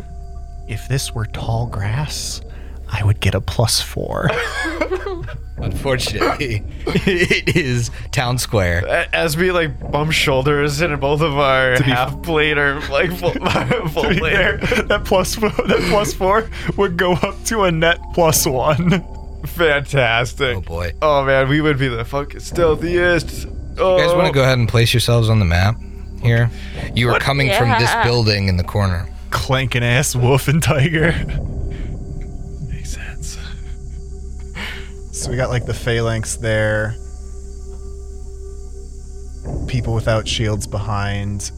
if 0.68 0.88
this 0.88 1.14
were 1.14 1.26
tall 1.26 1.68
grass, 1.68 2.42
I 2.90 3.04
would 3.04 3.20
get 3.20 3.36
a 3.36 3.42
plus 3.42 3.82
four. 3.82 4.30
Unfortunately, 5.58 6.64
it 6.88 7.56
is 7.56 7.92
town 8.12 8.40
square. 8.40 8.88
as 9.14 9.38
we 9.38 9.52
like 9.52 9.92
bump 9.92 10.12
shoulders 10.12 10.82
and 10.82 11.00
both 11.00 11.22
of 11.22 11.38
our 11.38 11.80
half 11.84 12.20
plate 12.24 12.58
or 12.58 12.80
like 12.90 13.16
full, 13.16 13.34
full 13.34 14.04
plate. 14.06 14.34
fair, 14.34 14.58
that 14.58 15.04
plus 15.06 15.36
four, 15.36 15.50
that 15.52 15.88
plus 15.90 16.14
four 16.14 16.50
would 16.78 16.98
go 16.98 17.14
up 17.14 17.44
to 17.46 17.64
a 17.64 17.72
net 17.72 18.00
plus 18.14 18.48
one. 18.48 19.06
Fantastic. 19.46 20.58
Oh 20.58 20.62
boy. 20.62 20.94
Oh 21.02 21.26
man, 21.26 21.50
we 21.50 21.62
would 21.62 21.78
be 21.78 21.88
the 21.88 22.06
fucking 22.06 22.40
stealthiest. 22.40 23.48
Oh. 23.78 23.98
You 23.98 24.04
guys 24.04 24.14
want 24.14 24.26
to 24.26 24.30
oh. 24.30 24.34
go 24.34 24.44
ahead 24.44 24.58
and 24.58 24.68
place 24.68 24.94
yourselves 24.94 25.30
on 25.30 25.40
the 25.40 25.46
map 25.46 25.76
here? 26.22 26.50
You 26.94 27.10
are 27.10 27.20
coming 27.20 27.52
from 27.54 27.70
this 27.80 27.94
building 28.04 28.48
in 28.48 28.58
the 28.58 28.64
corner. 28.64 29.10
Clanking 29.30 29.84
ass 29.84 30.16
wolf 30.16 30.48
and 30.48 30.62
tiger. 30.62 31.14
Makes 32.70 32.94
sense. 32.94 33.38
So 35.12 35.32
we 35.32 35.38
got 35.38 35.50
like 35.50 35.66
the 35.66 35.74
phalanx 35.74 36.36
there. 36.36 36.96
People 39.68 39.94
without 39.94 40.28
shields 40.28 40.68
behind. 40.68 41.52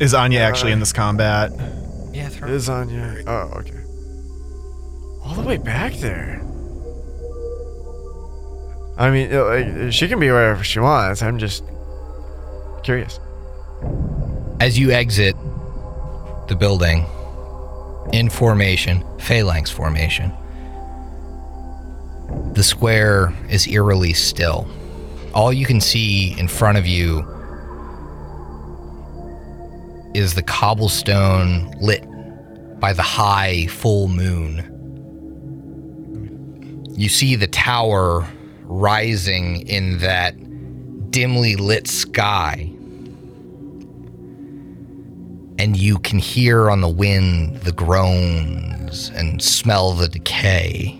Is 0.00 0.14
Anya 0.14 0.40
actually 0.40 0.72
in 0.72 0.80
this 0.80 0.92
combat? 0.92 1.50
Yeah, 2.12 2.28
throw 2.28 2.48
Is 2.48 2.68
on 2.68 2.88
your. 2.90 3.22
Oh, 3.26 3.52
okay. 3.58 3.78
All 5.24 5.34
the 5.34 5.42
way 5.42 5.56
back 5.56 5.94
there. 5.94 6.42
I 9.02 9.10
mean, 9.10 9.90
she 9.90 10.06
can 10.06 10.20
be 10.20 10.30
wherever 10.30 10.62
she 10.62 10.78
wants. 10.78 11.22
I'm 11.22 11.38
just 11.38 11.64
curious. 12.84 13.18
As 14.60 14.78
you 14.78 14.92
exit 14.92 15.34
the 16.46 16.54
building 16.54 17.04
in 18.12 18.30
formation, 18.30 19.04
phalanx 19.18 19.72
formation, 19.72 20.30
the 22.52 22.62
square 22.62 23.34
is 23.50 23.66
eerily 23.66 24.12
still. 24.12 24.68
All 25.34 25.52
you 25.52 25.66
can 25.66 25.80
see 25.80 26.38
in 26.38 26.46
front 26.46 26.78
of 26.78 26.86
you 26.86 27.26
is 30.14 30.34
the 30.34 30.44
cobblestone 30.44 31.72
lit 31.80 32.06
by 32.78 32.92
the 32.92 33.02
high 33.02 33.66
full 33.66 34.06
moon. 34.06 34.68
You 36.96 37.08
see 37.08 37.34
the 37.34 37.48
tower 37.48 38.28
rising 38.72 39.66
in 39.68 39.98
that 39.98 40.34
dimly 41.10 41.56
lit 41.56 41.86
sky 41.86 42.72
and 45.62 45.76
you 45.76 45.98
can 45.98 46.18
hear 46.18 46.70
on 46.70 46.80
the 46.80 46.88
wind 46.88 47.56
the 47.58 47.70
groans 47.70 49.10
and 49.10 49.40
smell 49.40 49.92
the 49.92 50.08
decay 50.08 50.98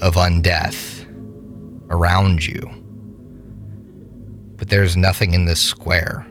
of 0.00 0.14
undeath 0.14 1.04
around 1.90 2.46
you. 2.46 2.62
But 4.56 4.68
there's 4.68 4.96
nothing 4.96 5.34
in 5.34 5.46
this 5.46 5.60
square. 5.60 6.24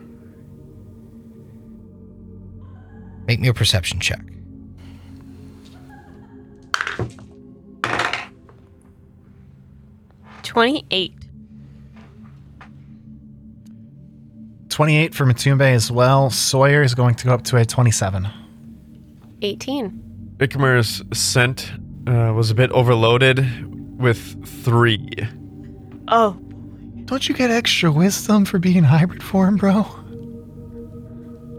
Make 3.26 3.40
me 3.40 3.48
a 3.48 3.54
perception 3.54 4.00
check. 4.00 4.22
Twenty-eight. 10.48 11.12
28 14.70 15.14
for 15.14 15.26
Matumbe 15.26 15.60
as 15.74 15.90
well. 15.90 16.30
Sawyer 16.30 16.82
is 16.82 16.94
going 16.94 17.14
to 17.16 17.26
go 17.26 17.34
up 17.34 17.42
to 17.44 17.56
a 17.58 17.66
27. 17.66 18.28
18. 19.42 20.36
Ikmer's 20.38 21.02
scent 21.18 21.70
uh, 22.06 22.32
was 22.34 22.50
a 22.50 22.54
bit 22.54 22.70
overloaded 22.70 23.98
with 24.00 24.46
three. 24.64 25.10
Oh, 26.06 26.32
Don't 27.04 27.28
you 27.28 27.34
get 27.34 27.50
extra 27.50 27.90
wisdom 27.92 28.44
for 28.46 28.58
being 28.58 28.84
hybrid 28.84 29.22
form, 29.22 29.56
bro? 29.56 29.82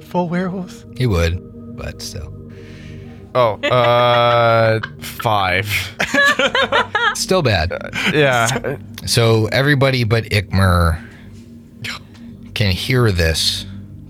Full 0.02 0.30
werewolf? 0.30 0.84
He 0.98 1.06
would, 1.06 1.76
but 1.78 2.02
still. 2.02 2.34
Oh, 3.36 3.56
uh, 3.66 4.80
five. 5.02 5.68
Still 7.20 7.42
bad. 7.42 7.72
Yeah. 8.14 8.78
So 9.06 9.48
everybody 9.48 10.06
but 10.06 10.24
Ikmer 10.26 11.06
can 12.56 12.72
hear 12.72 13.12
this 13.12 13.66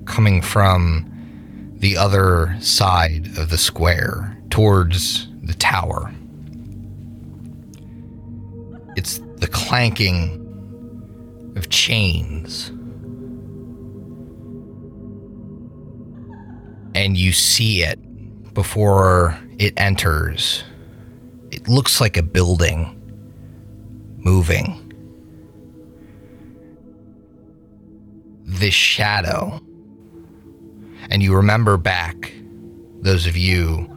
coming 0.06 0.44
from 0.44 1.10
the 1.78 1.98
other 1.98 2.56
side 2.60 3.36
of 3.38 3.50
the 3.50 3.58
square 3.58 4.38
towards 4.52 5.28
the 5.42 5.56
tower. 5.56 6.14
It's 8.96 9.20
the 9.38 9.48
clanking 9.48 10.46
of 11.56 11.70
chains. 11.70 12.70
And 16.94 17.18
you 17.18 17.32
see 17.32 17.82
it 17.82 18.00
before 18.54 19.36
it 19.58 19.74
enters. 19.78 20.64
It 21.52 21.68
looks 21.68 22.00
like 22.00 22.16
a 22.18 22.24
building 22.24 22.96
moving. 24.24 24.86
This 28.46 28.74
shadow. 28.74 29.60
And 31.10 31.24
you 31.24 31.36
remember 31.36 31.78
back, 31.78 32.34
those 33.02 33.26
of 33.26 33.38
you 33.38 33.88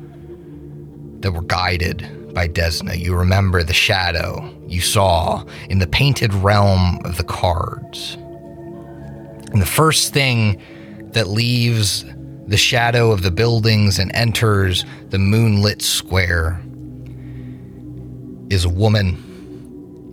that 1.21 1.33
were 1.33 1.43
guided 1.43 2.35
by 2.35 2.49
Desna, 2.49 2.99
you 2.99 3.15
remember 3.15 3.63
the 3.63 3.75
shadow 3.75 4.53
you 4.67 4.81
saw 4.81 5.45
in 5.69 5.79
the 5.79 5.87
painted 5.87 6.33
realm 6.35 6.99
of 7.05 7.17
the 7.17 7.25
cards. 7.25 8.15
And 9.53 9.61
the 9.61 9.67
first 9.67 10.15
thing 10.15 10.61
that 11.13 11.29
leaves 11.29 12.05
the 12.47 12.57
shadow 12.57 13.11
of 13.13 13.23
the 13.23 13.31
buildings 13.31 13.99
and 13.99 14.11
enters 14.15 14.85
the 15.11 15.19
moonlit 15.19 15.83
square 15.83 16.61
is 18.51 18.65
a 18.65 18.69
woman 18.69 19.32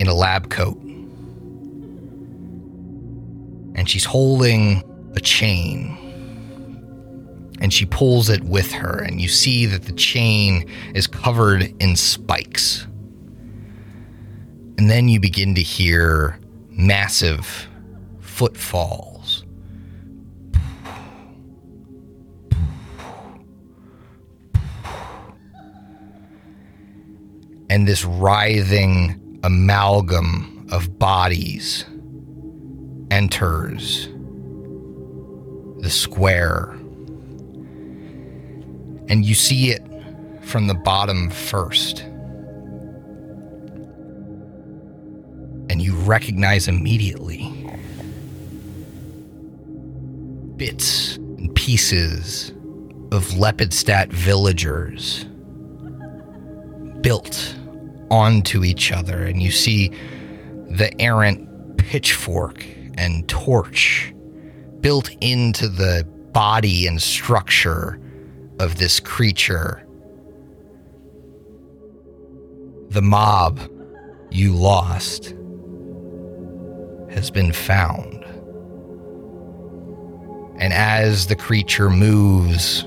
in 0.00 0.08
a 0.08 0.14
lab 0.14 0.50
coat. 0.50 0.80
And 3.76 3.88
she's 3.88 4.04
holding 4.04 4.82
a 5.14 5.20
chain. 5.20 5.96
And 7.60 7.72
she 7.72 7.84
pulls 7.84 8.30
it 8.30 8.42
with 8.42 8.72
her, 8.72 8.98
and 8.98 9.20
you 9.20 9.28
see 9.28 9.66
that 9.66 9.82
the 9.82 9.92
chain 9.92 10.66
is 10.94 11.06
covered 11.06 11.74
in 11.80 11.94
spikes. 11.94 12.86
And 14.78 14.88
then 14.90 15.08
you 15.08 15.20
begin 15.20 15.54
to 15.56 15.62
hear 15.62 16.40
massive 16.70 17.68
footfalls. 18.20 19.44
And 27.68 27.86
this 27.86 28.06
writhing 28.06 29.29
amalgam 29.42 30.66
of 30.70 30.98
bodies 30.98 31.84
enters 33.10 34.08
the 35.80 35.90
square. 35.90 36.76
And 39.08 39.24
you 39.24 39.34
see 39.34 39.70
it 39.70 39.82
from 40.42 40.66
the 40.66 40.74
bottom 40.74 41.30
first. 41.30 42.00
And 45.70 45.80
you 45.80 45.94
recognize 45.94 46.68
immediately 46.68 47.52
bits 50.56 51.16
and 51.16 51.54
pieces 51.54 52.50
of 53.12 53.24
Lepidstadt 53.34 54.12
villagers 54.12 55.24
built 57.00 57.56
onto 58.10 58.64
each 58.64 58.92
other. 58.92 59.24
And 59.24 59.42
you 59.42 59.50
see 59.50 59.88
the 60.68 60.92
errant 61.00 61.78
pitchfork 61.78 62.64
and 62.96 63.28
torch 63.28 64.14
built 64.80 65.10
into 65.20 65.68
the 65.68 66.06
body 66.32 66.86
and 66.86 67.00
structure 67.00 68.00
of 68.58 68.76
this 68.76 69.00
creature. 69.00 69.84
The 72.90 73.02
mob 73.02 73.60
you 74.30 74.52
lost 74.52 75.34
has 77.10 77.30
been 77.30 77.52
found. 77.52 78.24
And 80.58 80.72
as 80.72 81.26
the 81.26 81.36
creature 81.36 81.90
moves 81.90 82.84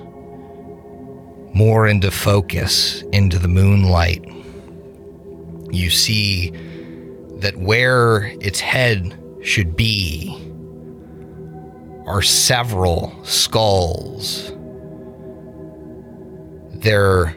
more 1.53 1.87
into 1.87 2.11
focus, 2.11 3.03
into 3.11 3.39
the 3.39 3.47
moonlight, 3.47 4.23
you 5.73 5.89
see 5.89 6.51
that 7.37 7.57
where 7.57 8.25
its 8.41 8.59
head 8.59 9.19
should 9.43 9.75
be 9.75 10.39
are 12.05 12.21
several 12.21 13.13
skulls. 13.23 14.51
Their 16.73 17.35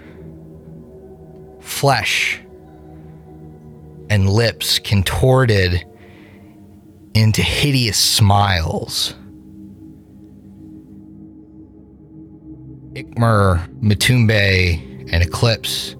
flesh 1.60 2.40
and 4.10 4.28
lips 4.28 4.78
contorted 4.78 5.84
into 7.14 7.42
hideous 7.42 7.98
smiles. 7.98 9.14
Ikmer, 12.92 13.68
Matumbe, 13.80 15.12
and 15.12 15.22
Eclipse, 15.22 15.96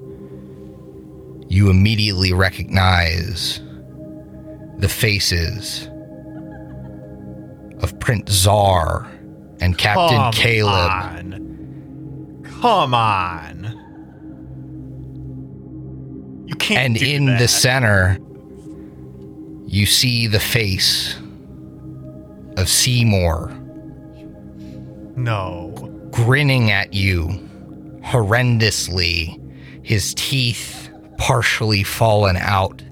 you 1.48 1.70
immediately 1.70 2.32
recognize 2.32 3.60
the 4.78 4.89
faces 4.89 5.89
of 7.82 7.98
Prince 8.01 8.32
Czar 8.32 9.06
and 9.60 9.77
Captain 9.78 10.18
Come 10.18 10.32
Caleb. 10.32 10.90
on. 10.90 12.43
Come 12.60 12.94
on. 12.94 13.64
You 16.47 16.55
can't 16.56 16.78
And 16.81 16.97
in 17.02 17.27
that. 17.27 17.39
the 17.39 17.48
center, 17.48 18.18
you 19.66 19.86
see 19.86 20.27
the 20.27 20.40
face 20.40 21.16
of 22.56 22.68
Seymour 22.68 23.51
No. 25.16 25.73
grinning 26.10 26.70
at 26.70 26.94
you 26.94 27.28
horrendously, 28.05 29.39
his 29.82 30.14
teeth 30.14 30.86
partially 31.19 31.83
fallen 31.83 32.37
out. 32.37 32.83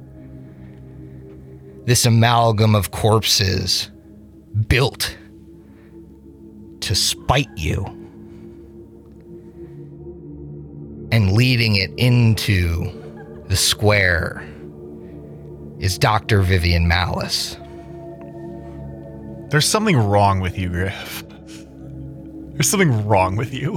This 1.86 2.06
amalgam 2.06 2.74
of 2.74 2.90
corpses 2.90 3.90
built 4.68 5.16
to 6.80 6.94
spite 6.94 7.50
you 7.56 7.84
and 11.12 11.32
leading 11.32 11.76
it 11.76 11.90
into 11.96 12.90
the 13.48 13.56
square 13.56 14.42
is 15.78 15.98
Dr. 15.98 16.40
Vivian 16.40 16.88
Malice. 16.88 17.56
There's 19.50 19.66
something 19.66 19.96
wrong 19.96 20.40
with 20.40 20.58
you, 20.58 20.68
Griff. 20.68 21.22
There's 22.54 22.68
something 22.68 23.06
wrong 23.06 23.36
with 23.36 23.52
you. 23.52 23.74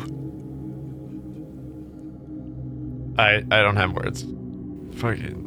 I 3.18 3.44
I 3.52 3.62
don't 3.62 3.76
have 3.76 3.94
words. 3.94 4.24
Fucking. 4.98 5.46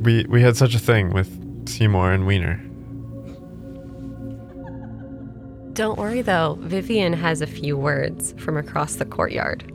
We 0.00 0.24
we 0.28 0.42
had 0.42 0.56
such 0.56 0.74
a 0.74 0.78
thing 0.78 1.10
with 1.10 1.68
Seymour 1.68 2.12
and 2.12 2.26
Wiener. 2.26 2.60
Don't 5.72 5.98
worry 5.98 6.22
though, 6.22 6.58
Vivian 6.60 7.12
has 7.12 7.40
a 7.40 7.46
few 7.46 7.76
words 7.76 8.34
from 8.38 8.56
across 8.56 8.96
the 8.96 9.04
courtyard. 9.04 9.72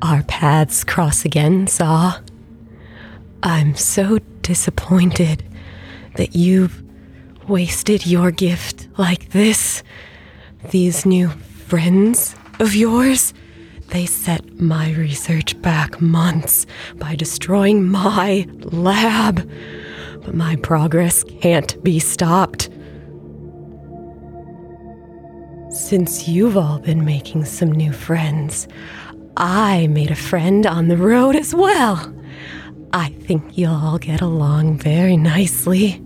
Our 0.00 0.22
paths 0.22 0.84
cross 0.84 1.24
again, 1.24 1.66
Saw. 1.66 2.20
I'm 3.42 3.74
so 3.74 4.18
disappointed 4.40 5.44
that 6.16 6.34
you've 6.34 6.82
wasted 7.48 8.06
your 8.06 8.30
gift 8.30 8.88
like 8.96 9.30
this. 9.30 9.82
These 10.70 11.04
new 11.04 11.28
friends 11.28 12.34
of 12.58 12.74
yours, 12.74 13.34
they 13.88 14.06
set 14.06 14.60
my 14.60 14.92
research 14.92 15.60
back 15.62 16.00
months 16.00 16.66
by 16.96 17.14
destroying 17.14 17.86
my 17.86 18.46
lab. 18.60 19.48
But 20.24 20.34
my 20.34 20.56
progress 20.56 21.22
can't 21.24 21.82
be 21.84 21.98
stopped. 21.98 22.70
Since 25.70 26.28
you've 26.28 26.56
all 26.56 26.78
been 26.78 27.04
making 27.04 27.44
some 27.44 27.72
new 27.72 27.92
friends, 27.92 28.68
I 29.36 29.88
made 29.88 30.10
a 30.10 30.16
friend 30.16 30.66
on 30.66 30.88
the 30.88 30.96
road 30.96 31.36
as 31.36 31.54
well. 31.54 32.14
I 32.92 33.08
think 33.08 33.58
you'll 33.58 33.74
all 33.74 33.98
get 33.98 34.20
along 34.20 34.78
very 34.78 35.16
nicely. 35.16 36.00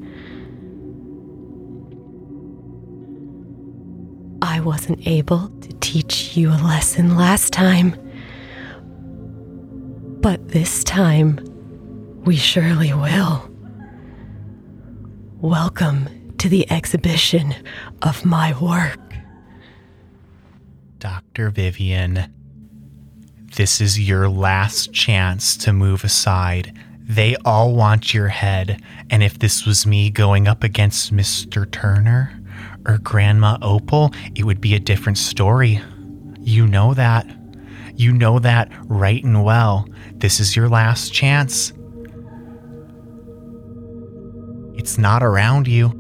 I 4.59 4.61
wasn't 4.61 5.07
able 5.07 5.51
to 5.61 5.73
teach 5.75 6.37
you 6.37 6.51
a 6.51 6.59
lesson 6.59 7.17
last 7.17 7.53
time. 7.53 7.95
But 10.21 10.49
this 10.49 10.83
time, 10.83 11.39
we 12.25 12.35
surely 12.35 12.93
will. 12.93 13.49
Welcome 15.37 16.35
to 16.39 16.49
the 16.49 16.69
exhibition 16.73 17.55
of 18.03 18.25
my 18.25 18.53
work. 18.61 18.99
Dr. 20.99 21.51
Vivian, 21.51 22.35
this 23.55 23.81
is 23.81 24.09
your 24.09 24.29
last 24.29 24.93
chance 24.93 25.57
to 25.59 25.73
move 25.73 26.03
aside. 26.03 26.77
They 27.01 27.37
all 27.45 27.77
want 27.77 28.13
your 28.13 28.27
head, 28.27 28.83
and 29.09 29.23
if 29.23 29.39
this 29.39 29.65
was 29.65 29.87
me 29.87 30.11
going 30.11 30.49
up 30.49 30.65
against 30.65 31.15
Mr. 31.15 31.71
Turner 31.71 32.38
or 32.89 32.99
Grandma 32.99 33.59
Opal, 33.63 34.13
it 34.35 34.45
would 34.45 34.61
be 34.61 34.75
a 34.75 34.81
different 34.81 35.19
story. 35.19 35.81
You 36.41 36.67
know 36.67 36.95
that. 36.95 37.27
You 37.95 38.13
know 38.13 38.39
that 38.39 38.73
right 38.87 39.23
and 39.23 39.45
well. 39.45 39.87
This 40.15 40.41
is 40.41 40.57
your 40.57 40.69
last 40.69 41.13
chance. 41.13 41.73
It's 44.77 44.97
not 44.97 45.23
around 45.23 45.67
you, 45.67 45.93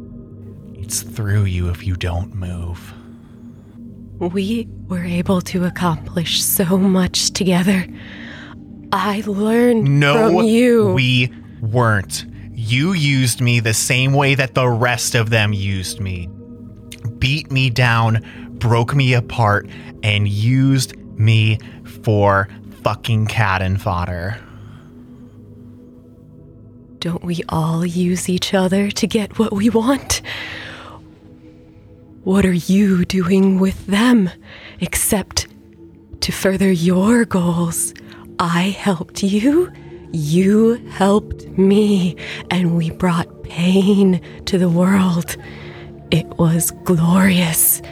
it's 0.75 1.03
through 1.03 1.45
you 1.45 1.69
if 1.69 1.85
you 1.85 1.97
don't 1.97 2.35
move. 2.35 2.95
We 4.19 4.69
were 4.87 5.05
able 5.05 5.41
to 5.43 5.65
accomplish 5.65 6.43
so 6.43 6.79
much 6.79 7.33
together. 7.33 7.87
I 8.93 9.23
learned 9.27 10.01
No, 10.01 10.29
from 10.37 10.45
you. 10.47 10.93
we 10.93 11.33
weren't. 11.61 12.25
You 12.53 12.93
used 12.93 13.41
me 13.41 13.61
the 13.61 13.75
same 13.75 14.13
way 14.13 14.35
that 14.37 14.55
the 14.55 14.69
rest 14.69 15.15
of 15.15 15.31
them 15.31 15.53
used 15.53 16.01
me. 16.01 16.29
Beat 17.19 17.51
me 17.51 17.71
down, 17.71 18.25
broke 18.59 18.95
me 18.95 19.15
apart, 19.15 19.69
and 20.03 20.29
used 20.29 20.97
me 21.19 21.59
for 22.03 22.49
fucking 22.83 23.27
cat 23.27 23.63
and 23.63 23.81
fodder. 23.81 24.39
Don't 27.01 27.23
we 27.23 27.43
all 27.49 27.87
use 27.87 28.29
each 28.29 28.55
other 28.55 28.91
to 28.91 29.07
get 29.07 29.39
what 29.39 29.53
we 29.53 29.71
want? 29.71 30.21
What 32.25 32.45
are 32.45 32.53
you 32.53 33.05
doing 33.05 33.59
with 33.59 33.87
them 33.87 34.31
except 34.81 35.47
to 36.21 36.33
further 36.33 36.71
your 36.71 37.25
goals? 37.25 37.95
I 38.41 38.63
helped 38.71 39.23
you, 39.23 39.73
you 40.13 40.75
helped 40.91 41.47
me, 41.57 42.17
and 42.51 42.77
we 42.77 42.91
brought 42.91 43.45
pain 43.45 44.21
to 44.47 44.59
the 44.59 44.69
world. 44.69 45.37
It 46.11 46.27
was 46.39 46.71
glorious. 46.85 47.83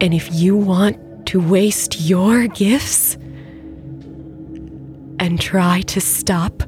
And 0.00 0.14
if 0.14 0.32
you 0.32 0.56
want 0.56 1.26
to 1.26 1.40
waste 1.40 2.00
your 2.00 2.48
gifts 2.48 3.14
and 5.18 5.40
try 5.40 5.82
to 5.82 6.00
stop 6.00 6.62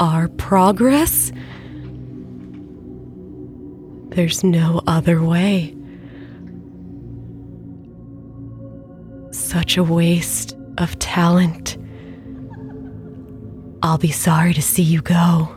our 0.00 0.28
progress, 0.28 1.32
there's 4.08 4.44
no 4.44 4.82
other 4.86 5.22
way. 5.22 5.74
Such 9.30 9.76
a 9.76 9.84
waste 9.84 10.56
of 10.78 10.98
talent. 10.98 11.76
I'll 13.82 13.98
be 13.98 14.10
sorry 14.10 14.54
to 14.54 14.62
see 14.62 14.82
you 14.82 15.02
go. 15.02 15.54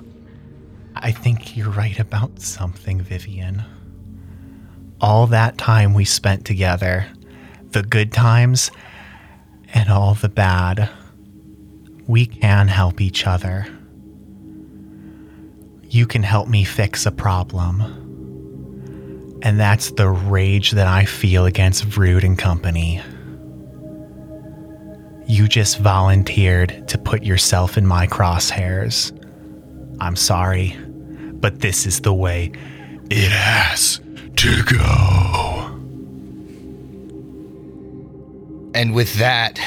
I 0.96 1.12
think 1.12 1.56
you're 1.56 1.70
right 1.70 2.00
about 2.00 2.40
something, 2.42 3.02
Vivian. 3.02 3.64
All 5.00 5.28
that 5.28 5.58
time 5.58 5.94
we 5.94 6.06
spent 6.06 6.46
together, 6.46 7.08
the 7.70 7.84
good 7.84 8.12
times 8.12 8.72
and 9.74 9.90
all 9.90 10.16
the 10.16 10.30
bad, 10.30 10.90
we 12.08 12.26
can 12.26 12.68
help 12.68 13.00
each 13.00 13.28
other. 13.28 13.68
You 15.84 16.08
can 16.08 16.24
help 16.24 16.48
me 16.48 16.64
fix 16.64 17.06
a 17.06 17.12
problem. 17.12 17.82
And 19.44 19.60
that's 19.60 19.92
the 19.92 20.10
rage 20.10 20.72
that 20.72 20.88
I 20.88 21.06
feel 21.06 21.46
against 21.46 21.88
Vrood 21.88 22.24
and 22.24 22.38
Company. 22.38 23.02
You 25.28 25.48
just 25.48 25.78
volunteered 25.78 26.88
to 26.88 26.98
put 26.98 27.24
yourself 27.24 27.78
in 27.78 27.86
my 27.86 28.08
crosshairs. 28.08 29.12
I'm 30.00 30.16
sorry, 30.16 30.76
but 31.34 31.60
this 31.60 31.86
is 31.86 32.02
the 32.02 32.14
way 32.14 32.52
It 33.10 33.32
has 33.32 34.02
to 34.38 34.64
go. 34.64 35.64
And 38.74 38.94
with 38.94 39.16
that, 39.16 39.60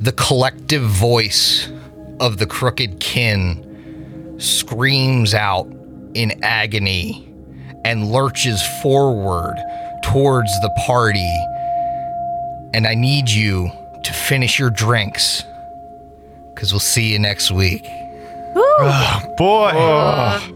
the 0.00 0.12
collective 0.12 0.82
voice 0.82 1.70
of 2.18 2.38
the 2.38 2.46
crooked 2.46 2.98
kin 2.98 4.34
screams 4.38 5.34
out 5.34 5.66
in 6.14 6.42
agony 6.42 7.28
and 7.84 8.10
lurches 8.10 8.60
forward 8.82 9.56
towards 10.02 10.50
the 10.60 10.70
party. 10.86 11.32
And 12.74 12.86
I 12.86 12.94
need 12.94 13.30
you 13.30 13.70
to 14.02 14.12
finish 14.12 14.58
your 14.58 14.70
drinks 14.70 15.44
because 16.54 16.72
we'll 16.72 16.80
see 16.80 17.12
you 17.12 17.18
next 17.20 17.52
week. 17.52 17.86
Oh, 18.54 19.34
boy. 19.38 19.70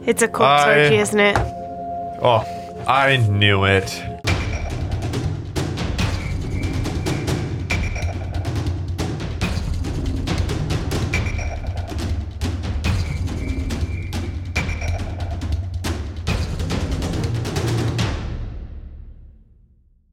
It's 0.07 0.23
a 0.23 0.29
cold 0.29 0.49
I- 0.51 0.65
turkey, 0.65 0.97
isn't 0.97 1.21
it? 1.21 1.37
Oh, 2.23 2.45
I 2.87 3.17
knew 3.17 3.65
it. 3.65 4.16